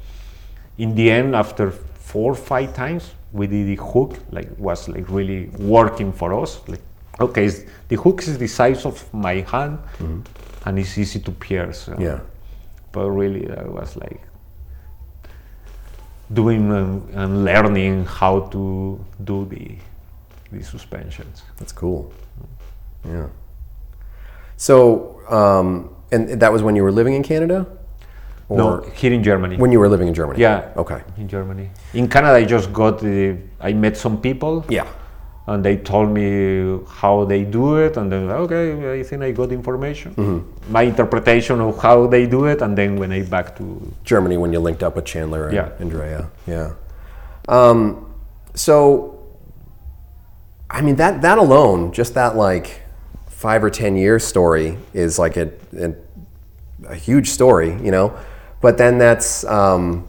in 0.77 0.95
the 0.95 1.11
end, 1.11 1.35
after 1.35 1.71
four 1.71 2.31
or 2.31 2.35
five 2.35 2.73
times, 2.73 3.11
we 3.33 3.45
did 3.47 3.67
the 3.67 3.75
hook, 3.75 4.17
like 4.31 4.49
was 4.57 4.87
like 4.89 5.07
really 5.09 5.49
working 5.59 6.11
for 6.13 6.33
us. 6.41 6.61
Like, 6.67 6.81
okay, 7.19 7.49
the 7.89 7.95
hook 7.97 8.21
is 8.23 8.37
the 8.37 8.47
size 8.47 8.85
of 8.85 9.13
my 9.13 9.41
hand, 9.41 9.77
mm-hmm. 9.99 10.21
and 10.65 10.79
it's 10.79 10.97
easy 10.97 11.19
to 11.19 11.31
pierce. 11.31 11.79
so- 11.85 11.97
Yeah. 11.99 12.19
but 12.91 13.11
really 13.11 13.45
I 13.51 13.63
was 13.67 13.97
like 13.97 14.21
doing 16.33 16.71
um, 16.71 17.07
and 17.13 17.45
learning 17.45 18.05
how 18.05 18.41
to 18.51 19.03
do 19.23 19.45
the 19.45 19.75
the 20.51 20.63
suspensions. 20.63 21.43
That's 21.57 21.71
cool. 21.71 22.11
Yeah. 23.07 23.27
So, 24.57 25.21
um, 25.29 25.95
and 26.11 26.39
that 26.39 26.51
was 26.51 26.63
when 26.63 26.75
you 26.75 26.83
were 26.83 26.91
living 26.91 27.13
in 27.13 27.23
Canada? 27.23 27.67
Or 28.47 28.57
no, 28.57 28.81
here 28.93 29.11
in 29.11 29.23
Germany. 29.23 29.57
when 29.57 29.71
you 29.71 29.79
were 29.79 29.89
living 29.89 30.07
in 30.07 30.13
Germany? 30.13 30.39
yeah. 30.39 30.71
Okay. 30.77 31.01
In 31.17 31.27
Germany. 31.27 31.71
In 31.93 32.07
Canada, 32.07 32.35
I 32.35 32.45
just 32.45 32.71
got 32.71 32.99
the. 32.99 33.37
I 33.59 33.73
met 33.73 33.97
some 33.97 34.21
people. 34.21 34.63
Yeah. 34.69 34.87
And 35.47 35.63
they 35.63 35.77
told 35.77 36.09
me 36.09 36.79
how 36.87 37.23
they 37.25 37.43
do 37.43 37.75
it, 37.77 37.97
and 37.97 38.11
then 38.11 38.31
okay, 38.31 38.99
I 38.99 39.03
think 39.03 39.21
I 39.21 39.31
got 39.31 39.51
information, 39.51 40.15
Mm-hmm. 40.15 40.73
my 40.73 40.81
interpretation 40.83 41.61
of 41.61 41.77
how 41.77 42.07
they 42.07 42.25
do 42.25 42.45
it, 42.45 42.61
and 42.63 42.75
then 42.75 42.97
when 42.97 43.11
I 43.11 43.21
back 43.21 43.55
to 43.57 43.63
Germany 44.03 44.37
when 44.37 44.51
you 44.51 44.59
linked 44.59 44.81
up 44.81 44.95
with 44.95 45.05
Chandler 45.05 45.45
and 45.47 45.55
Yeah. 45.55 45.69
Andrea. 45.79 46.29
Yeah. 46.47 46.73
Um, 47.47 48.11
so, 48.55 49.19
I 50.69 50.81
mean 50.81 50.95
that 50.95 51.21
that 51.21 51.37
alone, 51.37 51.91
just 51.93 52.15
that 52.15 52.35
like 52.35 52.81
five 53.27 53.63
or 53.63 53.69
ten 53.69 53.95
year 53.95 54.17
story 54.17 54.77
is 54.93 55.19
like 55.19 55.37
a, 55.37 55.51
a, 55.77 55.93
a 56.89 56.95
huge 56.95 57.29
story, 57.29 57.69
you 57.83 57.91
know. 57.91 58.17
But 58.61 58.77
then 58.79 58.97
that's 58.97 59.45
um, 59.45 60.07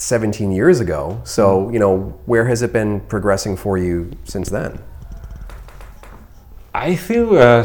17 0.00 0.52
years 0.52 0.80
ago. 0.80 1.20
So 1.24 1.70
you 1.70 1.78
know, 1.78 2.18
where 2.26 2.46
has 2.46 2.62
it 2.62 2.72
been 2.72 3.00
progressing 3.00 3.56
for 3.56 3.78
you 3.78 4.10
since 4.24 4.48
then? 4.48 4.78
I 6.74 6.94
think 6.94 7.32
uh, 7.32 7.64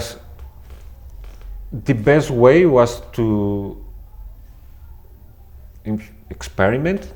the 1.72 1.94
best 1.94 2.30
way 2.32 2.66
was 2.66 3.02
to 3.14 3.78
im- 5.86 6.02
experiment 6.30 7.14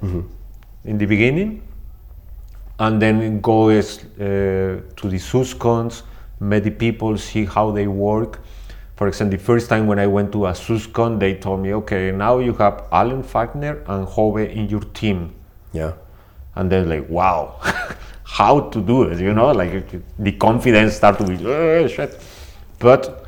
in 0.85 0.97
the 0.97 1.05
beginning, 1.05 1.61
and 2.79 3.01
then 3.01 3.41
go 3.41 3.69
is, 3.69 3.99
uh, 3.99 4.81
to 4.95 5.09
the 5.09 5.17
SUSCons, 5.17 6.03
meet 6.39 6.63
the 6.63 6.71
people, 6.71 7.17
see 7.17 7.45
how 7.45 7.71
they 7.71 7.87
work. 7.87 8.39
For 8.97 9.07
example, 9.07 9.37
the 9.37 9.43
first 9.43 9.69
time 9.69 9.85
when 9.87 9.99
I 9.99 10.07
went 10.07 10.31
to 10.33 10.47
a 10.47 10.51
SUSCon, 10.51 11.19
they 11.19 11.35
told 11.35 11.61
me, 11.61 11.73
okay, 11.75 12.11
now 12.11 12.39
you 12.39 12.53
have 12.55 12.83
Allen 12.91 13.23
Falkner 13.23 13.83
and 13.87 14.07
Hove 14.07 14.37
in 14.39 14.67
your 14.69 14.81
team. 15.01 15.33
Yeah. 15.73 15.93
and 16.59 16.71
then 16.71 16.89
like 16.89 17.07
wow 17.15 17.39
how 18.37 18.53
to 18.75 18.81
do 18.81 19.03
it 19.03 19.19
you 19.19 19.33
know? 19.39 19.51
Like 19.51 19.73
the 20.27 20.31
confidence 20.43 20.95
start 20.95 21.19
to 21.19 21.23
be 21.23 21.35
"Eh, 21.55 21.87
shit. 21.87 22.15
But 22.79 23.25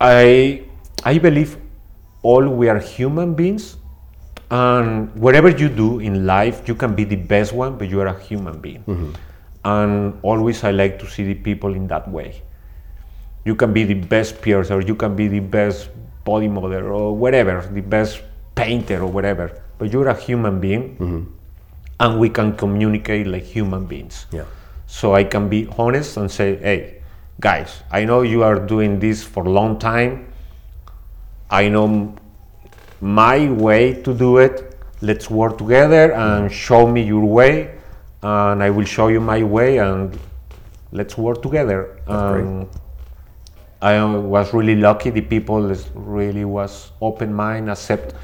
i 0.00 0.62
i 1.04 1.18
believe 1.26 1.56
all 2.22 2.46
we 2.48 2.68
are 2.68 2.78
human 2.78 3.32
beings 3.34 3.76
and 4.50 5.14
whatever 5.26 5.48
you 5.62 5.68
do 5.68 5.88
in 6.00 6.26
life 6.26 6.68
you 6.68 6.74
can 6.74 6.94
be 6.94 7.04
the 7.04 7.16
best 7.32 7.52
one 7.52 7.78
but 7.78 7.88
you 7.88 8.00
are 8.00 8.08
a 8.08 8.18
human 8.28 8.58
being. 8.60 8.84
And 9.64 10.18
always 10.22 10.62
i 10.64 10.70
like 10.70 10.98
to 10.98 11.06
see 11.14 11.24
the 11.32 11.34
people 11.48 11.74
in 11.74 11.86
that 11.88 12.08
way 12.08 12.42
you 13.46 13.54
can 13.54 13.72
be 13.72 13.84
the 13.84 13.94
best 13.94 14.42
piercer, 14.42 14.80
you 14.80 14.96
can 14.96 15.14
be 15.14 15.28
the 15.28 15.40
best 15.40 15.88
body 16.24 16.48
model 16.48 16.82
or 16.92 17.16
whatever, 17.16 17.62
the 17.72 17.80
best 17.80 18.20
painter 18.56 19.00
or 19.00 19.06
whatever, 19.06 19.62
but 19.78 19.92
you're 19.92 20.08
a 20.08 20.20
human 20.20 20.58
being 20.58 20.96
mm-hmm. 20.96 21.22
and 22.00 22.18
we 22.18 22.28
can 22.28 22.56
communicate 22.56 23.28
like 23.28 23.44
human 23.44 23.86
beings. 23.86 24.26
Yeah. 24.32 24.44
So 24.86 25.14
I 25.14 25.22
can 25.22 25.48
be 25.48 25.68
honest 25.78 26.16
and 26.16 26.28
say, 26.28 26.56
hey, 26.56 27.02
guys, 27.38 27.82
I 27.92 28.04
know 28.04 28.22
you 28.22 28.42
are 28.42 28.58
doing 28.58 28.98
this 28.98 29.22
for 29.22 29.44
a 29.44 29.50
long 29.50 29.78
time. 29.78 30.32
I 31.48 31.68
know 31.68 32.16
my 33.00 33.48
way 33.50 34.02
to 34.02 34.12
do 34.12 34.38
it. 34.38 34.76
Let's 35.02 35.30
work 35.30 35.58
together 35.58 36.12
and 36.12 36.46
mm-hmm. 36.46 36.54
show 36.54 36.86
me 36.88 37.02
your 37.02 37.24
way, 37.24 37.76
and 38.22 38.62
I 38.62 38.70
will 38.70 38.86
show 38.86 39.08
you 39.08 39.20
my 39.20 39.42
way, 39.42 39.78
and 39.78 40.18
let's 40.90 41.16
work 41.16 41.42
together. 41.42 42.00
Um, 43.82 44.14
I 44.14 44.18
was 44.18 44.54
really 44.54 44.76
lucky. 44.76 45.10
The 45.10 45.20
people 45.20 45.74
really 45.94 46.44
was 46.44 46.92
open 47.00 47.32
mind, 47.32 47.70
accept. 47.70 48.14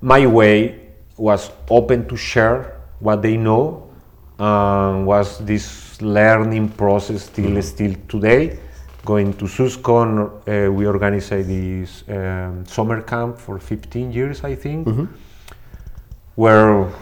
My 0.00 0.26
way 0.26 0.80
was 1.16 1.50
open 1.70 2.06
to 2.08 2.16
share 2.16 2.80
what 3.00 3.22
they 3.22 3.36
know 3.36 3.90
and 4.38 5.06
was 5.06 5.38
this 5.38 6.00
learning 6.02 6.68
process 6.70 7.24
still 7.24 7.62
still 7.62 7.94
today. 8.08 8.58
Going 9.04 9.32
to 9.34 9.44
suscon 9.46 10.18
uh, 10.48 10.72
we 10.72 10.86
organized 10.86 11.30
this 11.30 12.04
um, 12.08 12.66
summer 12.66 13.02
camp 13.02 13.38
for 13.38 13.58
15 13.58 14.12
years 14.12 14.44
i 14.44 14.54
think. 14.54 14.86
Where 16.34 16.92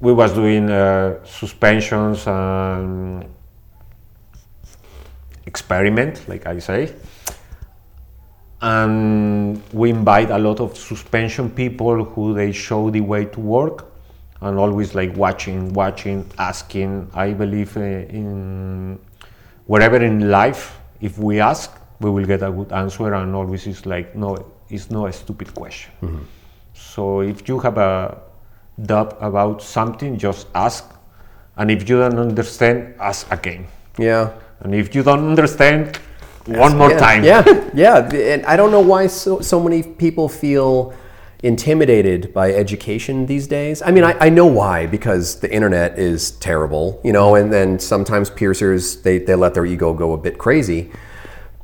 we 0.00 0.12
was 0.12 0.32
doing 0.34 0.70
uh, 0.70 1.24
suspensions 1.24 2.26
and 2.26 3.24
experiment 5.52 6.14
like 6.28 6.46
i 6.46 6.58
say. 6.58 6.82
And 8.60 9.62
we 9.72 9.90
invite 9.90 10.30
a 10.30 10.38
lot 10.46 10.58
of 10.58 10.76
suspension 10.76 11.48
people 11.48 11.96
who 12.12 12.34
they 12.34 12.50
show 12.50 12.90
the 12.90 13.00
way 13.12 13.22
to 13.34 13.40
work 13.40 13.86
and 14.40 14.58
always 14.58 14.94
like 15.00 15.12
watching 15.24 15.72
watching 15.82 16.18
asking 16.38 17.10
i 17.14 17.32
believe 17.42 17.76
uh, 17.76 18.18
in 18.20 18.28
wherever 19.66 20.00
in 20.10 20.30
life 20.30 20.62
if 21.00 21.18
we 21.18 21.40
ask 21.40 21.68
we 22.00 22.10
will 22.10 22.28
get 22.32 22.42
a 22.42 22.50
good 22.58 22.70
answer 22.72 23.14
and 23.14 23.34
always 23.34 23.66
is 23.66 23.80
like 23.94 24.14
no 24.14 24.30
it's 24.70 24.90
not 24.90 25.08
a 25.08 25.12
stupid 25.12 25.54
question. 25.54 25.92
So 26.74 27.20
if 27.20 27.48
you 27.48 27.58
have 27.60 27.78
a 27.78 28.18
doubt 28.80 29.16
about 29.20 29.62
something 29.62 30.18
just 30.18 30.46
ask. 30.54 30.84
And 31.56 31.70
if 31.70 31.88
you 31.88 31.98
don't 31.98 32.18
understand 32.18 32.94
ask 33.00 33.30
again. 33.32 33.66
Yeah. 33.98 34.32
And 34.60 34.74
if 34.74 34.94
you 34.94 35.02
don't 35.02 35.28
understand 35.28 35.98
one 36.46 36.76
more 36.76 36.90
time 36.96 37.24
Yeah, 37.24 37.70
yeah. 37.74 38.08
And 38.12 38.44
I 38.46 38.56
don't 38.56 38.70
know 38.70 38.80
why 38.80 39.06
so, 39.06 39.40
so 39.40 39.60
many 39.60 39.82
people 39.82 40.28
feel 40.28 40.94
intimidated 41.42 42.34
by 42.34 42.52
education 42.52 43.26
these 43.26 43.46
days. 43.46 43.80
I 43.82 43.90
mean, 43.92 44.02
I, 44.02 44.16
I 44.18 44.28
know 44.28 44.46
why, 44.46 44.86
because 44.86 45.38
the 45.40 45.52
internet 45.52 45.98
is 45.98 46.32
terrible, 46.32 47.00
you 47.04 47.12
know, 47.12 47.36
and 47.36 47.52
then 47.52 47.78
sometimes 47.78 48.28
piercers, 48.30 49.02
they, 49.02 49.18
they 49.18 49.34
let 49.36 49.54
their 49.54 49.64
ego 49.64 49.94
go 49.94 50.14
a 50.14 50.18
bit 50.18 50.38
crazy. 50.38 50.90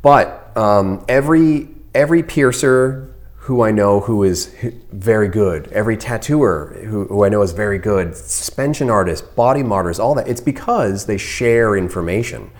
But 0.03 0.57
um, 0.57 1.05
every, 1.09 1.68
every 1.95 2.22
piercer 2.22 3.14
who 3.36 3.62
I 3.62 3.72
know 3.72 4.01
who 4.01 4.22
is 4.22 4.55
very 4.92 5.28
good, 5.28 5.66
every 5.72 5.97
tattooer 5.97 6.78
who, 6.84 7.07
who 7.07 7.24
I 7.24 7.28
know 7.28 7.42
is 7.42 7.53
very 7.53 7.78
good, 7.78 8.16
suspension 8.16 8.88
artists, 8.88 9.26
body 9.26 9.62
modders, 9.62 9.99
all 9.99 10.14
that, 10.14 10.28
it's 10.28 10.40
because 10.40 11.07
they 11.07 11.18
share 11.18 11.76
information. 11.76 12.51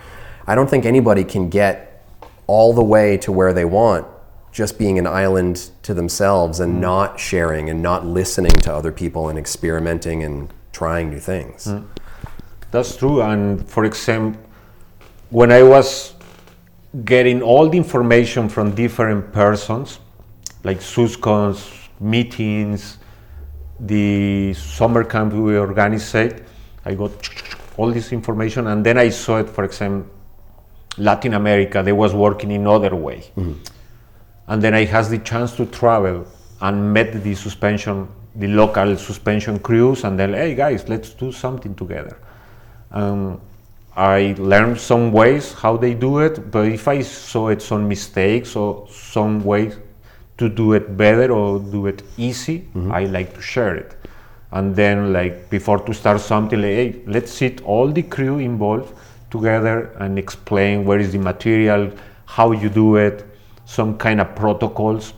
I 0.47 0.55
don't 0.55 0.69
think 0.69 0.85
anybody 0.85 1.23
can 1.23 1.49
get 1.49 2.03
all 2.47 2.73
the 2.73 2.83
way 2.83 3.17
to 3.17 3.31
where 3.31 3.53
they 3.53 3.65
want 3.65 4.07
just 4.51 4.79
being 4.79 4.97
an 4.97 5.05
island 5.05 5.69
to 5.83 5.93
themselves 5.93 6.61
and 6.61 6.75
mm. 6.75 6.79
not 6.79 7.19
sharing 7.19 7.69
and 7.69 7.81
not 7.81 8.05
listening 8.05 8.53
to 8.53 8.73
other 8.73 8.91
people 8.91 9.27
and 9.27 9.37
experimenting 9.37 10.23
and 10.23 10.47
trying 10.71 11.09
new 11.09 11.19
things. 11.19 11.65
Mm. 11.65 11.85
That's 12.71 12.95
true. 12.95 13.21
And 13.21 13.67
for 13.67 13.83
example, 13.83 14.41
when 15.29 15.51
I 15.51 15.61
was 15.61 16.13
getting 17.03 17.41
all 17.41 17.67
the 17.67 17.77
information 17.77 18.47
from 18.47 18.73
different 18.73 19.33
persons, 19.33 19.99
like 20.63 20.79
SUSCONs, 20.79 21.89
meetings, 21.99 22.97
the 23.79 24.53
summer 24.53 25.03
camp 25.03 25.33
we 25.33 25.57
organized, 25.57 26.15
I 26.85 26.93
got 26.93 27.11
all 27.75 27.91
this 27.91 28.13
information, 28.13 28.67
and 28.67 28.85
then 28.85 28.97
I 28.97 29.09
saw 29.09 29.39
it, 29.39 29.49
for 29.49 29.65
example, 29.65 30.09
Latin 30.97 31.33
America, 31.33 31.83
they 31.83 31.91
was 31.91 32.13
working 32.13 32.51
in 32.51 32.67
other 32.67 32.95
way. 32.95 33.23
And 34.47 34.61
then 34.61 34.73
I 34.73 34.85
had 34.85 35.05
the 35.05 35.19
chance 35.19 35.55
to 35.57 35.65
travel 35.65 36.25
and 36.61 36.93
met 36.93 37.23
the 37.23 37.35
suspension, 37.35 38.07
the 38.35 38.47
local 38.47 38.95
suspension 38.97 39.59
crews, 39.59 40.03
and 40.03 40.17
then, 40.19 40.33
hey 40.33 40.55
guys, 40.55 40.87
let's 40.87 41.09
do 41.09 41.31
something 41.31 41.75
together. 41.75 42.17
Um, 42.91 43.41
I 43.97 44.35
learned 44.37 44.79
some 44.79 45.11
ways 45.11 45.53
how 45.53 45.77
they 45.77 45.93
do 45.93 46.19
it, 46.19 46.51
but 46.51 46.67
if 46.67 46.87
I 46.87 47.01
saw 47.01 47.49
it 47.49 47.61
some 47.61 47.87
mistakes 47.87 48.55
or 48.55 48.87
some 48.89 49.43
ways 49.43 49.77
to 50.37 50.49
do 50.49 50.73
it 50.73 50.97
better 50.97 51.31
or 51.31 51.59
do 51.59 51.87
it 51.87 52.03
easy, 52.17 52.67
I 52.91 53.05
like 53.05 53.33
to 53.35 53.41
share 53.41 53.75
it. 53.75 53.95
And 54.51 54.75
then, 54.75 55.11
like 55.11 55.49
before 55.49 55.79
to 55.79 55.93
start 55.93 56.21
something, 56.21 56.61
like, 56.61 56.71
hey, 56.71 57.01
let's 57.07 57.31
sit 57.31 57.61
all 57.63 57.91
the 57.91 58.03
crew 58.03 58.37
involved 58.39 58.93
together 59.39 59.91
and 59.99 60.17
explain 60.17 60.85
where 60.85 60.99
is 60.99 61.11
the 61.11 61.17
material, 61.19 61.91
how 62.25 62.51
you 62.51 62.69
do 62.69 62.95
it, 62.97 63.25
some 63.65 63.97
kind 63.97 64.19
of 64.21 64.35
protocols. 64.35 65.13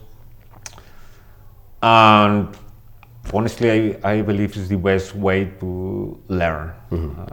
And 1.82 2.48
honestly, 3.34 3.70
I, 4.04 4.12
I 4.14 4.22
believe 4.22 4.56
it's 4.58 4.68
the 4.68 4.78
best 4.78 5.16
way 5.16 5.46
to 5.60 6.18
learn. 6.28 6.74
Uh, 6.92 7.26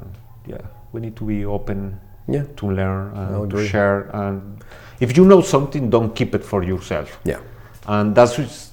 yeah, 0.46 0.58
we 0.92 1.00
need 1.00 1.16
to 1.16 1.24
be 1.24 1.44
open 1.44 1.98
Yeah. 2.28 2.44
to 2.56 2.70
learn 2.70 3.12
and 3.16 3.50
to 3.50 3.66
share. 3.66 4.10
And 4.12 4.62
if 5.00 5.16
you 5.16 5.24
know 5.24 5.40
something, 5.40 5.90
don't 5.90 6.14
keep 6.14 6.34
it 6.34 6.44
for 6.44 6.62
yourself. 6.62 7.18
Yeah. 7.24 7.40
And 7.86 8.14
that's 8.14 8.70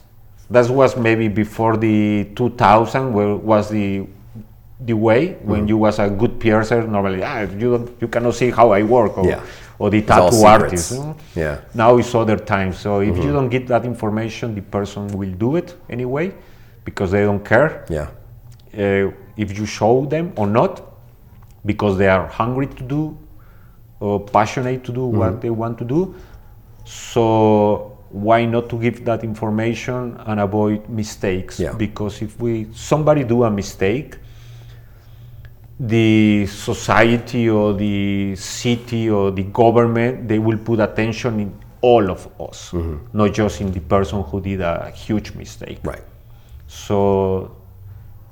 that 0.50 0.70
was 0.70 0.98
maybe 0.98 1.28
before 1.30 1.78
the 1.78 2.26
2000, 2.36 3.14
where 3.14 3.36
was 3.36 3.70
the 3.70 4.06
the 4.86 4.94
way 4.94 5.34
when 5.44 5.68
you 5.68 5.78
was 5.78 6.00
a 6.00 6.10
good 6.10 6.40
piercer. 6.40 6.82
Normally, 6.88 7.24
ah, 7.24 7.42
you 7.42 7.78
don't, 7.78 7.90
you 8.02 8.08
cannot 8.08 8.34
see 8.36 8.50
how 8.50 8.72
I 8.72 8.84
work, 8.84 9.18
or, 9.18 9.28
Yeah. 9.28 9.42
or 9.80 9.90
the 9.90 10.02
tattoo 10.02 10.44
artist. 10.46 10.92
you 10.92 10.98
know? 11.00 11.16
Yeah. 11.36 11.58
Now 11.74 11.98
it's 11.98 12.14
other 12.16 12.38
times. 12.38 12.78
So 12.80 13.00
if 13.02 13.10
Mm-hmm. 13.14 13.22
you 13.24 13.32
don't 13.34 13.50
get 13.50 13.68
that 13.68 13.86
information, 13.86 14.56
the 14.56 14.62
person 14.62 15.08
will 15.18 15.32
do 15.38 15.56
it 15.56 15.76
anyway 15.90 16.34
because 16.86 17.12
they 17.12 17.24
don't 17.24 17.46
care 17.46 17.86
Yeah. 17.90 18.08
uh, 18.74 19.12
if 19.38 19.58
you 19.58 19.66
show 19.66 20.06
them 20.06 20.34
or 20.36 20.48
not 20.48 20.82
because 21.66 21.98
they 21.98 22.08
are 22.08 22.26
hungry 22.28 22.68
to 22.68 22.84
do 22.84 23.18
or 24.00 24.20
passionate 24.20 24.84
to 24.86 24.92
do 24.92 25.02
Mm-hmm. 25.02 25.18
what 25.20 25.42
they 25.42 25.52
want 25.52 25.78
to 25.78 25.86
do 25.86 26.16
so 26.86 27.98
why 28.10 28.46
not 28.46 28.68
to 28.70 28.78
give 28.80 29.06
that 29.06 29.24
information 29.24 30.18
and 30.26 30.40
avoid 30.40 30.90
mistakes 30.90 31.60
Yeah. 31.60 31.74
because 31.78 32.22
if 32.22 32.40
we 32.42 32.68
somebody 32.74 33.24
do 33.24 33.44
a 33.44 33.50
mistake 33.52 34.18
the 35.88 36.46
society 36.48 37.50
or 37.50 37.74
the 37.74 38.36
city 38.36 39.10
or 39.10 39.32
the 39.32 39.44
government 39.44 40.28
they 40.28 40.38
will 40.38 40.58
put 40.58 40.80
attention 40.80 41.40
in 41.40 41.54
all 41.82 42.12
of 42.12 42.28
us 42.40 42.72
mm-hmm. 42.72 42.98
not 43.18 43.34
just 43.34 43.62
in 43.62 43.72
the 43.72 43.80
person 43.80 44.22
who 44.24 44.40
did 44.40 44.62
a 44.62 44.92
huge 44.92 45.34
mistake 45.34 45.80
Right. 45.84 46.04
so, 46.68 47.56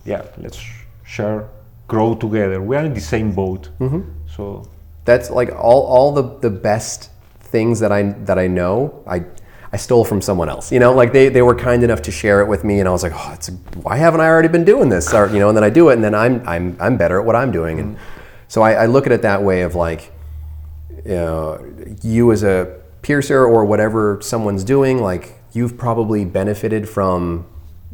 yeah, 0.05 0.23
let's 0.37 0.59
share, 1.03 1.49
grow 1.87 2.15
together. 2.15 2.61
We 2.61 2.75
are 2.77 2.85
in 2.85 2.93
the 2.93 3.01
same 3.01 3.31
boat. 3.33 3.69
Mm-hmm. 3.79 4.01
So, 4.35 4.67
That's 5.05 5.29
like 5.29 5.49
all, 5.51 5.83
all 5.95 6.11
the, 6.13 6.23
the 6.39 6.49
best 6.49 7.09
things 7.39 7.79
that 7.79 7.91
I 7.91 8.03
that 8.25 8.37
I 8.37 8.47
know. 8.47 9.03
I 9.07 9.25
I 9.71 9.77
stole 9.77 10.03
from 10.03 10.21
someone 10.21 10.49
else. 10.49 10.71
You 10.71 10.79
know, 10.79 10.93
like 10.93 11.13
they, 11.13 11.29
they 11.29 11.41
were 11.41 11.55
kind 11.55 11.83
enough 11.83 12.01
to 12.03 12.11
share 12.11 12.41
it 12.41 12.47
with 12.47 12.63
me, 12.63 12.79
and 12.79 12.89
I 12.89 12.91
was 12.91 13.03
like, 13.03 13.13
oh, 13.15 13.31
it's 13.33 13.49
why 13.83 13.97
haven't 13.97 14.21
I 14.21 14.27
already 14.27 14.47
been 14.47 14.65
doing 14.65 14.89
this? 14.89 15.13
Or, 15.13 15.27
you 15.27 15.39
know, 15.39 15.49
and 15.49 15.57
then 15.57 15.63
I 15.63 15.69
do 15.69 15.89
it, 15.89 15.93
and 15.93 16.03
then 16.03 16.15
I'm 16.15 16.47
I'm 16.47 16.75
I'm 16.79 16.97
better 16.97 17.19
at 17.19 17.25
what 17.25 17.35
I'm 17.35 17.51
doing, 17.51 17.79
and 17.79 17.97
so 18.47 18.61
I, 18.61 18.73
I 18.73 18.85
look 18.87 19.05
at 19.05 19.11
it 19.11 19.21
that 19.21 19.43
way 19.43 19.61
of 19.61 19.75
like, 19.75 20.11
you 21.05 21.11
know, 21.11 21.95
you 22.01 22.31
as 22.31 22.43
a 22.43 22.81
piercer 23.01 23.45
or 23.45 23.63
whatever 23.63 24.19
someone's 24.21 24.63
doing, 24.63 25.01
like 25.01 25.35
you've 25.53 25.77
probably 25.77 26.25
benefited 26.25 26.89
from 26.89 27.45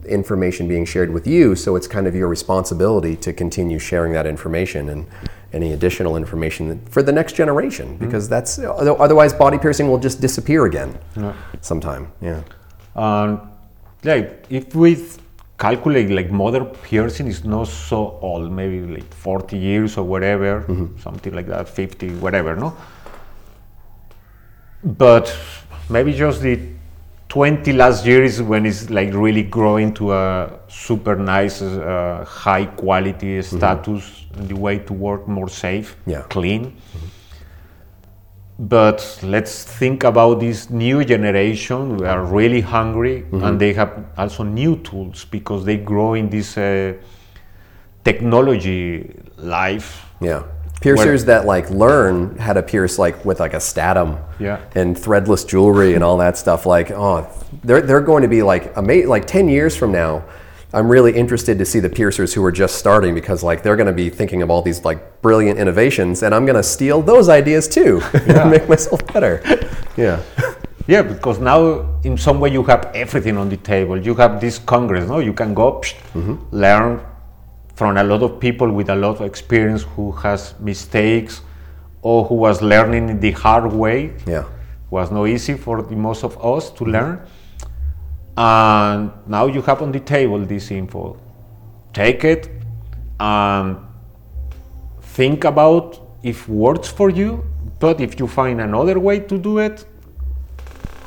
information 0.07 0.67
being 0.67 0.85
shared 0.85 1.11
with 1.11 1.27
you, 1.27 1.55
so 1.55 1.75
it's 1.75 1.87
kind 1.87 2.07
of 2.07 2.15
your 2.15 2.29
responsibility 2.29 3.15
to 3.17 3.33
continue 3.33 3.79
sharing 3.79 4.13
that 4.13 4.25
information 4.25 4.87
and 4.87 5.07
any 5.55 5.73
additional 5.73 6.17
information 6.17 6.79
for 6.89 7.01
the 7.01 7.11
next 7.11 7.33
generation, 7.33 7.97
because 7.97 8.27
that's 8.29 8.59
otherwise 8.59 9.33
body 9.33 9.57
piercing 9.57 9.87
will 9.89 9.97
just 9.97 10.19
disappear 10.21 10.65
again 10.65 10.97
sometime. 11.61 12.11
Yeah. 12.21 12.41
and 12.95 13.39
yeah, 14.03 14.29
if 14.49 14.75
we 14.75 15.03
calculate 15.57 16.09
like 16.09 16.29
modern 16.29 16.65
piercing 16.83 17.27
is 17.27 17.43
not 17.43 17.67
so 17.67 18.19
old, 18.21 18.51
maybe 18.51 18.81
like 18.81 19.13
40 19.13 19.57
years 19.57 19.97
or 19.97 20.03
whatever, 20.03 20.61
mm-hmm. 20.61 20.99
something 20.99 21.33
like 21.33 21.47
that, 21.47 21.69
50, 21.69 22.09
whatever, 22.15 22.55
no? 22.55 22.75
But 24.83 25.35
maybe 25.89 26.13
just 26.13 26.41
the 26.41 26.59
20 27.35 27.73
last 27.73 28.05
years 28.05 28.41
when 28.41 28.65
it's 28.65 28.89
like 28.89 29.13
really 29.13 29.43
growing 29.43 29.93
to 29.93 30.13
a 30.13 30.49
super 30.69 31.17
nice, 31.17 31.61
uh, 31.61 32.23
high 32.25 32.63
quality 32.63 33.41
status, 33.41 34.25
and 34.37 34.47
the 34.47 34.55
way 34.55 34.79
to 34.79 34.93
work 34.93 35.27
more 35.27 35.49
safe, 35.49 35.97
Yeah. 36.05 36.21
clean. 36.29 36.71
But 38.57 39.19
let's 39.21 39.65
think 39.65 40.05
about 40.05 40.39
this 40.39 40.69
new 40.69 41.03
generation. 41.03 41.97
We 41.97 42.07
are 42.07 42.23
really 42.23 42.61
hungry, 42.61 43.25
and 43.33 43.59
they 43.59 43.73
have 43.73 43.91
also 44.17 44.43
new 44.43 44.77
tools 44.77 45.25
because 45.25 45.65
they 45.65 45.75
grow 45.75 46.13
in 46.13 46.29
this 46.29 46.57
uh, 46.57 46.93
technology 48.05 49.11
life. 49.35 50.05
Yeah. 50.21 50.43
Piercers 50.81 51.25
that 51.25 51.45
like 51.45 51.69
learn 51.69 52.37
how 52.37 52.53
to 52.53 52.61
pierce 52.61 52.99
like 52.99 53.23
with 53.25 53.39
like 53.39 53.53
a 53.53 53.59
statum 53.59 54.19
Yeah. 54.39 54.59
and 54.75 54.95
threadless 54.95 55.47
jewelry 55.47 55.95
and 55.95 56.03
all 56.03 56.17
that 56.17 56.37
stuff. 56.37 56.65
Like, 56.65 56.91
oh, 56.91 57.27
they're, 57.63 57.81
they're 57.81 58.01
going 58.01 58.21
to 58.21 58.27
be 58.27 58.43
like 58.43 58.75
ama- 58.77 59.07
like 59.07 59.25
10 59.25 59.49
years 59.49 59.75
from 59.75 59.91
now. 59.91 60.23
I'm 60.73 60.89
really 60.89 61.15
interested 61.15 61.57
to 61.59 61.65
see 61.65 61.79
the 61.79 61.89
piercers 61.89 62.33
who 62.33 62.43
are 62.43 62.51
just 62.51 62.75
starting 62.75 63.15
because 63.15 63.43
like 63.43 63.63
they're 63.63 63.77
going 63.77 63.87
to 63.87 63.93
be 63.93 64.09
thinking 64.09 64.41
of 64.41 64.51
all 64.51 64.61
these 64.61 64.83
like 64.83 65.21
brilliant 65.21 65.57
innovations 65.57 66.21
and 66.21 66.35
I'm 66.35 66.45
going 66.45 66.57
to 66.57 66.63
steal 66.63 67.01
those 67.01 67.29
ideas 67.29 67.67
too 67.67 68.01
and 68.13 68.51
make 68.51 68.67
myself 68.67 69.05
better. 69.13 69.41
Yeah. 69.95 70.21
Yeah, 70.87 71.01
because 71.01 71.39
now 71.39 71.99
in 72.03 72.17
some 72.17 72.39
way 72.39 72.51
you 72.51 72.61
have 72.63 72.91
everything 72.93 73.37
on 73.37 73.49
the 73.49 73.57
table. 73.57 73.97
You 73.97 74.13
have 74.15 74.39
this 74.39 74.59
congress, 74.59 75.07
no? 75.07 75.19
You 75.19 75.33
can 75.33 75.53
go 75.53 75.79
psh, 75.81 75.95
mm-hmm. 76.13 76.55
learn 76.55 77.01
from 77.75 77.97
a 77.97 78.03
lot 78.03 78.23
of 78.23 78.39
people 78.39 78.71
with 78.71 78.89
a 78.89 78.95
lot 78.95 79.17
of 79.17 79.21
experience 79.21 79.83
who 79.83 80.11
has 80.11 80.55
mistakes 80.59 81.41
or 82.01 82.25
who 82.25 82.35
was 82.35 82.61
learning 82.61 83.19
the 83.19 83.31
hard 83.31 83.71
way. 83.71 84.13
Yeah. 84.25 84.45
Was 84.89 85.11
not 85.11 85.25
easy 85.25 85.55
for 85.55 85.81
the 85.81 85.95
most 85.95 86.23
of 86.23 86.33
us 86.43 86.69
to 86.71 86.83
mm-hmm. 86.83 86.91
learn. 86.91 87.27
And 88.37 89.11
now 89.27 89.47
you 89.47 89.61
have 89.63 89.81
on 89.81 89.91
the 89.91 89.99
table 89.99 90.39
this 90.39 90.71
info. 90.71 91.17
Take 91.93 92.23
it 92.23 92.49
and 93.19 93.77
think 95.01 95.43
about 95.43 96.01
if 96.23 96.47
works 96.47 96.89
for 96.89 97.09
you, 97.09 97.45
but 97.79 97.99
if 98.01 98.19
you 98.19 98.27
find 98.27 98.61
another 98.61 98.99
way 98.99 99.19
to 99.19 99.37
do 99.37 99.59
it, 99.59 99.85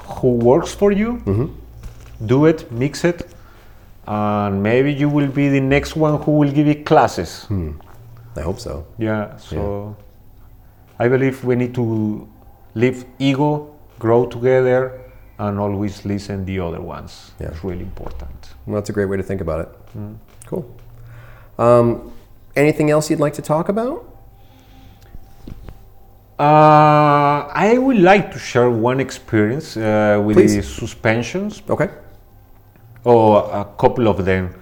who 0.06 0.32
works 0.32 0.74
for 0.74 0.90
you, 0.92 1.14
mm-hmm. 1.24 2.26
do 2.26 2.46
it, 2.46 2.70
mix 2.72 3.04
it, 3.04 3.32
and 4.08 4.62
maybe 4.62 4.90
you 4.92 5.06
will 5.08 5.26
be 5.28 5.50
the 5.50 5.60
next 5.60 5.94
one 5.94 6.20
who 6.22 6.32
will 6.32 6.50
give 6.50 6.66
it 6.66 6.86
classes. 6.86 7.46
I 8.36 8.40
hope 8.40 8.58
so. 8.58 8.86
Yeah, 8.98 9.36
so 9.36 9.94
I 10.98 11.08
believe 11.08 11.44
we 11.44 11.56
need 11.56 11.74
to 11.74 12.26
leave 12.74 13.04
ego, 13.18 13.74
grow 13.98 14.24
together, 14.26 14.98
and 15.38 15.58
always 15.58 16.06
listen 16.06 16.46
the 16.46 16.58
other 16.58 16.80
ones. 16.80 17.32
Yeah. 17.38 17.48
It's 17.48 17.62
really 17.62 17.82
important. 17.82 18.54
Well, 18.66 18.76
that's 18.76 18.88
a 18.88 18.94
great 18.94 19.06
way 19.10 19.18
to 19.18 19.22
think 19.22 19.42
about 19.42 19.60
it. 19.60 19.68
Cool. 20.46 20.64
Um, 21.58 22.10
anything 22.56 22.90
else 22.90 23.10
you'd 23.10 23.20
like 23.20 23.34
to 23.34 23.42
talk 23.42 23.68
about? 23.68 24.06
Uh, 26.38 27.50
I 27.52 27.76
would 27.76 27.98
like 27.98 28.32
to 28.32 28.38
share 28.38 28.70
one 28.70 29.00
experience 29.00 29.76
uh, 29.76 30.22
with 30.24 30.36
the 30.38 30.62
suspensions, 30.62 31.62
Okay. 31.68 31.90
Or 33.04 33.48
a 33.52 33.64
couple 33.78 34.08
of 34.08 34.24
them. 34.24 34.54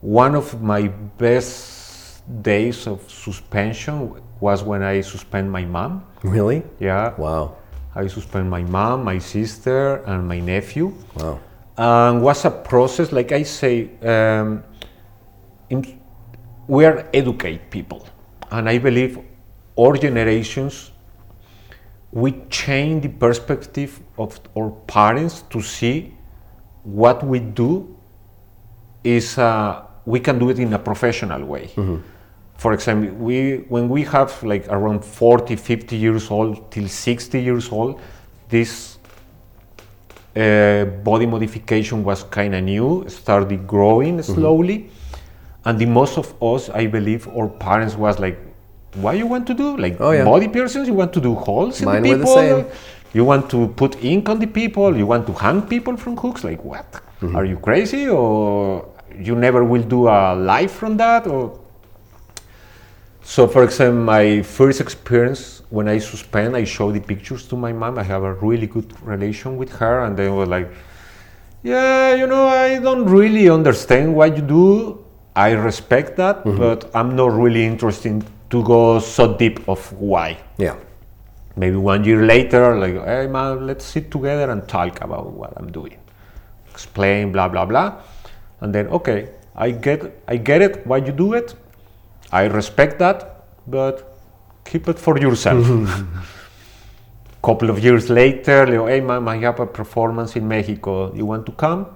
One 0.00 0.34
of 0.34 0.60
my 0.62 0.88
best 1.18 2.22
days 2.42 2.86
of 2.86 3.00
suspension 3.10 4.14
was 4.40 4.62
when 4.62 4.82
I 4.82 5.00
suspend 5.00 5.50
my 5.50 5.64
mom. 5.64 6.04
Really? 6.22 6.62
Yeah, 6.80 7.14
Wow. 7.16 7.56
I 7.94 8.06
suspend 8.06 8.48
my 8.48 8.62
mom, 8.62 9.04
my 9.04 9.18
sister, 9.18 9.96
and 10.06 10.26
my 10.26 10.40
nephew. 10.40 10.94
Wow. 11.16 11.38
and 11.76 12.22
was 12.22 12.44
a 12.44 12.50
process 12.50 13.12
like 13.12 13.32
i 13.32 13.42
say 13.42 13.88
um, 14.04 14.62
in, 15.70 15.80
we 16.68 16.84
are 16.84 17.08
educate 17.14 17.70
people 17.70 18.06
and 18.50 18.68
i 18.68 18.76
believe 18.76 19.18
all 19.74 19.94
generations 19.94 20.90
we 22.12 22.32
change 22.50 23.02
the 23.02 23.08
perspective 23.08 24.00
of 24.18 24.38
our 24.54 24.70
parents 24.86 25.44
to 25.48 25.62
see 25.62 26.12
what 26.84 27.22
we 27.24 27.38
do 27.38 27.96
is 29.04 29.38
uh, 29.38 29.82
we 30.04 30.20
can 30.20 30.38
do 30.38 30.50
it 30.50 30.58
in 30.58 30.72
a 30.72 30.78
professional 30.78 31.44
way. 31.44 31.70
For 32.56 32.72
example, 32.72 33.10
we 33.16 33.64
when 33.68 33.88
we 33.88 34.02
have 34.04 34.40
like 34.42 34.68
around 34.68 35.04
40, 35.04 35.56
50 35.56 35.96
years 35.96 36.30
old 36.30 36.70
till 36.70 36.88
60 36.88 37.40
years 37.40 37.70
old, 37.72 38.00
this 38.48 38.98
uh, 40.36 40.84
body 41.04 41.26
modification 41.26 42.04
was 42.04 42.22
kind 42.24 42.54
of 42.54 42.62
new, 42.64 43.04
started 43.08 43.66
growing 43.66 44.22
slowly, 44.22 44.90
and 45.64 45.78
the 45.78 45.86
most 45.86 46.18
of 46.18 46.40
us, 46.42 46.68
I 46.70 46.86
believe, 46.86 47.26
our 47.28 47.48
parents 47.48 47.96
was 47.96 48.18
like, 48.18 48.38
"What 48.94 49.18
you 49.18 49.26
want 49.26 49.46
to 49.48 49.54
do? 49.54 49.76
Like 49.76 49.96
Oh, 50.00 50.12
yeah. 50.12 50.24
body 50.24 50.48
piercings? 50.48 50.86
You 50.88 50.94
want 50.94 51.12
to 51.14 51.20
do 51.20 51.34
holes 51.34 51.80
in 51.80 51.86
Mine 51.86 52.02
the 52.02 52.08
were 52.10 52.18
the 52.18 52.24
people? 52.24 52.70
You 53.14 53.24
want 53.24 53.50
to 53.50 53.68
put 53.68 54.02
ink 54.02 54.28
on 54.28 54.38
the 54.38 54.46
people? 54.46 54.96
You 54.96 55.06
want 55.06 55.26
to 55.26 55.32
hang 55.34 55.62
people 55.62 55.96
from 55.96 56.16
hooks? 56.16 56.44
Like 56.44 56.64
what? 56.64 56.90
Mm-hmm. 56.92 57.36
Are 57.36 57.44
you 57.44 57.58
crazy? 57.58 58.08
Or 58.08 58.88
you 59.18 59.34
never 59.36 59.64
will 59.64 59.82
do 59.82 60.08
a 60.08 60.34
live 60.34 60.70
from 60.70 60.96
that? 60.96 61.26
Or 61.26 61.58
so, 63.22 63.46
for 63.46 63.64
example, 63.64 64.02
my 64.02 64.42
first 64.42 64.80
experience 64.80 65.62
when 65.70 65.88
I 65.88 65.98
suspend, 65.98 66.56
I 66.56 66.64
show 66.64 66.90
the 66.90 67.00
pictures 67.00 67.46
to 67.48 67.56
my 67.56 67.72
mom. 67.72 67.98
I 67.98 68.02
have 68.02 68.24
a 68.24 68.34
really 68.34 68.66
good 68.66 68.92
relation 69.02 69.56
with 69.56 69.72
her, 69.76 70.04
and 70.04 70.16
they 70.16 70.28
were 70.28 70.46
like, 70.46 70.70
"Yeah, 71.62 72.14
you 72.14 72.26
know, 72.26 72.46
I 72.46 72.78
don't 72.78 73.06
really 73.06 73.48
understand 73.48 74.14
what 74.14 74.36
you 74.36 74.42
do. 74.42 74.98
I 75.36 75.52
respect 75.52 76.16
that, 76.16 76.44
but 76.44 76.90
I'm 76.94 77.16
not 77.16 77.32
really 77.32 77.64
interested 77.64 78.24
to 78.50 78.62
go 78.64 78.98
so 78.98 79.34
deep 79.34 79.60
of 79.68 79.80
why." 79.92 80.38
Yeah. 80.58 80.76
Maybe 81.56 81.76
one 81.76 82.04
year 82.04 82.24
later, 82.24 82.78
like, 82.78 83.04
hey 83.04 83.26
man, 83.26 83.66
let's 83.66 83.84
sit 83.84 84.10
together 84.10 84.50
and 84.50 84.66
talk 84.68 85.00
about 85.00 85.32
what 85.32 85.52
I'm 85.56 85.70
doing. 85.70 85.98
Explain, 86.70 87.32
blah 87.32 87.48
blah 87.48 87.66
blah, 87.66 88.00
and 88.60 88.74
then 88.74 88.86
okay, 88.88 89.28
I 89.54 89.70
get, 89.70 90.22
I 90.26 90.36
get 90.36 90.62
it. 90.62 90.86
Why 90.86 90.98
you 90.98 91.12
do 91.12 91.34
it? 91.34 91.54
I 92.30 92.44
respect 92.44 92.98
that, 93.00 93.44
but 93.66 94.18
keep 94.64 94.88
it 94.88 94.98
for 94.98 95.18
yourself. 95.18 95.66
Couple 97.42 97.70
of 97.70 97.82
years 97.82 98.08
later, 98.08 98.66
like, 98.66 98.88
hey 98.88 99.00
man, 99.00 99.28
I 99.28 99.38
have 99.38 99.60
a 99.60 99.66
performance 99.66 100.36
in 100.36 100.46
Mexico. 100.46 101.12
You 101.14 101.26
want 101.26 101.44
to 101.46 101.52
come? 101.52 101.86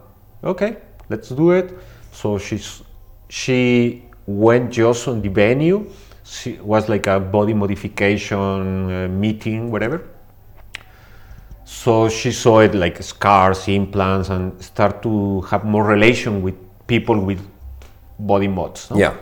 Okay, 0.42 0.76
let's 1.08 1.28
do 1.30 1.52
it. 1.52 1.72
So 2.12 2.36
she's, 2.36 2.82
she 3.28 4.04
went 4.26 4.72
just 4.72 5.08
on 5.08 5.22
the 5.22 5.28
venue. 5.28 5.88
She 6.26 6.54
was 6.54 6.88
like 6.88 7.06
a 7.06 7.20
body 7.20 7.54
modification 7.54 8.90
uh, 8.90 9.08
meeting, 9.08 9.70
whatever. 9.70 10.02
So 11.64 12.08
she 12.08 12.32
saw 12.32 12.60
it 12.60 12.74
like 12.74 13.02
scars, 13.02 13.68
implants, 13.68 14.28
and 14.28 14.60
start 14.62 15.02
to 15.02 15.40
have 15.42 15.64
more 15.64 15.84
relation 15.84 16.42
with 16.42 16.54
people 16.86 17.18
with 17.20 17.40
body 18.18 18.48
mods. 18.48 18.90
no? 18.90 18.96
Yeah. 18.96 19.14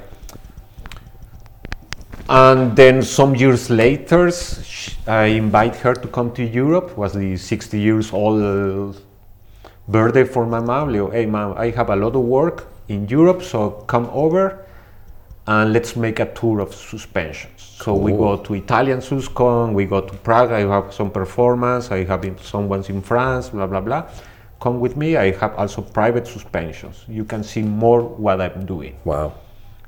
And 2.28 2.74
then 2.74 3.02
some 3.02 3.34
years 3.34 3.68
later, 3.68 4.30
sh- 4.30 4.96
I 5.07 5.24
invite 5.26 5.76
her 5.76 5.94
to 5.94 6.09
come 6.09 6.32
to 6.32 6.42
Europe. 6.42 6.96
Was 6.96 7.12
the 7.12 7.36
60 7.36 7.78
years 7.78 8.12
old 8.12 8.96
birthday 9.88 10.24
for 10.24 10.46
my 10.46 10.61
mom. 10.61 10.90
Leo, 10.90 11.11
hey 11.11 11.26
mom, 11.26 11.55
I 11.57 11.70
have 11.70 11.90
a 11.90 11.96
lot 11.96 12.14
of 12.16 12.22
work 12.22 12.66
in 12.88 13.07
Europe, 13.09 13.42
so 13.42 13.70
come 13.86 14.09
over 14.12 14.64
and 15.47 15.72
let's 15.72 15.95
make 15.97 16.20
a 16.20 16.32
tour 16.32 16.61
of 16.61 16.74
suspensions. 16.74 17.76
So 17.82 17.95
we 17.95 18.12
go 18.12 18.36
to 18.36 18.55
Italian 18.55 19.01
Suscon, 19.01 19.74
we 19.74 19.84
go 19.84 20.01
to 20.01 20.14
Prague. 20.18 20.53
I 20.53 20.61
have 20.61 20.95
some 20.95 21.11
performance. 21.11 21.90
I 21.90 22.05
have 22.05 22.24
in, 22.24 22.38
someone's 22.38 22.88
in 22.88 23.03
France, 23.03 23.51
blah 23.51 23.66
blah 23.66 23.80
blah. 23.80 24.09
Come 24.61 24.80
with 24.80 24.97
me. 24.97 25.16
I 25.16 25.32
have 25.32 25.55
also 25.57 25.82
private 25.82 26.26
suspensions. 26.26 27.05
You 27.09 27.24
can 27.24 27.42
see 27.45 27.62
more 27.62 28.01
what 28.03 28.40
I'm 28.40 28.64
doing. 28.64 28.97
Wow. 29.05 29.34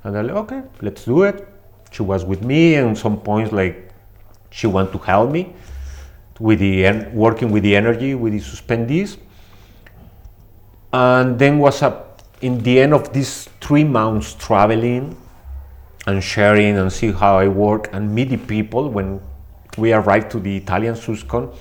And 0.04 0.18
I'm 0.18 0.26
like, 0.26 0.36
okay, 0.36 0.62
let's 0.82 1.04
do 1.04 1.22
it. 1.22 1.48
She 1.90 2.02
was 2.02 2.24
with 2.24 2.42
me, 2.42 2.74
and 2.74 2.98
some 2.98 3.20
points 3.20 3.52
like 3.52 3.90
she 4.50 4.66
want 4.66 4.92
to 4.92 4.98
help 4.98 5.30
me 5.30 5.54
with 6.38 6.59
the 6.59 6.84
en- 6.84 7.14
working 7.14 7.50
with 7.50 7.62
the 7.62 7.74
energy 7.74 8.14
with 8.14 8.34
the 8.34 8.40
suspendees. 8.40 9.16
And 10.92 11.38
then 11.38 11.59
was 11.59 11.82
up 11.82 12.22
in 12.42 12.59
the 12.62 12.80
end 12.80 12.92
of 12.92 13.12
these 13.12 13.48
three 13.61 13.84
months 13.84 14.34
traveling 14.34 15.16
and 16.07 16.22
sharing 16.22 16.78
and 16.78 16.92
see 16.92 17.12
how 17.12 17.38
I 17.38 17.48
work 17.48 17.88
and 17.92 18.14
meet 18.14 18.30
the 18.30 18.36
people 18.36 18.88
when 18.88 19.20
we 19.76 19.92
arrived 19.92 20.30
to 20.32 20.40
the 20.40 20.57
Italian 20.57 20.94
Suscon. 20.94 21.54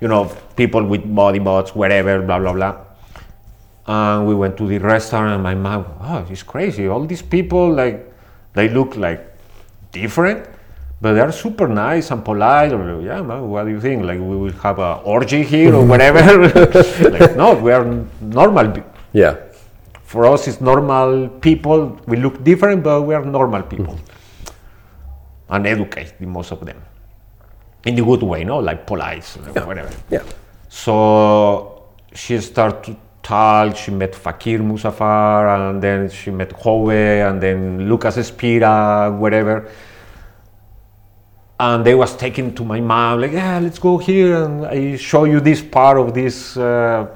You 0.00 0.08
know, 0.08 0.30
people 0.56 0.84
with 0.84 1.02
body 1.14 1.38
mods, 1.38 1.74
wherever, 1.74 2.20
blah 2.22 2.38
blah 2.38 2.52
blah. 2.52 2.76
And 3.86 4.26
we 4.26 4.34
went 4.34 4.56
to 4.58 4.66
the 4.66 4.78
restaurant, 4.78 5.34
and 5.34 5.42
my 5.42 5.54
mom, 5.54 5.86
oh, 6.00 6.26
it's 6.30 6.42
crazy. 6.42 6.88
All 6.88 7.04
these 7.04 7.22
people, 7.22 7.72
like, 7.72 8.12
they 8.54 8.68
look 8.68 8.96
like 8.96 9.20
different, 9.92 10.46
but 11.00 11.12
they're 11.12 11.32
super 11.32 11.68
nice 11.68 12.10
and 12.10 12.24
polite. 12.24 12.72
Or, 12.72 13.02
yeah, 13.02 13.20
man, 13.20 13.48
what 13.48 13.64
do 13.64 13.70
you 13.70 13.80
think? 13.80 14.04
Like, 14.04 14.18
we 14.18 14.36
will 14.36 14.52
have 14.52 14.78
a 14.78 15.02
orgy 15.04 15.42
here 15.42 15.74
or 15.74 15.84
whatever? 15.92 16.48
like, 17.10 17.36
no, 17.36 17.54
we 17.54 17.72
are 17.72 17.84
normal. 18.20 18.82
Yeah. 19.12 19.36
For 20.14 20.26
us, 20.26 20.46
it's 20.46 20.60
normal 20.60 21.28
people. 21.40 21.98
We 22.06 22.18
look 22.18 22.44
different, 22.44 22.84
but 22.84 23.02
we 23.02 23.16
are 23.16 23.24
normal 23.24 23.62
people. 23.62 23.98
And 25.48 25.66
educate 25.66 26.14
the 26.20 26.26
most 26.26 26.52
of 26.52 26.64
them 26.64 26.80
in 27.84 27.96
the 27.96 28.04
good 28.04 28.22
way, 28.22 28.44
no, 28.44 28.60
like 28.60 28.86
polite, 28.86 29.26
like, 29.44 29.66
whatever. 29.66 29.90
Yeah. 30.08 30.22
So 30.68 31.82
she 32.14 32.40
started 32.40 32.84
to 32.84 32.96
talk. 33.24 33.74
She 33.74 33.90
met 33.90 34.14
Fakir 34.14 34.60
Musafar, 34.60 35.48
and 35.56 35.82
then 35.82 36.08
she 36.08 36.30
met 36.30 36.52
Hove, 36.52 36.90
and 36.90 37.40
then 37.40 37.88
Lukas 37.88 38.16
Zpira, 38.16 39.18
whatever. 39.18 39.68
And 41.58 41.84
they 41.84 41.96
was 41.96 42.16
taken 42.16 42.54
to 42.54 42.64
my 42.64 42.80
mom, 42.80 43.20
like, 43.20 43.32
yeah, 43.32 43.58
let's 43.58 43.80
go 43.80 43.98
here, 43.98 44.44
and 44.44 44.64
I 44.64 44.96
show 44.96 45.24
you 45.24 45.40
this 45.40 45.60
part 45.60 45.98
of 45.98 46.14
this 46.14 46.56
uh, 46.56 47.08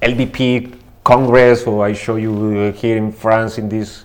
LDP 0.00 0.79
Congress, 1.10 1.66
or 1.66 1.84
I 1.84 1.92
show 1.92 2.14
you 2.14 2.32
uh, 2.32 2.72
here 2.72 2.96
in 2.96 3.10
France 3.10 3.58
in 3.58 3.68
this 3.68 4.04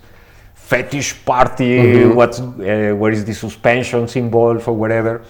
fetish 0.56 1.24
party, 1.24 2.04
what's 2.06 2.40
uh, 2.40 2.96
where 2.98 3.12
is 3.12 3.24
the 3.24 3.34
suspensions 3.34 4.16
involved 4.16 4.68
or 4.68 4.76
whatever. 4.76 5.24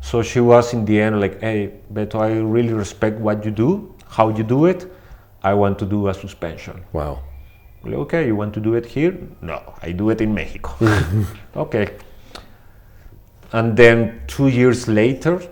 So 0.00 0.22
she 0.22 0.38
was 0.38 0.72
in 0.72 0.84
the 0.84 1.00
end 1.00 1.20
like, 1.20 1.40
hey, 1.40 1.72
Beto, 1.92 2.20
I 2.20 2.38
really 2.38 2.72
respect 2.72 3.18
what 3.18 3.44
you 3.44 3.50
do, 3.50 3.92
how 4.06 4.28
you 4.28 4.44
do 4.44 4.66
it. 4.66 4.80
I 5.42 5.54
want 5.54 5.76
to 5.80 5.86
do 5.86 6.06
a 6.06 6.14
suspension. 6.14 6.84
Wow. 6.92 7.24
Like, 7.82 7.94
okay, 8.04 8.26
you 8.28 8.36
want 8.36 8.54
to 8.54 8.60
do 8.60 8.74
it 8.74 8.86
here? 8.86 9.18
No, 9.40 9.58
I 9.82 9.90
do 9.90 10.10
it 10.10 10.20
in 10.20 10.32
Mexico. 10.32 10.70
okay. 11.56 11.96
And 13.52 13.76
then 13.76 14.22
two 14.28 14.46
years 14.46 14.86
later, 14.86 15.42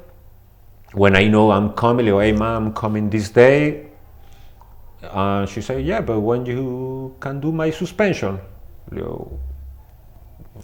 when 0.93 1.17
I 1.17 1.27
know 1.27 1.51
I'm 1.51 1.73
coming, 1.73 2.07
like, 2.07 2.27
hey, 2.27 2.33
mom, 2.39 2.67
I'm 2.67 2.73
coming 2.73 3.11
this 3.11 3.31
day. 3.31 3.89
Uh, 5.03 5.47
she 5.47 5.61
said, 5.61 5.85
yeah, 5.85 6.01
but 6.01 6.21
when 6.21 6.45
you 6.47 7.15
can 7.21 7.41
do 7.41 7.53
my 7.53 7.71
suspension? 7.71 8.39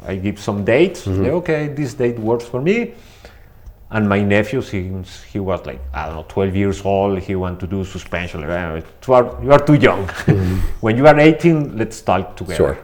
I 0.04 0.16
give 0.16 0.38
some 0.38 0.64
dates. 0.64 1.06
Like, 1.06 1.32
okay, 1.32 1.68
this 1.68 1.94
date 1.94 2.18
works 2.18 2.44
for 2.44 2.60
me. 2.60 2.94
And 3.90 4.08
my 4.08 4.20
nephew, 4.22 4.62
since 4.62 5.22
he 5.22 5.38
was 5.38 5.64
like, 5.64 5.80
I 5.94 6.06
don't 6.06 6.16
know, 6.16 6.24
12 6.28 6.56
years 6.56 6.84
old, 6.84 7.20
he 7.20 7.36
wanted 7.36 7.60
to 7.60 7.66
do 7.68 7.84
suspension. 7.84 8.40
Like, 8.40 8.50
"Ah, 8.50 8.74
you 9.06 9.14
are, 9.14 9.44
you 9.44 9.52
are 9.52 9.64
too 9.64 9.74
young. 9.74 10.08
when 10.80 10.96
you 10.96 11.06
are 11.06 11.18
18, 11.18 11.78
let's 11.78 12.00
talk 12.02 12.36
together. 12.36 12.56
Sure. 12.56 12.78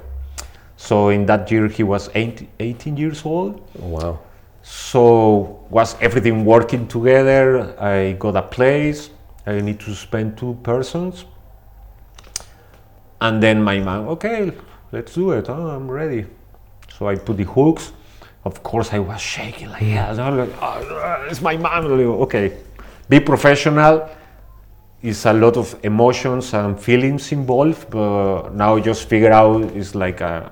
So 0.77 1.09
in 1.09 1.27
that 1.27 1.51
year, 1.51 1.67
he 1.69 1.83
was 1.83 2.09
18, 2.15 2.49
18 2.61 2.97
years 2.97 3.25
old. 3.25 3.61
Oh, 3.83 3.89
wow. 3.89 4.19
So 4.63 5.67
was 5.71 5.97
everything 6.01 6.45
working 6.45 6.87
together? 6.87 7.75
I 7.81 8.13
got 8.13 8.37
a 8.37 8.43
place. 8.43 9.11
I 9.45 9.61
need 9.61 9.81
to 9.81 9.95
spend 9.95 10.39
two 10.39 10.57
persons. 10.63 11.25
And 13.23 13.41
then 13.41 13.62
my 13.62 13.79
mom, 13.79 14.09
okay, 14.09 14.51
let's 14.91 15.14
do 15.14 15.31
it. 15.31 15.49
Oh, 15.49 15.68
I'm 15.68 15.89
ready. 15.89 16.27
So 16.99 17.07
I 17.07 17.14
put 17.14 17.37
the 17.37 17.45
hooks. 17.45 17.93
Of 18.45 18.64
course, 18.64 18.93
I 18.93 18.99
was 18.99 19.20
shaking 19.20 19.70
like, 19.70 19.83
yeah, 19.83 20.11
like, 20.11 20.51
"Oh, 20.61 21.27
it's 21.31 21.41
my 21.41 21.57
mom. 21.57 21.87
Okay, 22.27 22.53
be 23.09 23.20
professional. 23.20 24.09
It's 25.01 25.25
a 25.27 25.33
lot 25.33 25.57
of 25.57 25.79
emotions 25.85 26.53
and 26.53 26.81
feelings 26.81 27.31
involved, 27.31 27.91
but 27.91 28.55
now 28.55 28.81
just 28.81 29.09
figure 29.09 29.33
out 29.33 29.62
it's 29.77 29.95
like 29.95 30.20
a, 30.20 30.51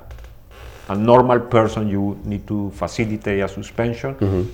a 0.88 0.94
normal 0.94 1.40
person. 1.40 1.88
You 1.88 2.20
need 2.24 2.46
to 2.46 2.70
facilitate 2.70 3.40
a 3.40 3.48
suspension 3.48 4.14
mm-hmm. 4.14 4.44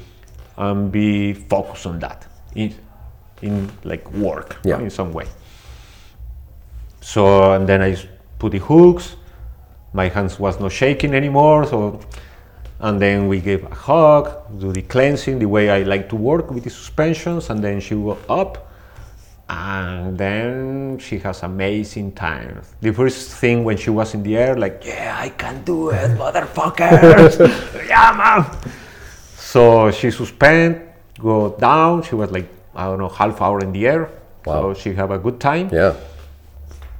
and 0.56 0.90
be 0.90 1.34
focused 1.34 1.86
on 1.86 1.98
that 1.98 2.26
in, 2.54 2.74
in 3.42 3.70
like 3.84 4.10
work 4.12 4.56
Yeah. 4.64 4.80
in 4.80 4.88
some 4.88 5.12
way. 5.12 5.26
So 7.06 7.52
and 7.52 7.68
then 7.68 7.82
I 7.82 7.96
put 8.40 8.50
the 8.50 8.58
hooks. 8.58 9.14
My 9.92 10.08
hands 10.08 10.40
was 10.40 10.58
not 10.58 10.72
shaking 10.72 11.14
anymore. 11.14 11.64
So 11.64 12.00
and 12.80 13.00
then 13.00 13.28
we 13.28 13.38
gave 13.40 13.62
a 13.64 13.74
hug, 13.74 14.58
do 14.58 14.72
the 14.72 14.82
cleansing, 14.82 15.38
the 15.38 15.46
way 15.46 15.70
I 15.70 15.84
like 15.84 16.08
to 16.08 16.16
work 16.16 16.50
with 16.50 16.64
the 16.64 16.70
suspensions, 16.70 17.48
and 17.48 17.62
then 17.62 17.80
she 17.80 17.94
go 17.94 18.18
up, 18.28 18.70
and 19.48 20.18
then 20.18 20.98
she 20.98 21.18
has 21.20 21.44
amazing 21.44 22.12
time. 22.12 22.60
The 22.80 22.92
first 22.92 23.30
thing 23.30 23.62
when 23.62 23.76
she 23.76 23.90
was 23.90 24.12
in 24.12 24.24
the 24.24 24.36
air, 24.36 24.56
like, 24.56 24.82
yeah, 24.84 25.16
I 25.18 25.28
can 25.28 25.62
do 25.62 25.90
it, 25.90 26.10
motherfuckers, 26.18 27.38
yeah, 27.88 28.12
man. 28.18 28.72
So 29.36 29.92
she 29.92 30.10
suspend, 30.10 30.82
go 31.18 31.56
down. 31.56 32.02
She 32.02 32.16
was 32.16 32.30
like, 32.32 32.48
I 32.74 32.86
don't 32.86 32.98
know, 32.98 33.08
half 33.08 33.40
hour 33.40 33.60
in 33.60 33.72
the 33.72 33.86
air. 33.86 34.10
Wow. 34.44 34.74
So 34.74 34.80
she 34.80 34.92
have 34.94 35.12
a 35.12 35.18
good 35.18 35.40
time. 35.40 35.70
Yeah. 35.72 35.94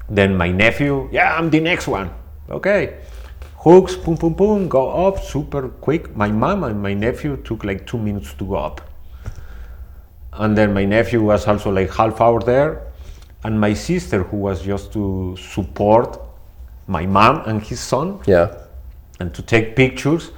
Then 0.09 0.37
my 0.37 0.51
nephew, 0.51 1.09
yeah, 1.13 1.37
I'm 1.37 1.51
the 1.51 1.61
next 1.61 1.89
one. 1.89 2.11
Okay. 2.49 2.99
Hooks, 3.59 3.97
boom, 3.97 4.15
boom, 4.15 4.35
boom, 4.35 4.69
go 4.69 5.07
up 5.09 5.19
super 5.25 5.69
quick. 5.69 6.15
My 6.17 6.29
mom 6.31 6.63
and 6.65 6.81
my 6.81 6.95
nephew 6.95 7.37
took 7.39 7.65
like 7.65 7.87
two 7.87 7.99
minutes 7.99 8.33
to 8.35 8.45
go 8.45 8.55
up. 8.55 8.81
And 10.33 10.57
then 10.57 10.73
my 10.73 10.85
nephew 10.85 11.23
was 11.23 11.47
also 11.49 11.71
like 11.73 11.93
half 11.93 12.21
hour 12.21 12.41
there. 12.41 12.83
And 13.43 13.61
my 13.61 13.75
sister, 13.75 14.23
who 14.23 14.37
was 14.37 14.63
just 14.63 14.93
to 14.93 15.37
support 15.37 16.21
my 16.87 17.07
mom 17.07 17.43
and 17.47 17.63
his 17.63 17.81
son 17.81 18.21
Yeah. 18.27 18.55
and 19.19 19.35
to 19.35 19.43
take 19.43 19.75
pictures. 19.75 20.31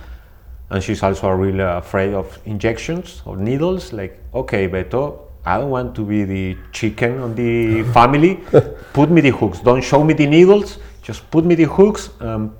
And 0.70 0.82
she's 0.82 1.02
also 1.02 1.28
really 1.30 1.60
afraid 1.60 2.14
of 2.14 2.38
injections 2.46 3.22
or 3.26 3.36
needles. 3.36 3.92
Like, 3.92 4.18
okay, 4.34 4.68
Beto, 4.68 5.18
I 5.44 5.58
don't 5.58 5.70
want 5.70 5.94
to 5.96 6.04
be 6.04 6.24
the 6.24 6.56
chicken 6.72 7.18
on 7.20 7.34
the 7.34 7.82
family. 7.92 8.40
put 8.92 9.10
me 9.10 9.20
the 9.20 9.30
hooks. 9.30 9.60
Don't 9.60 9.82
show 9.82 10.04
me 10.04 10.14
the 10.14 10.26
needles. 10.26 10.78
Just 11.02 11.30
put 11.30 11.44
me 11.44 11.54
the 11.54 11.64
hooks, 11.64 12.10
um, 12.20 12.54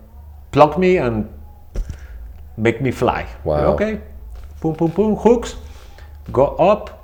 plug 0.53 0.79
me, 0.79 0.97
and 0.97 1.29
make 2.57 2.81
me 2.81 2.91
fly. 2.91 3.27
Wow. 3.45 3.75
Okay. 3.75 4.01
Boom, 4.61 4.73
boom, 4.75 4.91
boom. 4.91 5.17
Hooks. 5.17 5.57
Go 6.33 6.47
up. 6.57 6.95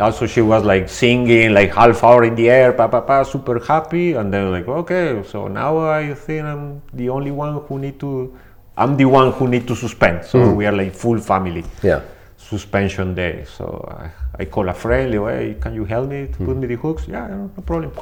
Also, 0.00 0.26
she 0.26 0.40
was 0.40 0.64
like 0.64 0.88
singing, 0.88 1.52
like 1.54 1.72
half 1.72 2.02
hour 2.02 2.24
in 2.24 2.34
the 2.34 2.50
air, 2.50 2.72
pa 2.72 2.88
pa 2.88 3.00
pa, 3.00 3.22
super 3.22 3.60
happy. 3.64 4.14
And 4.14 4.32
then 4.34 4.50
like, 4.50 4.66
okay, 4.66 5.22
so 5.24 5.46
now 5.46 5.78
I 5.78 6.14
think 6.14 6.44
I'm 6.44 6.82
the 6.92 7.08
only 7.10 7.30
one 7.30 7.60
who 7.68 7.78
need 7.78 8.00
to. 8.00 8.36
I'm 8.76 8.96
the 8.96 9.04
one 9.04 9.30
who 9.30 9.46
need 9.46 9.68
to 9.68 9.76
suspend. 9.76 10.24
So 10.24 10.52
we 10.52 10.66
are 10.66 10.72
like 10.72 10.92
full 10.92 11.18
family 11.20 11.64
Yeah. 11.82 12.00
suspension 12.36 13.14
day. 13.14 13.44
So 13.46 13.86
I, 13.88 14.10
I 14.38 14.44
call 14.46 14.68
a 14.68 14.74
friend, 14.74 15.12
hey, 15.12 15.56
can 15.60 15.74
you 15.74 15.84
help 15.84 16.08
me 16.08 16.26
to 16.26 16.38
put 16.44 16.56
me 16.56 16.66
the 16.66 16.74
hooks? 16.76 17.06
Yeah, 17.06 17.26
no 17.28 17.50
no 17.56 17.62
problem. 17.62 17.92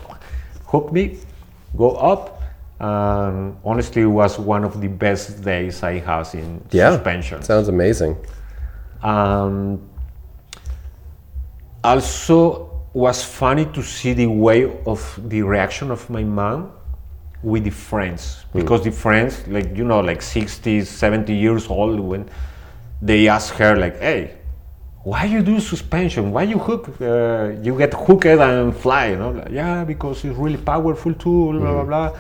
Hook 0.66 0.93
me, 0.93 1.18
go 1.76 1.91
up. 1.97 2.41
And 2.80 3.57
honestly, 3.64 4.03
it 4.03 4.07
was 4.07 4.39
one 4.39 4.64
of 4.64 4.80
the 4.80 4.89
best 4.89 5.43
days 5.43 5.83
I 5.83 5.99
have 6.01 6.35
in 6.35 6.61
Yeah. 6.70 6.91
suspension. 6.93 7.43
Sounds 7.43 7.68
amazing. 7.68 8.16
Um, 9.03 9.80
also, 11.85 12.70
was 12.95 13.24
funny 13.24 13.64
to 13.66 13.83
see 13.83 14.12
the 14.12 14.26
way 14.26 14.70
of 14.87 15.18
the 15.28 15.43
reaction 15.43 15.91
of 15.91 16.09
my 16.11 16.22
mom 16.24 16.70
with 17.43 17.64
the 17.64 17.70
friends 17.70 18.45
because 18.55 18.85
the 18.85 18.91
friends, 18.91 19.47
like 19.49 19.76
you 19.76 19.85
know, 19.85 20.01
like 20.01 20.20
60, 20.22 20.85
70 20.85 21.33
years 21.35 21.68
old, 21.68 21.99
when 22.01 22.28
they 23.01 23.28
ask 23.28 23.55
her, 23.55 23.74
like, 23.76 23.99
"Hey, 23.99 24.33
why 25.05 25.24
you 25.24 25.42
do 25.42 25.59
suspension? 25.61 26.30
Why 26.32 26.44
you 26.44 26.59
hook? 26.59 26.88
Uh, 27.00 27.53
you 27.62 27.76
get 27.76 27.92
hooked 27.94 28.26
and 28.26 28.74
fly?" 28.76 29.07
You 29.09 29.16
know, 29.16 29.30
like, 29.30 29.50
yeah, 29.50 29.84
because 29.84 30.24
it's 30.24 30.36
really 30.36 30.59
powerful 30.59 31.14
tool, 31.14 31.59
blah 31.59 31.72
blah 31.72 31.84
blah. 31.84 32.11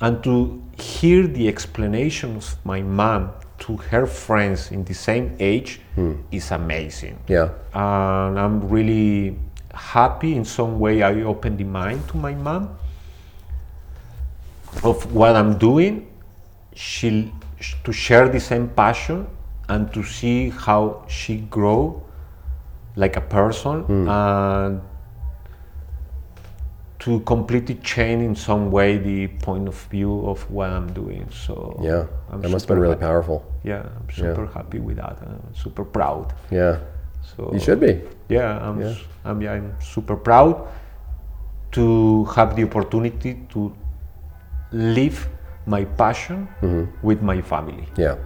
And 0.00 0.22
to 0.24 0.60
hear 0.78 1.26
the 1.28 1.46
explanations 1.48 2.54
of 2.54 2.66
my 2.66 2.82
mom 2.82 3.30
to 3.58 3.76
her 3.90 4.06
friends 4.06 4.72
in 4.72 4.82
the 4.84 4.94
same 4.94 5.36
age 5.38 5.80
is 6.32 6.50
amazing 6.50 7.16
Yeah. 7.28 7.50
and 7.72 8.36
I'm 8.38 8.68
really 8.68 9.38
happy 9.72 10.34
in 10.34 10.44
some 10.44 10.80
way 10.80 11.02
I 11.02 11.22
opened 11.22 11.58
the 11.58 11.64
mind 11.64 12.00
to 12.08 12.16
my 12.16 12.34
mom 12.34 12.70
of 14.82 15.14
what 15.14 15.36
I'm 15.36 15.58
doing 15.58 16.08
she 16.74 17.32
to 17.84 17.92
share 17.92 18.28
the 18.28 18.40
same 18.40 18.68
passion 18.68 19.26
and 19.68 19.92
to 19.92 20.02
see 20.02 20.50
how 20.50 21.04
she 21.08 21.36
grow 21.50 22.02
like 22.96 23.16
a 23.16 23.20
person 23.20 23.84
and 24.08 24.80
to 26.98 27.20
completely 27.20 27.74
change 27.76 28.22
in 28.22 28.34
some 28.36 28.70
way 28.70 28.96
the 28.96 29.26
point 29.42 29.66
of 29.66 29.74
view 29.90 30.24
of 30.26 30.48
what 30.50 30.70
I'm 30.70 30.92
doing 30.92 31.26
so 31.30 31.78
Yeah. 31.82 32.06
I'm 32.30 32.40
that 32.42 32.50
must 32.50 32.64
have 32.64 32.68
been 32.68 32.78
really 32.78 32.94
happy. 32.94 33.06
powerful. 33.06 33.44
yeah 33.64 33.82
I'm 33.96 34.08
super 34.10 34.46
happy 34.46 34.78
with 34.78 34.96
that 34.98 35.16
I'm 35.22 35.54
super 35.54 35.84
proud 35.84 36.32
Yeah. 36.50 36.78
so 37.36 37.50
You 37.52 37.58
should 37.60 37.80
be. 37.80 38.00
yeah, 38.28 38.58
I'm, 38.68 38.80
Yeah. 38.80 38.94
I'm, 39.24 39.40
yeah, 39.42 39.52
I'm 39.54 39.74
super 39.80 40.16
proud 40.16 40.68
to 41.72 42.24
have 42.36 42.54
the 42.56 42.64
opportunity 42.64 43.40
to 43.50 43.72
live 44.72 45.28
my 45.66 45.84
passion 45.84 46.46
Mm-hmm. 46.60 47.06
with 47.06 47.20
my 47.22 47.40
family. 47.40 47.86
Yeah. 47.96 48.16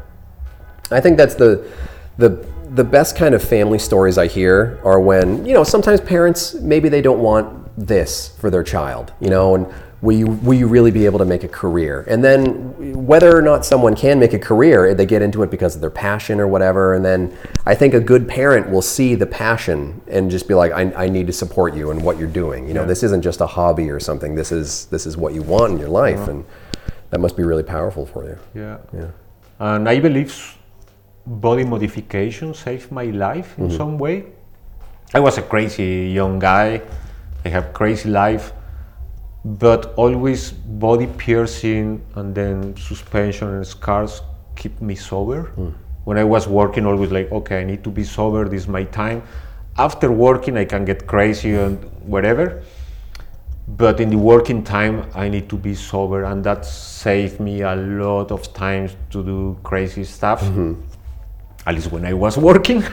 I 0.90 1.00
think 1.00 1.16
that's 1.16 1.34
the 1.34 1.70
the 2.18 2.46
the 2.70 2.84
best 2.84 3.16
kind 3.16 3.34
of 3.34 3.42
family 3.42 3.78
stories 3.78 4.18
I 4.18 4.26
hear 4.26 4.80
are 4.84 5.00
when, 5.00 5.46
you 5.46 5.54
know, 5.54 5.64
sometimes 5.64 6.00
parents 6.00 6.54
maybe 6.54 6.88
they 6.88 7.00
don't 7.00 7.20
want 7.20 7.62
this 7.78 8.36
for 8.38 8.50
their 8.50 8.64
child, 8.64 9.12
you 9.20 9.30
know, 9.30 9.54
and 9.54 9.66
will 10.02 10.16
you 10.16 10.26
will 10.26 10.54
you 10.54 10.66
really 10.66 10.90
be 10.90 11.06
able 11.06 11.18
to 11.18 11.24
make 11.24 11.44
a 11.44 11.48
career? 11.48 12.04
And 12.08 12.22
then 12.22 13.06
whether 13.06 13.36
or 13.36 13.42
not 13.42 13.64
someone 13.64 13.94
can 13.94 14.18
make 14.18 14.34
a 14.34 14.38
career, 14.38 14.86
eh, 14.86 14.94
they 14.94 15.06
get 15.06 15.22
into 15.22 15.42
it 15.42 15.50
because 15.50 15.74
of 15.74 15.80
their 15.80 15.90
passion 15.90 16.40
or 16.40 16.48
whatever, 16.48 16.94
and 16.94 17.04
then 17.04 17.36
I 17.64 17.74
think 17.74 17.94
a 17.94 18.00
good 18.00 18.28
parent 18.28 18.68
will 18.70 18.82
see 18.82 19.14
the 19.14 19.26
passion 19.26 20.00
and 20.08 20.30
just 20.30 20.48
be 20.48 20.54
like 20.54 20.72
I, 20.72 21.04
I 21.04 21.08
need 21.08 21.26
to 21.28 21.32
support 21.32 21.74
you 21.74 21.90
in 21.90 22.02
what 22.02 22.18
you're 22.18 22.28
doing. 22.28 22.68
You 22.68 22.74
know, 22.74 22.84
this 22.84 23.02
isn't 23.02 23.22
just 23.22 23.40
a 23.40 23.46
hobby 23.46 23.90
or 23.90 24.00
something. 24.00 24.34
This 24.34 24.52
is 24.52 24.86
this 24.86 25.06
is 25.06 25.16
what 25.16 25.34
you 25.34 25.42
want 25.42 25.72
in 25.74 25.78
your 25.78 25.88
life 25.88 26.28
and 26.28 26.44
that 27.10 27.20
must 27.20 27.36
be 27.36 27.42
really 27.42 27.62
powerful 27.62 28.04
for 28.04 28.24
you. 28.24 28.38
Yeah. 28.54 28.78
Yeah. 28.92 29.10
And 29.58 29.88
I 29.88 30.00
believe 30.00 30.55
body 31.26 31.64
modification 31.64 32.54
saved 32.54 32.92
my 32.92 33.06
life 33.06 33.58
in 33.58 33.68
mm-hmm. 33.68 33.76
some 33.76 33.98
way. 33.98 34.24
I 35.14 35.20
was 35.20 35.38
a 35.38 35.42
crazy 35.42 36.10
young 36.14 36.38
guy. 36.38 36.82
I 37.44 37.48
have 37.48 37.72
crazy 37.72 38.08
life, 38.08 38.52
but 39.44 39.94
always 39.96 40.50
body 40.52 41.06
piercing 41.18 42.04
and 42.14 42.34
then 42.34 42.76
suspension 42.76 43.48
and 43.48 43.66
scars 43.66 44.22
keep 44.56 44.80
me 44.80 44.94
sober. 44.94 45.52
Mm. 45.56 45.74
When 46.04 46.18
I 46.18 46.24
was 46.24 46.48
working, 46.48 46.86
always 46.86 47.12
like, 47.12 47.30
okay, 47.30 47.60
I 47.60 47.64
need 47.64 47.84
to 47.84 47.90
be 47.90 48.04
sober. 48.04 48.48
This 48.48 48.62
is 48.62 48.68
my 48.68 48.84
time. 48.84 49.22
After 49.78 50.10
working, 50.10 50.56
I 50.56 50.64
can 50.64 50.84
get 50.84 51.06
crazy 51.06 51.54
and 51.54 51.78
whatever 52.02 52.62
but 53.68 54.00
in 54.00 54.10
the 54.10 54.16
working 54.16 54.62
time 54.62 55.04
i 55.14 55.28
need 55.28 55.48
to 55.48 55.56
be 55.56 55.74
sober 55.74 56.24
and 56.24 56.44
that 56.44 56.64
saved 56.64 57.40
me 57.40 57.62
a 57.62 57.74
lot 57.74 58.30
of 58.30 58.52
times 58.52 58.94
to 59.10 59.24
do 59.24 59.58
crazy 59.64 60.04
stuff 60.04 60.40
mm-hmm. 60.42 60.74
At 61.66 61.74
least 61.74 61.90
when 61.92 62.04
i 62.04 62.12
was 62.12 62.36
working. 62.38 62.82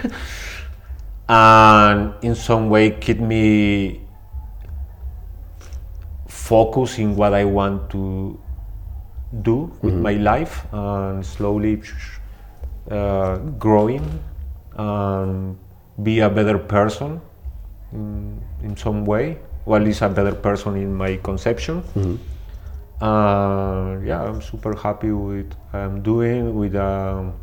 And 1.30 2.14
in 2.22 2.36
some 2.36 2.70
way 2.70 2.92
keep 2.92 3.20
me 3.20 4.02
focused 6.28 7.00
in 7.00 7.16
what 7.16 7.34
i 7.34 7.46
want 7.46 7.90
to 7.92 8.38
do 9.42 9.72
with 9.82 9.94
my 9.96 10.14
life 10.14 10.66
and 10.74 11.26
slowly 11.26 11.82
uh, 12.92 13.38
growing 13.58 14.04
and 14.76 15.58
be 16.04 16.20
a 16.20 16.30
better 16.30 16.58
person 16.60 17.22
in, 17.94 18.42
in 18.62 18.76
some 18.76 19.06
way 19.06 19.40
or 19.66 19.78
at 19.78 19.84
least 19.84 20.02
a 20.02 20.10
better 20.10 20.36
person 20.36 20.76
in 20.76 20.94
my 20.94 21.16
conception. 21.24 21.82
Uh, 23.02 23.98
yeah 24.04 24.22
i'm 24.24 24.42
super 24.42 24.76
happy 24.76 25.12
with 25.12 25.52
what 25.72 25.80
i'm 25.82 26.02
doing 26.04 26.54
with 26.56 26.76
um, 26.76 27.34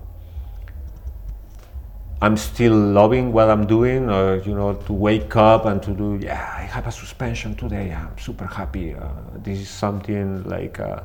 i'm 2.22 2.36
still 2.36 2.74
loving 2.74 3.32
what 3.32 3.48
i'm 3.48 3.66
doing 3.66 4.08
uh, 4.10 4.40
you 4.44 4.54
know 4.54 4.74
to 4.74 4.92
wake 4.92 5.34
up 5.36 5.64
and 5.64 5.82
to 5.82 5.90
do 5.92 6.18
yeah 6.22 6.54
i 6.58 6.62
have 6.62 6.86
a 6.86 6.92
suspension 6.92 7.54
today 7.54 7.92
i'm 7.92 8.16
super 8.18 8.44
happy 8.46 8.94
uh, 8.94 9.08
this 9.42 9.58
is 9.58 9.68
something 9.68 10.42
like 10.44 10.78
uh, 10.80 11.00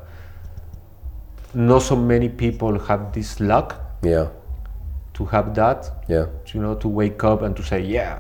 not 1.54 1.82
so 1.82 1.96
many 1.96 2.30
people 2.30 2.78
have 2.80 3.14
this 3.14 3.40
luck 3.40 3.76
Yeah. 4.04 4.28
to 5.14 5.26
have 5.26 5.54
that 5.56 5.90
Yeah. 6.08 6.26
you 6.54 6.62
know 6.62 6.76
to 6.76 6.88
wake 6.88 7.24
up 7.24 7.42
and 7.42 7.56
to 7.56 7.64
say 7.64 7.80
yeah 7.82 8.20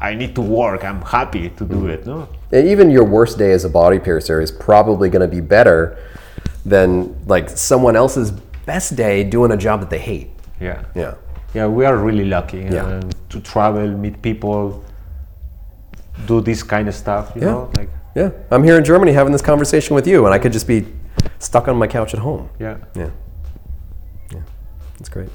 i 0.00 0.14
need 0.14 0.34
to 0.34 0.40
work 0.42 0.84
i'm 0.84 1.02
happy 1.02 1.50
to 1.50 1.64
do 1.64 1.86
it 1.88 2.06
no 2.06 2.26
And 2.52 2.66
even 2.66 2.90
your 2.90 3.04
worst 3.04 3.36
day 3.38 3.52
as 3.52 3.64
a 3.64 3.68
body 3.68 3.98
piercer 3.98 4.40
is 4.40 4.50
probably 4.50 5.08
going 5.10 5.20
to 5.30 5.34
be 5.40 5.42
better 5.42 5.98
than 6.64 7.14
like 7.26 7.50
someone 7.50 7.96
else's 7.96 8.30
best 8.64 8.96
day 8.96 9.24
doing 9.24 9.50
a 9.52 9.56
job 9.56 9.80
that 9.80 9.90
they 9.90 9.98
hate. 10.12 10.28
yeah 10.60 10.82
Yeah. 10.94 11.14
Yeah 11.54 11.66
we 11.66 11.84
are 11.86 11.96
really 11.96 12.24
lucky 12.24 12.58
Yeah. 12.70 12.88
and 12.88 13.14
to 13.30 13.40
travel 13.40 13.86
meet 13.88 14.20
people 14.22 14.84
do 16.26 16.40
this 16.40 16.62
kind 16.62 16.88
of 16.88 16.94
stuff 16.94 17.32
you 17.34 17.42
Yeah. 17.42 17.50
know 17.52 17.70
like 17.76 17.88
Yeah. 18.14 18.30
I'm 18.50 18.64
here 18.64 18.76
in 18.78 18.84
Germany 18.84 19.12
having 19.12 19.32
this 19.32 19.42
conversation 19.42 19.94
with 19.94 20.06
you, 20.06 20.24
and 20.26 20.34
I 20.34 20.38
could 20.38 20.52
just 20.52 20.66
be 20.66 20.86
stuck 21.38 21.68
on 21.68 21.76
my 21.76 21.86
couch 21.86 22.14
at 22.14 22.20
home. 22.20 22.48
yeah 22.58 22.76
Yeah. 22.96 23.10
Yeah. 24.32 24.40
That's 24.98 25.08
great. 25.08 25.28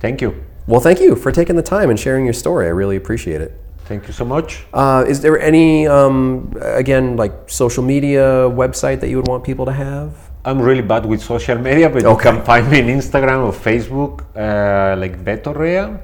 thank 0.00 0.20
you 0.20 0.32
Well, 0.66 0.80
thank 0.80 1.00
you 1.00 1.14
for 1.16 1.30
taking 1.32 1.56
the 1.56 1.62
time 1.62 1.90
and 1.90 1.98
sharing 1.98 2.24
your 2.26 2.34
story. 2.34 2.66
I 2.66 2.70
really 2.70 2.96
appreciate 2.96 3.40
it. 3.40 3.52
Thank 3.88 4.08
you 4.08 4.12
so 4.12 4.24
much. 4.24 4.66
Uh, 4.74 5.04
is 5.06 5.20
there 5.20 5.38
any, 5.38 5.86
um, 5.86 6.52
again, 6.60 7.16
like 7.16 7.32
social 7.46 7.84
media 7.84 8.50
website 8.50 8.98
that 9.00 9.08
you 9.08 9.16
would 9.16 9.28
want 9.28 9.44
people 9.44 9.64
to 9.66 9.72
have? 9.72 10.10
I'm 10.46 10.60
really 10.62 10.82
bad 10.82 11.04
with 11.04 11.20
social 11.20 11.58
media, 11.58 11.90
but 11.90 12.02
you 12.02 12.16
can 12.16 12.40
find 12.44 12.70
me 12.70 12.80
on 12.80 12.86
Instagram 12.86 13.46
or 13.46 13.52
Facebook, 13.52 14.22
uh, 14.36 14.94
like 14.96 15.18
Beto 15.24 15.52
Rea 15.52 15.98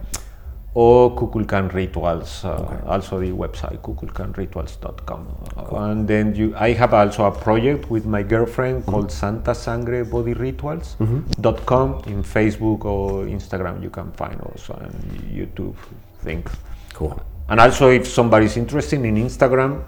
or 0.74 1.14
Kukulkan 1.14 1.72
Rituals. 1.72 2.44
Uh, 2.44 2.80
Also 2.86 3.20
the 3.20 3.30
website 3.30 3.78
kukulkanrituals.com. 3.82 5.26
Uh, 5.56 5.76
and 5.86 6.08
then 6.08 6.34
you, 6.34 6.56
I 6.56 6.72
have 6.72 6.92
also 6.92 7.24
a 7.26 7.30
project 7.30 7.88
with 7.88 8.04
my 8.04 8.24
girlfriend 8.24 8.84
called 8.84 9.12
Santa 9.12 9.54
Sangre 9.54 10.04
Body 10.04 10.34
Rituals.com 10.34 12.02
in 12.08 12.24
Facebook 12.24 12.84
or 12.84 13.26
Instagram. 13.26 13.80
You 13.80 13.90
can 13.90 14.10
find 14.12 14.40
also 14.40 14.74
and 14.74 14.92
YouTube 15.30 15.76
things. 16.24 16.50
Cool. 16.94 17.14
And 17.48 17.60
also, 17.60 17.90
if 17.90 18.08
somebody's 18.08 18.56
interested 18.56 19.04
in 19.04 19.14
Instagram, 19.16 19.82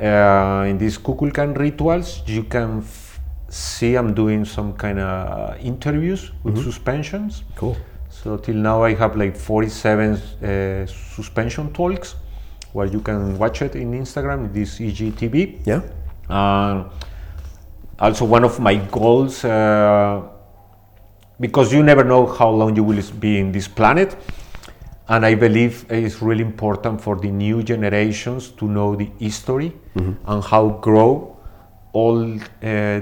uh, 0.00 0.64
in 0.66 0.78
these 0.78 0.96
Kukulkan 0.96 1.58
rituals, 1.58 2.22
you 2.26 2.44
can 2.44 2.82
see 3.48 3.96
I'm 3.96 4.14
doing 4.14 4.44
some 4.44 4.74
kind 4.74 4.98
of 4.98 5.58
interviews 5.64 6.32
with 6.42 6.62
suspensions. 6.62 7.44
Cool. 7.56 7.76
So 8.10 8.36
till 8.36 8.56
now, 8.56 8.82
I 8.82 8.94
have 8.94 9.16
like 9.16 9.36
47 9.36 10.12
uh, 10.12 10.86
suspension 10.86 11.72
talks, 11.72 12.16
where 12.72 12.86
you 12.86 13.00
can 13.00 13.38
watch 13.38 13.62
it 13.62 13.74
in 13.76 13.92
Instagram. 13.92 14.52
This 14.52 14.78
EGTV. 14.78 15.66
Yeah. 15.66 15.82
Uh, 16.28 16.88
also, 17.98 18.24
one 18.24 18.44
of 18.44 18.60
my 18.60 18.76
goals, 18.76 19.44
uh, 19.44 20.22
because 21.40 21.72
you 21.72 21.82
never 21.82 22.04
know 22.04 22.26
how 22.26 22.50
long 22.50 22.76
you 22.76 22.84
will 22.84 23.02
be 23.18 23.38
in 23.38 23.52
this 23.52 23.68
planet, 23.68 24.16
and 25.08 25.24
I 25.24 25.34
believe 25.34 25.86
it's 25.88 26.20
really 26.20 26.44
important 26.44 27.00
for 27.00 27.16
the 27.16 27.30
new 27.30 27.62
generations 27.62 28.50
to 28.50 28.66
know 28.66 28.94
the 28.94 29.10
history 29.18 29.72
and 30.26 30.44
how 30.44 30.68
grow 30.80 31.37
all 31.92 32.34
uh, 32.34 32.40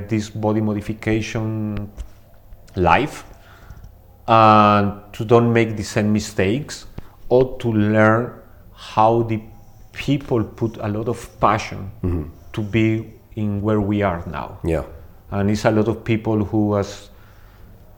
this 0.08 0.30
body 0.30 0.60
modification 0.60 1.90
life, 2.76 3.24
and 4.28 4.92
to 5.12 5.24
don't 5.24 5.52
make 5.52 5.76
the 5.76 5.82
same 5.84 6.12
mistakes, 6.12 6.86
or 7.28 7.58
to 7.58 7.72
learn 7.72 8.32
how 8.74 9.22
the 9.22 9.40
people 9.92 10.44
put 10.44 10.76
a 10.78 10.88
lot 10.88 11.08
of 11.08 11.40
passion 11.40 11.90
to 12.52 12.60
be 12.62 13.12
in 13.34 13.60
where 13.62 13.80
we 13.80 14.02
are 14.02 14.22
now. 14.26 14.58
Yeah. 14.64 14.84
and 15.30 15.50
it's 15.50 15.64
a 15.64 15.70
lot 15.70 15.88
of 15.88 16.04
people 16.04 16.44
who 16.44 16.68
was 16.68 17.10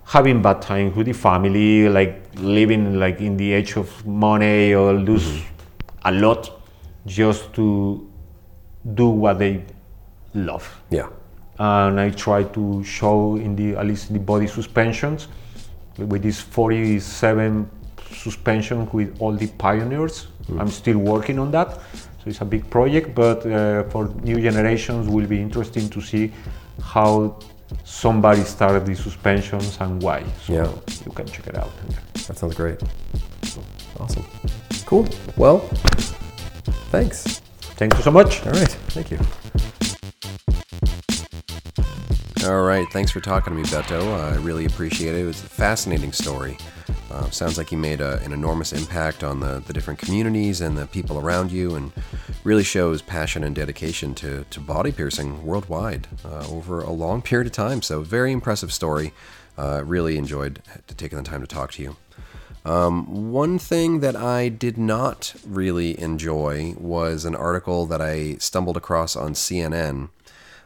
having 0.05 0.41
bad 0.41 0.63
times 0.63 0.97
with 0.97 1.07
the 1.07 1.13
family 1.13 1.87
like 1.89 2.23
living 2.37 2.99
like 2.99 3.21
in 3.21 3.37
the 3.37 3.53
edge 3.53 3.77
of 3.77 4.07
money 4.07 4.73
or 4.75 4.95
lose 4.95 5.43
a 6.07 6.13
lot 6.13 6.51
just 7.05 7.53
to 7.53 8.09
do 8.95 9.09
what 9.09 9.39
they 9.39 9.63
love 10.47 10.67
Yeah. 10.91 11.09
and 11.59 12.01
i 12.01 12.11
try 12.11 12.45
to 12.45 12.83
show 12.85 13.37
in 13.37 13.57
the 13.57 13.77
at 13.77 13.87
least 13.87 14.13
the 14.13 14.19
body 14.21 14.47
suspensions 14.47 15.29
with 15.99 16.23
this 16.23 16.41
47 16.41 17.69
suspension 18.13 18.89
with 18.93 19.15
all 19.21 19.33
the 19.33 19.47
pioneers 19.59 20.29
i'm 20.59 20.71
still 20.71 20.99
working 20.99 21.39
on 21.39 21.51
that 21.51 21.69
so 21.73 22.25
it's 22.31 22.41
a 22.41 22.45
big 22.45 22.69
project 22.71 23.15
but 23.15 23.45
uh, 23.47 23.83
for 23.91 24.09
new 24.23 24.41
generations 24.41 25.09
will 25.09 25.27
be 25.27 25.41
interesting 25.41 25.89
to 25.91 26.01
see 26.01 26.33
how 26.83 27.37
somebody 27.85 28.43
started 28.45 28.87
the 28.87 28.95
suspensions 28.95 29.77
and 29.81 30.03
why 30.03 30.23
so 30.47 30.53
Yeah. 30.53 30.71
you 31.05 31.13
can 31.13 31.27
check 31.27 31.47
it 31.49 31.57
out 31.57 31.71
That 32.29 32.39
sounds 32.39 32.55
great. 32.55 32.79
Awesome. 34.01 34.25
Cool. 34.87 35.07
Well, 35.37 35.59
thanks. 36.93 37.41
thank 37.79 37.95
you 37.97 38.03
so 38.03 38.11
much 38.11 38.47
All 38.47 38.53
right. 38.53 38.77
Thank 38.95 39.11
you. 39.11 39.19
All 42.45 42.63
right. 42.63 42.87
Thanks 42.93 43.11
for 43.11 43.21
talking 43.21 43.53
to 43.53 43.61
me, 43.61 43.65
Beto. 43.65 44.01
Uh, 44.01 44.35
I 44.35 44.37
really 44.37 44.65
appreciate 44.65 45.15
it. 45.15 45.23
It 45.23 45.27
was 45.27 45.43
a 45.43 45.49
fascinating 45.49 46.13
story. 46.13 46.57
Uh, 47.11 47.29
sounds 47.31 47.59
like 47.59 47.73
you 47.73 47.79
made 47.79 48.01
a, 48.01 48.21
an 48.23 48.33
enormous 48.33 48.73
impact 48.73 49.25
on 49.25 49.41
the, 49.41 49.61
the 49.67 49.73
different 49.73 49.99
communities 49.99 50.61
and 50.61 50.79
the 50.79 50.87
people 50.87 51.19
around 51.19 51.51
you, 51.51 51.75
and 51.75 51.91
really 52.45 52.63
shows 52.63 53.03
passion 53.03 53.43
and 53.43 53.57
dedication 53.57 54.15
to, 54.15 54.45
to 54.51 54.61
body 54.61 54.93
piercing 54.93 55.45
worldwide 55.45 56.07
uh, 56.25 56.47
over 56.49 56.81
a 56.81 56.93
long 56.93 57.23
period 57.23 57.49
of 57.49 57.53
time. 57.53 57.83
So, 57.83 58.03
very 58.03 58.31
impressive 58.31 58.73
story. 58.73 59.13
Uh, 59.59 59.83
really 59.85 60.17
enjoyed 60.17 60.63
taking 60.97 61.19
the 61.19 61.25
time 61.25 61.41
to 61.41 61.47
talk 61.47 61.73
to 61.73 61.83
you. 61.83 61.97
Um, 62.65 63.33
one 63.33 63.59
thing 63.59 64.01
that 64.01 64.15
I 64.15 64.49
did 64.49 64.79
not 64.79 65.35
really 65.47 65.99
enjoy 65.99 66.75
was 66.79 67.25
an 67.25 67.35
article 67.35 67.87
that 67.87 68.01
I 68.01 68.37
stumbled 68.37 68.77
across 68.77 69.17
on 69.17 69.33
CNN. 69.33 70.11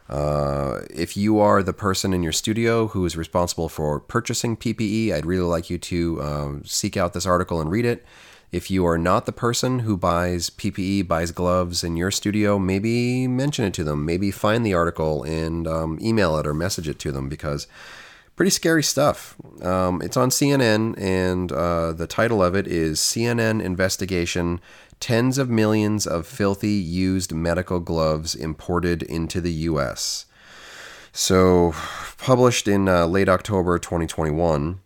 Uh, 0.09 0.81
if 0.89 1.15
you 1.15 1.39
are 1.39 1.63
the 1.63 1.73
person 1.73 2.13
in 2.13 2.23
your 2.23 2.31
studio 2.31 2.87
who 2.87 3.05
is 3.05 3.15
responsible 3.15 3.69
for 3.69 3.99
purchasing 3.99 4.57
PPE, 4.57 5.13
I'd 5.13 5.25
really 5.25 5.45
like 5.45 5.69
you 5.69 5.77
to 5.77 6.21
um, 6.21 6.63
seek 6.65 6.97
out 6.97 7.13
this 7.13 7.25
article 7.25 7.61
and 7.61 7.71
read 7.71 7.85
it. 7.85 8.05
If 8.51 8.69
you 8.69 8.85
are 8.85 8.99
not 8.99 9.25
the 9.25 9.31
person 9.31 9.79
who 9.79 9.97
buys 9.97 10.51
PPE, 10.51 11.07
buys 11.07 11.31
gloves 11.31 11.83
in 11.83 11.97
your 11.97 12.11
studio, 12.11 12.59
maybe 12.59 13.27
mention 13.27 13.65
it 13.65 13.73
to 13.73 13.83
them. 13.83 14.05
Maybe 14.05 14.29
find 14.29 14.63
the 14.63 14.75
article 14.75 15.23
and 15.23 15.67
um, 15.67 15.97
email 15.99 16.37
it 16.37 16.45
or 16.45 16.53
message 16.53 16.87
it 16.87 16.99
to 16.99 17.11
them 17.11 17.29
because 17.29 17.65
pretty 18.35 18.49
scary 18.49 18.83
stuff. 18.83 19.35
Um, 19.61 20.01
it's 20.01 20.17
on 20.17 20.29
CNN, 20.29 20.99
and 20.99 21.51
uh, 21.51 21.93
the 21.93 22.07
title 22.07 22.43
of 22.43 22.55
it 22.55 22.67
is 22.67 22.99
CNN 22.99 23.61
Investigation 23.61 24.59
Tens 24.99 25.37
of 25.37 25.49
Millions 25.49 26.07
of 26.07 26.25
Filthy 26.25 26.71
Used 26.71 27.33
Medical 27.33 27.79
Gloves 27.79 28.35
Imported 28.35 29.03
into 29.03 29.41
the 29.41 29.51
U.S. 29.51 30.25
So, 31.11 31.73
published 32.17 32.67
in 32.67 32.87
uh, 32.87 33.05
late 33.05 33.29
October 33.29 33.77
2021, 33.77 34.79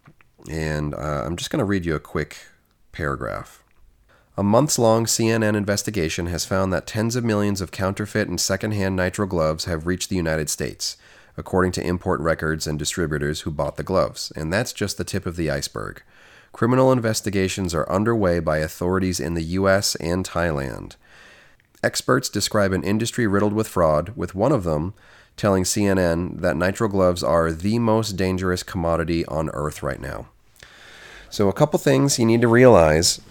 and 0.49 0.93
uh, 0.93 1.23
I'm 1.25 1.35
just 1.35 1.49
going 1.49 1.59
to 1.59 1.65
read 1.65 1.85
you 1.85 1.95
a 1.95 1.99
quick 1.99 2.37
paragraph. 2.91 3.63
A 4.39 4.43
months 4.43 4.77
long 4.77 5.05
CNN 5.05 5.55
investigation 5.55 6.27
has 6.27 6.45
found 6.45 6.71
that 6.71 6.85
tens 6.85 7.15
of 7.15 7.23
millions 7.23 7.59
of 7.59 7.71
counterfeit 7.71 8.27
and 8.27 8.39
secondhand 8.39 8.97
nitrile 8.97 9.27
gloves 9.27 9.65
have 9.65 9.87
reached 9.87 10.09
the 10.09 10.15
United 10.15 10.49
States, 10.49 10.97
according 11.37 11.71
to 11.73 11.85
import 11.85 12.19
records 12.19 12.67
and 12.67 12.77
distributors 12.77 13.41
who 13.41 13.51
bought 13.51 13.77
the 13.77 13.83
gloves, 13.83 14.33
and 14.35 14.51
that's 14.51 14.73
just 14.73 14.97
the 14.97 15.03
tip 15.03 15.25
of 15.25 15.35
the 15.35 15.49
iceberg. 15.49 16.01
Criminal 16.51 16.91
investigations 16.91 17.75
are 17.75 17.89
underway 17.89 18.39
by 18.39 18.57
authorities 18.57 19.19
in 19.19 19.35
the 19.35 19.43
US 19.43 19.95
and 19.95 20.27
Thailand. 20.27 20.95
Experts 21.83 22.29
describe 22.29 22.73
an 22.73 22.83
industry 22.83 23.27
riddled 23.27 23.53
with 23.53 23.67
fraud, 23.67 24.13
with 24.15 24.33
one 24.33 24.51
of 24.51 24.63
them 24.63 24.95
telling 25.35 25.63
CNN 25.63 26.41
that 26.41 26.55
nitrile 26.55 26.89
gloves 26.89 27.23
are 27.23 27.51
the 27.51 27.77
most 27.77 28.13
dangerous 28.13 28.63
commodity 28.63 29.23
on 29.27 29.49
earth 29.51 29.83
right 29.83 30.01
now. 30.01 30.27
So, 31.29 31.47
a 31.47 31.53
couple 31.53 31.77
things 31.77 32.17
you 32.17 32.25
need 32.25 32.41
to 32.41 32.47
realize 32.47 33.21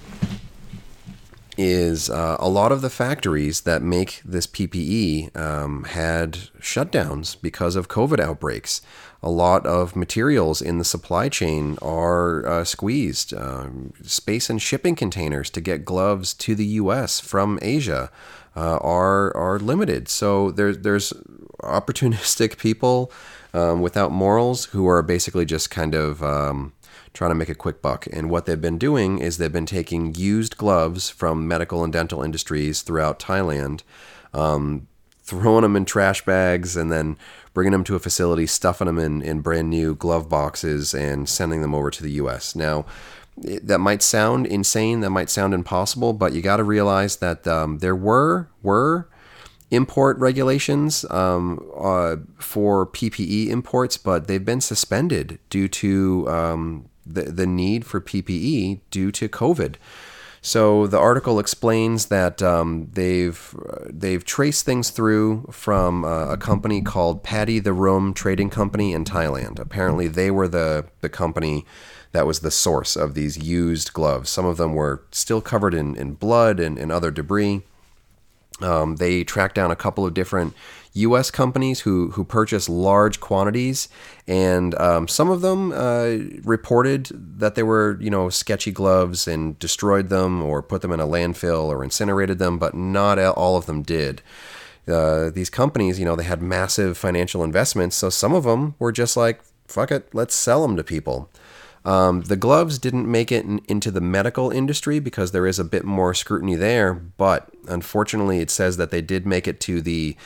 is 1.56 2.10
uh, 2.10 2.36
a 2.38 2.48
lot 2.48 2.72
of 2.72 2.82
the 2.82 2.90
factories 2.90 3.62
that 3.62 3.82
make 3.82 4.20
this 4.24 4.46
PPE 4.46 5.36
um, 5.36 5.84
had 5.84 6.32
shutdowns 6.60 7.40
because 7.40 7.76
of 7.76 7.88
COVID 7.88 8.20
outbreaks. 8.20 8.82
A 9.22 9.30
lot 9.30 9.66
of 9.66 9.96
materials 9.96 10.60
in 10.60 10.78
the 10.78 10.84
supply 10.84 11.28
chain 11.28 11.78
are 11.80 12.46
uh, 12.46 12.64
squeezed. 12.64 13.32
Um, 13.34 13.92
space 14.02 14.50
and 14.50 14.60
shipping 14.60 14.94
containers 14.94 15.50
to 15.50 15.60
get 15.60 15.84
gloves 15.84 16.34
to 16.34 16.54
the 16.54 16.66
U.S. 16.66 17.18
from 17.20 17.58
Asia 17.62 18.10
uh, 18.54 18.78
are 18.78 19.36
are 19.36 19.58
limited. 19.58 20.08
So 20.08 20.50
there's 20.50 20.78
there's 20.78 21.12
opportunistic 21.62 22.58
people 22.58 23.10
um, 23.54 23.80
without 23.80 24.12
morals 24.12 24.66
who 24.66 24.86
are 24.86 25.02
basically 25.02 25.44
just 25.44 25.70
kind 25.70 25.94
of 25.94 26.22
um, 26.22 26.72
trying 27.16 27.30
to 27.30 27.34
make 27.34 27.48
a 27.48 27.54
quick 27.54 27.80
buck. 27.80 28.06
And 28.12 28.30
what 28.30 28.46
they've 28.46 28.60
been 28.60 28.78
doing 28.78 29.18
is 29.18 29.38
they've 29.38 29.52
been 29.52 29.66
taking 29.66 30.14
used 30.14 30.56
gloves 30.56 31.08
from 31.08 31.48
medical 31.48 31.82
and 31.82 31.92
dental 31.92 32.22
industries 32.22 32.82
throughout 32.82 33.18
Thailand, 33.18 33.82
um, 34.34 34.86
throwing 35.22 35.62
them 35.62 35.76
in 35.76 35.86
trash 35.86 36.24
bags, 36.24 36.76
and 36.76 36.92
then 36.92 37.16
bringing 37.54 37.72
them 37.72 37.84
to 37.84 37.96
a 37.96 37.98
facility, 37.98 38.46
stuffing 38.46 38.86
them 38.86 38.98
in, 38.98 39.22
in 39.22 39.40
brand 39.40 39.70
new 39.70 39.94
glove 39.94 40.28
boxes, 40.28 40.92
and 40.92 41.28
sending 41.28 41.62
them 41.62 41.74
over 41.74 41.90
to 41.90 42.02
the 42.02 42.12
US. 42.12 42.54
Now, 42.54 42.84
that 43.36 43.78
might 43.78 44.02
sound 44.02 44.46
insane, 44.46 45.00
that 45.00 45.10
might 45.10 45.30
sound 45.30 45.54
impossible, 45.54 46.12
but 46.12 46.32
you 46.32 46.42
got 46.42 46.58
to 46.58 46.64
realize 46.64 47.16
that 47.16 47.46
um, 47.46 47.78
there 47.78 47.96
were 47.96 48.48
were 48.62 49.08
import 49.70 50.16
regulations 50.18 51.04
um, 51.10 51.60
uh, 51.76 52.16
for 52.38 52.86
PPE 52.86 53.48
imports, 53.48 53.96
but 53.96 54.26
they've 54.26 54.44
been 54.44 54.60
suspended 54.60 55.38
due 55.50 55.68
to 55.68 56.28
um, 56.28 56.88
the 57.06 57.22
the 57.22 57.46
need 57.46 57.84
for 57.84 58.00
PPE 58.00 58.80
due 58.90 59.12
to 59.12 59.28
COVID. 59.28 59.76
So 60.42 60.86
the 60.86 60.98
article 60.98 61.40
explains 61.40 62.06
that 62.06 62.40
um, 62.40 62.88
they've 62.92 63.54
they've 63.90 64.24
traced 64.24 64.64
things 64.64 64.90
through 64.90 65.48
from 65.50 66.04
uh, 66.04 66.28
a 66.28 66.36
company 66.36 66.82
called 66.82 67.24
Paddy 67.24 67.58
the 67.58 67.72
Room 67.72 68.14
Trading 68.14 68.50
Company 68.50 68.92
in 68.92 69.04
Thailand. 69.04 69.58
Apparently, 69.58 70.06
they 70.06 70.30
were 70.30 70.46
the 70.46 70.86
the 71.00 71.08
company 71.08 71.64
that 72.12 72.26
was 72.26 72.40
the 72.40 72.50
source 72.50 72.96
of 72.96 73.14
these 73.14 73.36
used 73.36 73.92
gloves. 73.92 74.30
Some 74.30 74.46
of 74.46 74.56
them 74.56 74.72
were 74.72 75.02
still 75.10 75.40
covered 75.40 75.74
in, 75.74 75.96
in 75.96 76.14
blood 76.14 76.60
and, 76.60 76.78
and 76.78 76.90
other 76.90 77.10
debris. 77.10 77.62
Um, 78.62 78.96
they 78.96 79.22
tracked 79.22 79.54
down 79.54 79.70
a 79.70 79.76
couple 79.76 80.06
of 80.06 80.14
different 80.14 80.54
U.S. 80.96 81.30
companies 81.30 81.80
who 81.80 82.10
who 82.12 82.24
purchase 82.24 82.68
large 82.68 83.20
quantities, 83.20 83.88
and 84.26 84.74
um, 84.76 85.08
some 85.08 85.30
of 85.30 85.40
them 85.40 85.72
uh, 85.72 86.16
reported 86.42 87.10
that 87.38 87.54
they 87.54 87.62
were 87.62 87.98
you 88.00 88.10
know 88.10 88.28
sketchy 88.28 88.72
gloves 88.72 89.28
and 89.28 89.58
destroyed 89.58 90.08
them 90.08 90.42
or 90.42 90.62
put 90.62 90.82
them 90.82 90.92
in 90.92 91.00
a 91.00 91.06
landfill 91.06 91.64
or 91.64 91.84
incinerated 91.84 92.38
them, 92.38 92.58
but 92.58 92.74
not 92.74 93.18
all 93.18 93.56
of 93.56 93.66
them 93.66 93.82
did. 93.82 94.22
Uh, 94.88 95.30
these 95.30 95.50
companies, 95.50 95.98
you 95.98 96.04
know, 96.04 96.14
they 96.14 96.24
had 96.24 96.40
massive 96.40 96.96
financial 96.96 97.42
investments, 97.42 97.96
so 97.96 98.08
some 98.08 98.32
of 98.34 98.44
them 98.44 98.74
were 98.78 98.92
just 98.92 99.16
like, 99.16 99.40
"Fuck 99.66 99.90
it, 99.90 100.08
let's 100.14 100.34
sell 100.34 100.62
them 100.62 100.76
to 100.76 100.84
people." 100.84 101.30
Um, 101.84 102.22
the 102.22 102.36
gloves 102.36 102.78
didn't 102.78 103.08
make 103.08 103.30
it 103.30 103.44
in, 103.44 103.60
into 103.68 103.92
the 103.92 104.00
medical 104.00 104.50
industry 104.50 104.98
because 104.98 105.30
there 105.30 105.46
is 105.46 105.60
a 105.60 105.64
bit 105.64 105.84
more 105.84 106.14
scrutiny 106.14 106.56
there, 106.56 106.94
but 106.94 107.48
unfortunately, 107.68 108.40
it 108.40 108.50
says 108.50 108.76
that 108.76 108.90
they 108.90 109.00
did 109.00 109.24
make 109.24 109.46
it 109.46 109.60
to 109.60 109.80
the 109.80 110.16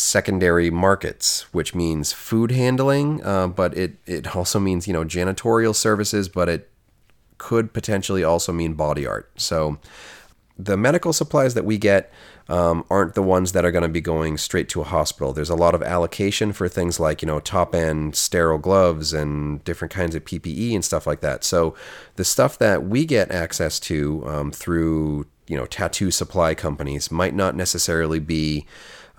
secondary 0.00 0.70
markets, 0.70 1.42
which 1.52 1.74
means 1.74 2.12
food 2.12 2.50
handling, 2.50 3.24
uh, 3.24 3.46
but 3.46 3.76
it, 3.76 3.96
it 4.06 4.34
also 4.34 4.58
means, 4.58 4.86
you 4.86 4.92
know, 4.92 5.04
janitorial 5.04 5.74
services, 5.74 6.28
but 6.28 6.48
it 6.48 6.70
could 7.38 7.72
potentially 7.72 8.22
also 8.24 8.52
mean 8.52 8.74
body 8.74 9.06
art. 9.06 9.30
So 9.36 9.78
the 10.58 10.76
medical 10.76 11.12
supplies 11.12 11.54
that 11.54 11.64
we 11.64 11.78
get 11.78 12.12
um, 12.48 12.84
aren't 12.90 13.14
the 13.14 13.22
ones 13.22 13.52
that 13.52 13.64
are 13.64 13.70
going 13.70 13.82
to 13.82 13.88
be 13.88 14.00
going 14.00 14.36
straight 14.36 14.68
to 14.70 14.80
a 14.80 14.84
hospital. 14.84 15.32
There's 15.32 15.50
a 15.50 15.54
lot 15.54 15.74
of 15.74 15.82
allocation 15.82 16.52
for 16.52 16.68
things 16.68 16.98
like, 16.98 17.22
you 17.22 17.26
know, 17.26 17.38
top 17.38 17.74
end 17.74 18.16
sterile 18.16 18.58
gloves 18.58 19.12
and 19.12 19.62
different 19.64 19.92
kinds 19.92 20.16
of 20.16 20.24
PPE 20.24 20.74
and 20.74 20.84
stuff 20.84 21.06
like 21.06 21.20
that. 21.20 21.44
So 21.44 21.76
the 22.16 22.24
stuff 22.24 22.58
that 22.58 22.84
we 22.84 23.06
get 23.06 23.30
access 23.30 23.78
to 23.80 24.26
um, 24.26 24.50
through, 24.50 25.26
you 25.46 25.56
know, 25.56 25.66
tattoo 25.66 26.10
supply 26.10 26.54
companies 26.54 27.10
might 27.10 27.34
not 27.34 27.54
necessarily 27.54 28.18
be 28.18 28.66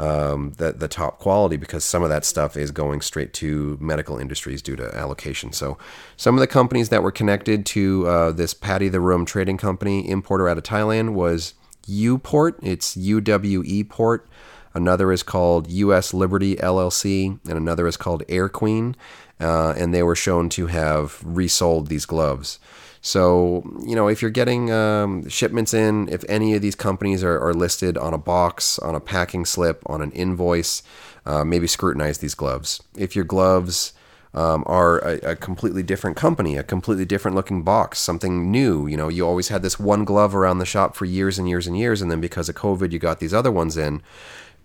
um, 0.02 0.54
the, 0.58 0.72
the 0.72 0.88
top 0.88 1.20
quality 1.20 1.58
because 1.58 1.86
some 1.86 2.02
of 2.02 2.10
that 2.10 2.26
stuff 2.26 2.58
is 2.58 2.72
going 2.72 3.02
straight 3.02 3.34
to 3.34 3.78
medical 3.80 4.18
industries 4.18 4.62
due 4.62 4.76
to 4.76 4.96
allocation. 4.98 5.54
So 5.54 5.78
some 6.18 6.36
of 6.36 6.40
the 6.40 6.48
companies 6.48 6.90
that 6.90 7.04
were 7.04 7.12
connected 7.12 7.68
to 7.68 8.08
uh, 8.08 8.32
this 8.32 8.56
Paddy 8.56 8.90
the 8.90 9.00
Room 9.00 9.26
trading 9.26 9.58
company 9.58 10.10
importer 10.10 10.50
out 10.50 10.58
of 10.58 10.64
Thailand 10.64 11.14
was 11.14 11.54
Uport. 11.88 12.56
It's 12.64 12.98
UWE 12.98 13.88
Port. 13.90 14.28
Another 14.74 15.12
is 15.12 15.22
called 15.22 15.70
US 15.70 16.14
Liberty 16.16 16.56
LLC, 16.56 17.40
and 17.48 17.58
another 17.58 17.88
is 17.88 17.98
called 17.98 18.24
Air 18.28 18.50
Queen. 18.50 18.96
Uh, 19.40 19.74
and 19.78 19.94
they 19.94 20.04
were 20.04 20.16
shown 20.16 20.50
to 20.50 20.68
have 20.68 21.22
resold 21.24 21.88
these 21.88 22.06
gloves. 22.08 22.60
So, 23.02 23.64
you 23.84 23.96
know, 23.96 24.08
if 24.08 24.22
you're 24.22 24.32
getting 24.32 24.72
um, 24.72 25.28
shipments 25.28 25.74
in, 25.74 26.08
if 26.10 26.24
any 26.30 26.54
of 26.54 26.62
these 26.62 26.76
companies 26.76 27.24
are, 27.24 27.40
are, 27.40 27.54
listed 27.54 27.98
on 27.98 28.14
a 28.14 28.18
box, 28.20 28.78
on 28.78 28.94
a 28.94 29.00
packing 29.00 29.44
slip, 29.44 29.82
on 29.88 30.04
an 30.04 30.12
invoice, 30.12 30.84
uh, 31.26 31.44
maybe 31.44 31.66
scrutinize 31.66 32.20
these 32.20 32.36
gloves. 32.36 32.82
If 32.96 33.16
your 33.16 33.26
gloves 33.26 33.94
um, 34.34 34.64
are 34.68 35.00
a, 35.00 35.32
a, 35.32 35.36
completely 35.36 35.84
different 35.84 36.16
company, 36.16 36.58
a 36.58 36.64
completely 36.64 37.06
different 37.06 37.36
looking 37.36 37.64
box, 37.64 38.00
something 38.00 38.50
new. 38.50 38.88
You 38.88 38.98
know, 38.98 39.10
you 39.10 39.26
always 39.26 39.50
had 39.50 39.62
this 39.62 39.80
one 39.80 40.06
glove 40.06 40.36
around 40.36 40.60
the 40.60 40.66
shop 40.66 40.96
for 40.96 41.06
years 41.06 41.38
and 41.38 41.50
years 41.50 41.68
and 41.68 41.78
years, 41.78 42.02
and 42.02 42.10
then 42.10 42.22
because 42.22 42.48
of 42.48 42.56
COVID, 42.56 42.92
you 42.92 43.00
got 43.00 43.20
these 43.20 43.34
other 43.34 43.52
ones 43.52 43.78
in. 43.78 44.02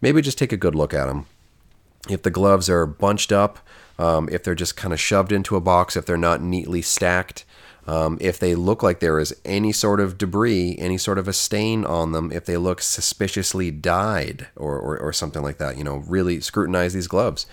Maybe 0.00 0.22
just 0.22 0.38
take 0.38 0.52
a 0.52 0.58
good 0.58 0.74
look 0.74 0.94
at 0.94 1.06
them. 1.06 1.26
If 2.08 2.22
the 2.22 2.30
gloves 2.30 2.70
are 2.70 2.86
bunched 2.86 3.32
up, 3.32 3.58
um, 3.98 4.28
if 4.30 4.44
they're 4.44 4.54
just 4.54 4.76
kind 4.76 4.92
of 4.92 5.00
shoved 5.00 5.32
into 5.32 5.56
a 5.56 5.60
box, 5.60 5.96
if 5.96 6.06
they're 6.06 6.16
not 6.16 6.40
neatly 6.42 6.82
stacked, 6.82 7.44
um, 7.86 8.18
if 8.20 8.38
they 8.38 8.54
look 8.54 8.82
like 8.82 9.00
there 9.00 9.18
is 9.18 9.34
any 9.44 9.72
sort 9.72 10.00
of 10.00 10.18
debris, 10.18 10.76
any 10.78 10.98
sort 10.98 11.18
of 11.18 11.28
a 11.28 11.32
stain 11.32 11.84
on 11.84 12.12
them, 12.12 12.32
if 12.32 12.44
they 12.44 12.56
look 12.56 12.80
suspiciously 12.80 13.70
dyed 13.70 14.48
or, 14.56 14.78
or, 14.78 14.98
or 14.98 15.12
something 15.12 15.42
like 15.42 15.58
that, 15.58 15.76
you 15.78 15.84
know, 15.84 15.98
really 16.08 16.40
scrutinize 16.40 16.94
these 16.94 17.06
gloves 17.06 17.46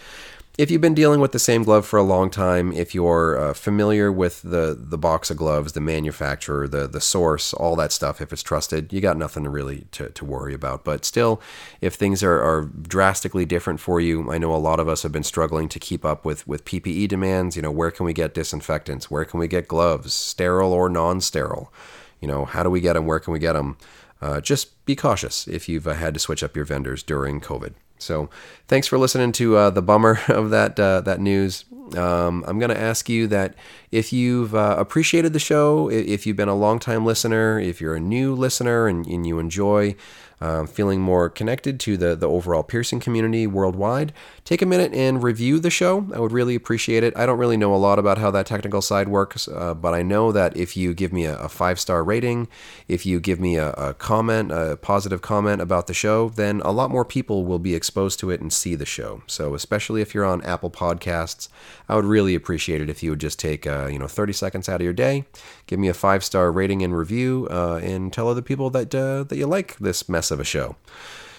if 0.55 0.69
you've 0.69 0.81
been 0.81 0.93
dealing 0.93 1.19
with 1.19 1.31
the 1.31 1.39
same 1.39 1.63
glove 1.63 1.83
for 1.83 1.97
a 1.97 2.03
long 2.03 2.29
time, 2.29 2.71
if 2.71 2.93
you're 2.93 3.39
uh, 3.39 3.53
familiar 3.55 4.11
with 4.11 4.43
the 4.43 4.77
the 4.79 4.99
box 4.99 5.31
of 5.31 5.37
gloves, 5.37 5.73
the 5.73 5.81
manufacturer, 5.81 6.67
the 6.67 6.87
the 6.87 7.01
source, 7.01 7.53
all 7.55 7.75
that 7.75 7.91
stuff, 7.91 8.21
if 8.21 8.31
it's 8.31 8.43
trusted, 8.43 8.93
you 8.93 9.01
got 9.01 9.17
nothing 9.17 9.43
to 9.45 9.49
really 9.49 9.87
to, 9.93 10.09
to 10.09 10.23
worry 10.23 10.53
about. 10.53 10.83
But 10.83 11.05
still, 11.05 11.41
if 11.81 11.95
things 11.95 12.21
are, 12.21 12.39
are 12.39 12.69
drastically 12.83 13.45
different 13.45 13.79
for 13.79 13.99
you, 13.99 14.31
I 14.31 14.37
know 14.37 14.53
a 14.53 14.57
lot 14.57 14.79
of 14.79 14.87
us 14.87 15.01
have 15.01 15.11
been 15.11 15.23
struggling 15.23 15.69
to 15.69 15.79
keep 15.79 16.05
up 16.05 16.23
with 16.23 16.47
with 16.47 16.65
PPE 16.65 17.07
demands. 17.07 17.55
You 17.55 17.63
know, 17.63 17.71
where 17.71 17.89
can 17.89 18.05
we 18.05 18.13
get 18.13 18.35
disinfectants? 18.35 19.09
Where 19.09 19.25
can 19.25 19.39
we 19.39 19.47
get 19.47 19.67
gloves, 19.67 20.13
sterile 20.13 20.71
or 20.71 20.87
non-sterile? 20.87 21.73
You 22.21 22.27
know, 22.27 22.45
how 22.45 22.61
do 22.61 22.69
we 22.69 22.79
get 22.79 22.93
them? 22.93 23.07
Where 23.07 23.19
can 23.19 23.33
we 23.33 23.39
get 23.39 23.53
them? 23.53 23.77
Uh, 24.21 24.39
just 24.39 24.85
be 24.85 24.95
cautious 24.95 25.47
if 25.47 25.67
you've 25.67 25.87
uh, 25.87 25.93
had 25.93 26.13
to 26.13 26.19
switch 26.19 26.43
up 26.43 26.55
your 26.55 26.63
vendors 26.63 27.03
during 27.03 27.41
COVID. 27.41 27.73
So, 27.97 28.29
thanks 28.67 28.87
for 28.87 28.97
listening 28.97 29.31
to 29.33 29.55
uh, 29.55 29.69
the 29.69 29.81
bummer 29.81 30.19
of 30.27 30.49
that 30.49 30.79
uh, 30.79 31.01
that 31.01 31.19
news. 31.19 31.65
Um, 31.95 32.43
I'm 32.47 32.59
going 32.59 32.69
to 32.69 32.79
ask 32.79 33.07
you 33.09 33.27
that 33.27 33.55
if 33.91 34.11
you've 34.11 34.55
uh, 34.55 34.75
appreciated 34.79 35.33
the 35.33 35.39
show, 35.39 35.89
if 35.89 36.25
you've 36.25 36.37
been 36.37 36.49
a 36.49 36.55
long 36.55 36.79
time 36.79 37.05
listener, 37.05 37.59
if 37.59 37.79
you're 37.81 37.95
a 37.95 37.99
new 37.99 38.33
listener 38.33 38.87
and, 38.87 39.05
and 39.05 39.27
you 39.27 39.37
enjoy 39.37 39.95
um, 40.41 40.67
feeling 40.67 41.01
more 41.01 41.29
connected 41.29 41.79
to 41.81 41.97
the, 41.97 42.15
the 42.15 42.27
overall 42.27 42.63
piercing 42.63 42.99
community 42.99 43.47
worldwide, 43.47 44.11
take 44.45 44.61
a 44.61 44.65
minute 44.65 44.93
and 44.93 45.23
review 45.23 45.59
the 45.59 45.69
show. 45.69 46.07
I 46.13 46.19
would 46.19 46.31
really 46.31 46.55
appreciate 46.55 47.03
it. 47.03 47.15
I 47.15 47.25
don't 47.25 47.37
really 47.37 47.57
know 47.57 47.73
a 47.73 47.77
lot 47.77 47.99
about 47.99 48.17
how 48.17 48.29
that 48.31 48.45
technical 48.45 48.81
side 48.81 49.07
works, 49.07 49.47
uh, 49.47 49.73
but 49.73 49.93
I 49.93 50.03
know 50.03 50.31
that 50.31 50.57
if 50.57 50.75
you 50.75 50.93
give 50.93 51.13
me 51.13 51.25
a, 51.25 51.37
a 51.37 51.49
five 51.49 51.79
star 51.79 52.03
rating, 52.03 52.47
if 52.87 53.05
you 53.05 53.19
give 53.19 53.39
me 53.39 53.55
a, 53.55 53.71
a, 53.71 53.93
comment, 53.93 54.51
a 54.51 54.77
positive 54.77 55.21
comment 55.21 55.61
about 55.61 55.87
the 55.87 55.93
show, 55.93 56.29
then 56.29 56.61
a 56.61 56.71
lot 56.71 56.91
more 56.91 57.05
people 57.05 57.45
will 57.45 57.59
be 57.59 57.73
exposed 57.73 58.19
to 58.19 58.29
it 58.29 58.41
and 58.41 58.51
see 58.51 58.75
the 58.75 58.85
show. 58.85 59.23
So, 59.27 59.53
especially 59.55 60.01
if 60.01 60.13
you're 60.13 60.25
on 60.25 60.43
Apple 60.43 60.71
Podcasts, 60.71 61.47
I 61.87 61.95
would 61.95 62.05
really 62.05 62.35
appreciate 62.35 62.81
it 62.81 62.89
if 62.89 63.01
you 63.01 63.11
would 63.11 63.19
just 63.19 63.39
take 63.39 63.65
uh, 63.65 63.87
you 63.87 63.99
know 63.99 64.07
30 64.07 64.33
seconds 64.33 64.67
out 64.67 64.81
of 64.81 64.83
your 64.83 64.93
day, 64.93 65.25
give 65.67 65.79
me 65.79 65.87
a 65.87 65.93
five 65.93 66.23
star 66.23 66.51
rating 66.51 66.81
and 66.81 66.95
review, 66.95 67.47
uh, 67.49 67.79
and 67.81 68.11
tell 68.11 68.27
other 68.27 68.41
people 68.41 68.69
that 68.71 68.93
uh, 68.93 69.23
that 69.23 69.37
you 69.37 69.47
like 69.47 69.77
this 69.77 70.09
mess 70.09 70.31
of 70.31 70.39
a 70.39 70.43
show. 70.43 70.75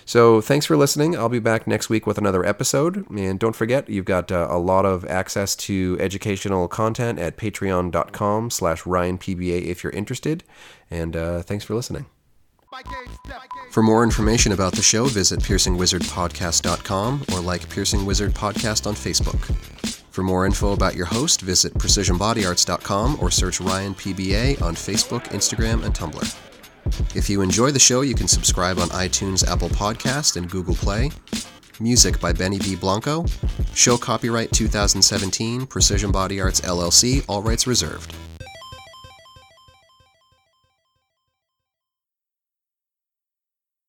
So 0.05 0.41
thanks 0.41 0.67
for 0.67 0.77
listening. 0.77 1.17
I'll 1.17 1.29
be 1.29 1.39
back 1.39 1.67
next 1.67 1.89
week 1.89 2.07
with 2.07 2.19
another 2.19 2.45
episode. 2.45 3.09
And 3.11 3.39
don't 3.39 3.57
forget, 3.57 3.89
you've 3.89 4.05
got 4.05 4.31
uh, 4.31 4.49
a 4.51 4.59
lot 4.59 4.85
of 4.85 5.05
access 5.07 5.57
to 5.57 5.97
educational 6.01 6.69
content 6.69 7.19
at 7.19 7.37
patreon.com 7.37 8.51
slash 8.51 8.83
ryanpba 8.83 9.63
if 9.65 9.83
you're 9.83 9.93
interested. 9.93 10.45
And 10.91 11.17
uh, 11.17 11.43
thanks 11.43 11.65
for 11.65 11.75
listening. 11.75 12.07
For 13.71 13.83
more 13.83 14.03
information 14.03 14.53
about 14.53 14.73
the 14.75 14.83
show, 14.83 15.05
visit 15.05 15.41
piercingwizardpodcast.com 15.41 17.25
or 17.33 17.41
like 17.41 17.69
Piercing 17.69 18.05
Wizard 18.05 18.33
Podcast 18.33 18.87
on 18.87 18.95
Facebook. 18.95 19.55
For 20.11 20.23
more 20.23 20.47
info 20.47 20.73
about 20.73 20.95
your 20.95 21.07
host, 21.07 21.41
visit 21.41 21.75
precisionbodyarts.com 21.75 23.19
or 23.21 23.31
search 23.31 23.61
Ryan 23.61 23.95
PBA 23.95 24.63
on 24.63 24.75
Facebook, 24.75 25.25
Instagram, 25.29 25.85
and 25.85 25.95
Tumblr. 25.95 26.54
If 27.15 27.31
you 27.31 27.41
enjoy 27.41 27.71
the 27.71 27.79
show, 27.79 28.03
you 28.03 28.15
can 28.15 28.29
subscribe 28.29 28.79
on 28.79 28.89
iTunes, 28.89 29.47
Apple 29.47 29.69
Podcast, 29.69 30.37
and 30.37 30.51
Google 30.51 30.75
Play. 30.75 31.11
Music 31.81 32.21
by 32.21 32.33
Benny 32.33 32.59
B. 32.59 32.77
Blanco. 32.77 33.25
Show 33.75 33.97
copyright 33.97 34.53
2017, 34.53 35.67
Precision 35.67 36.13
Body 36.13 36.41
Arts 36.41 36.61
LLC, 36.61 37.25
all 37.29 37.43
rights 37.43 37.67
reserved. 37.67 38.15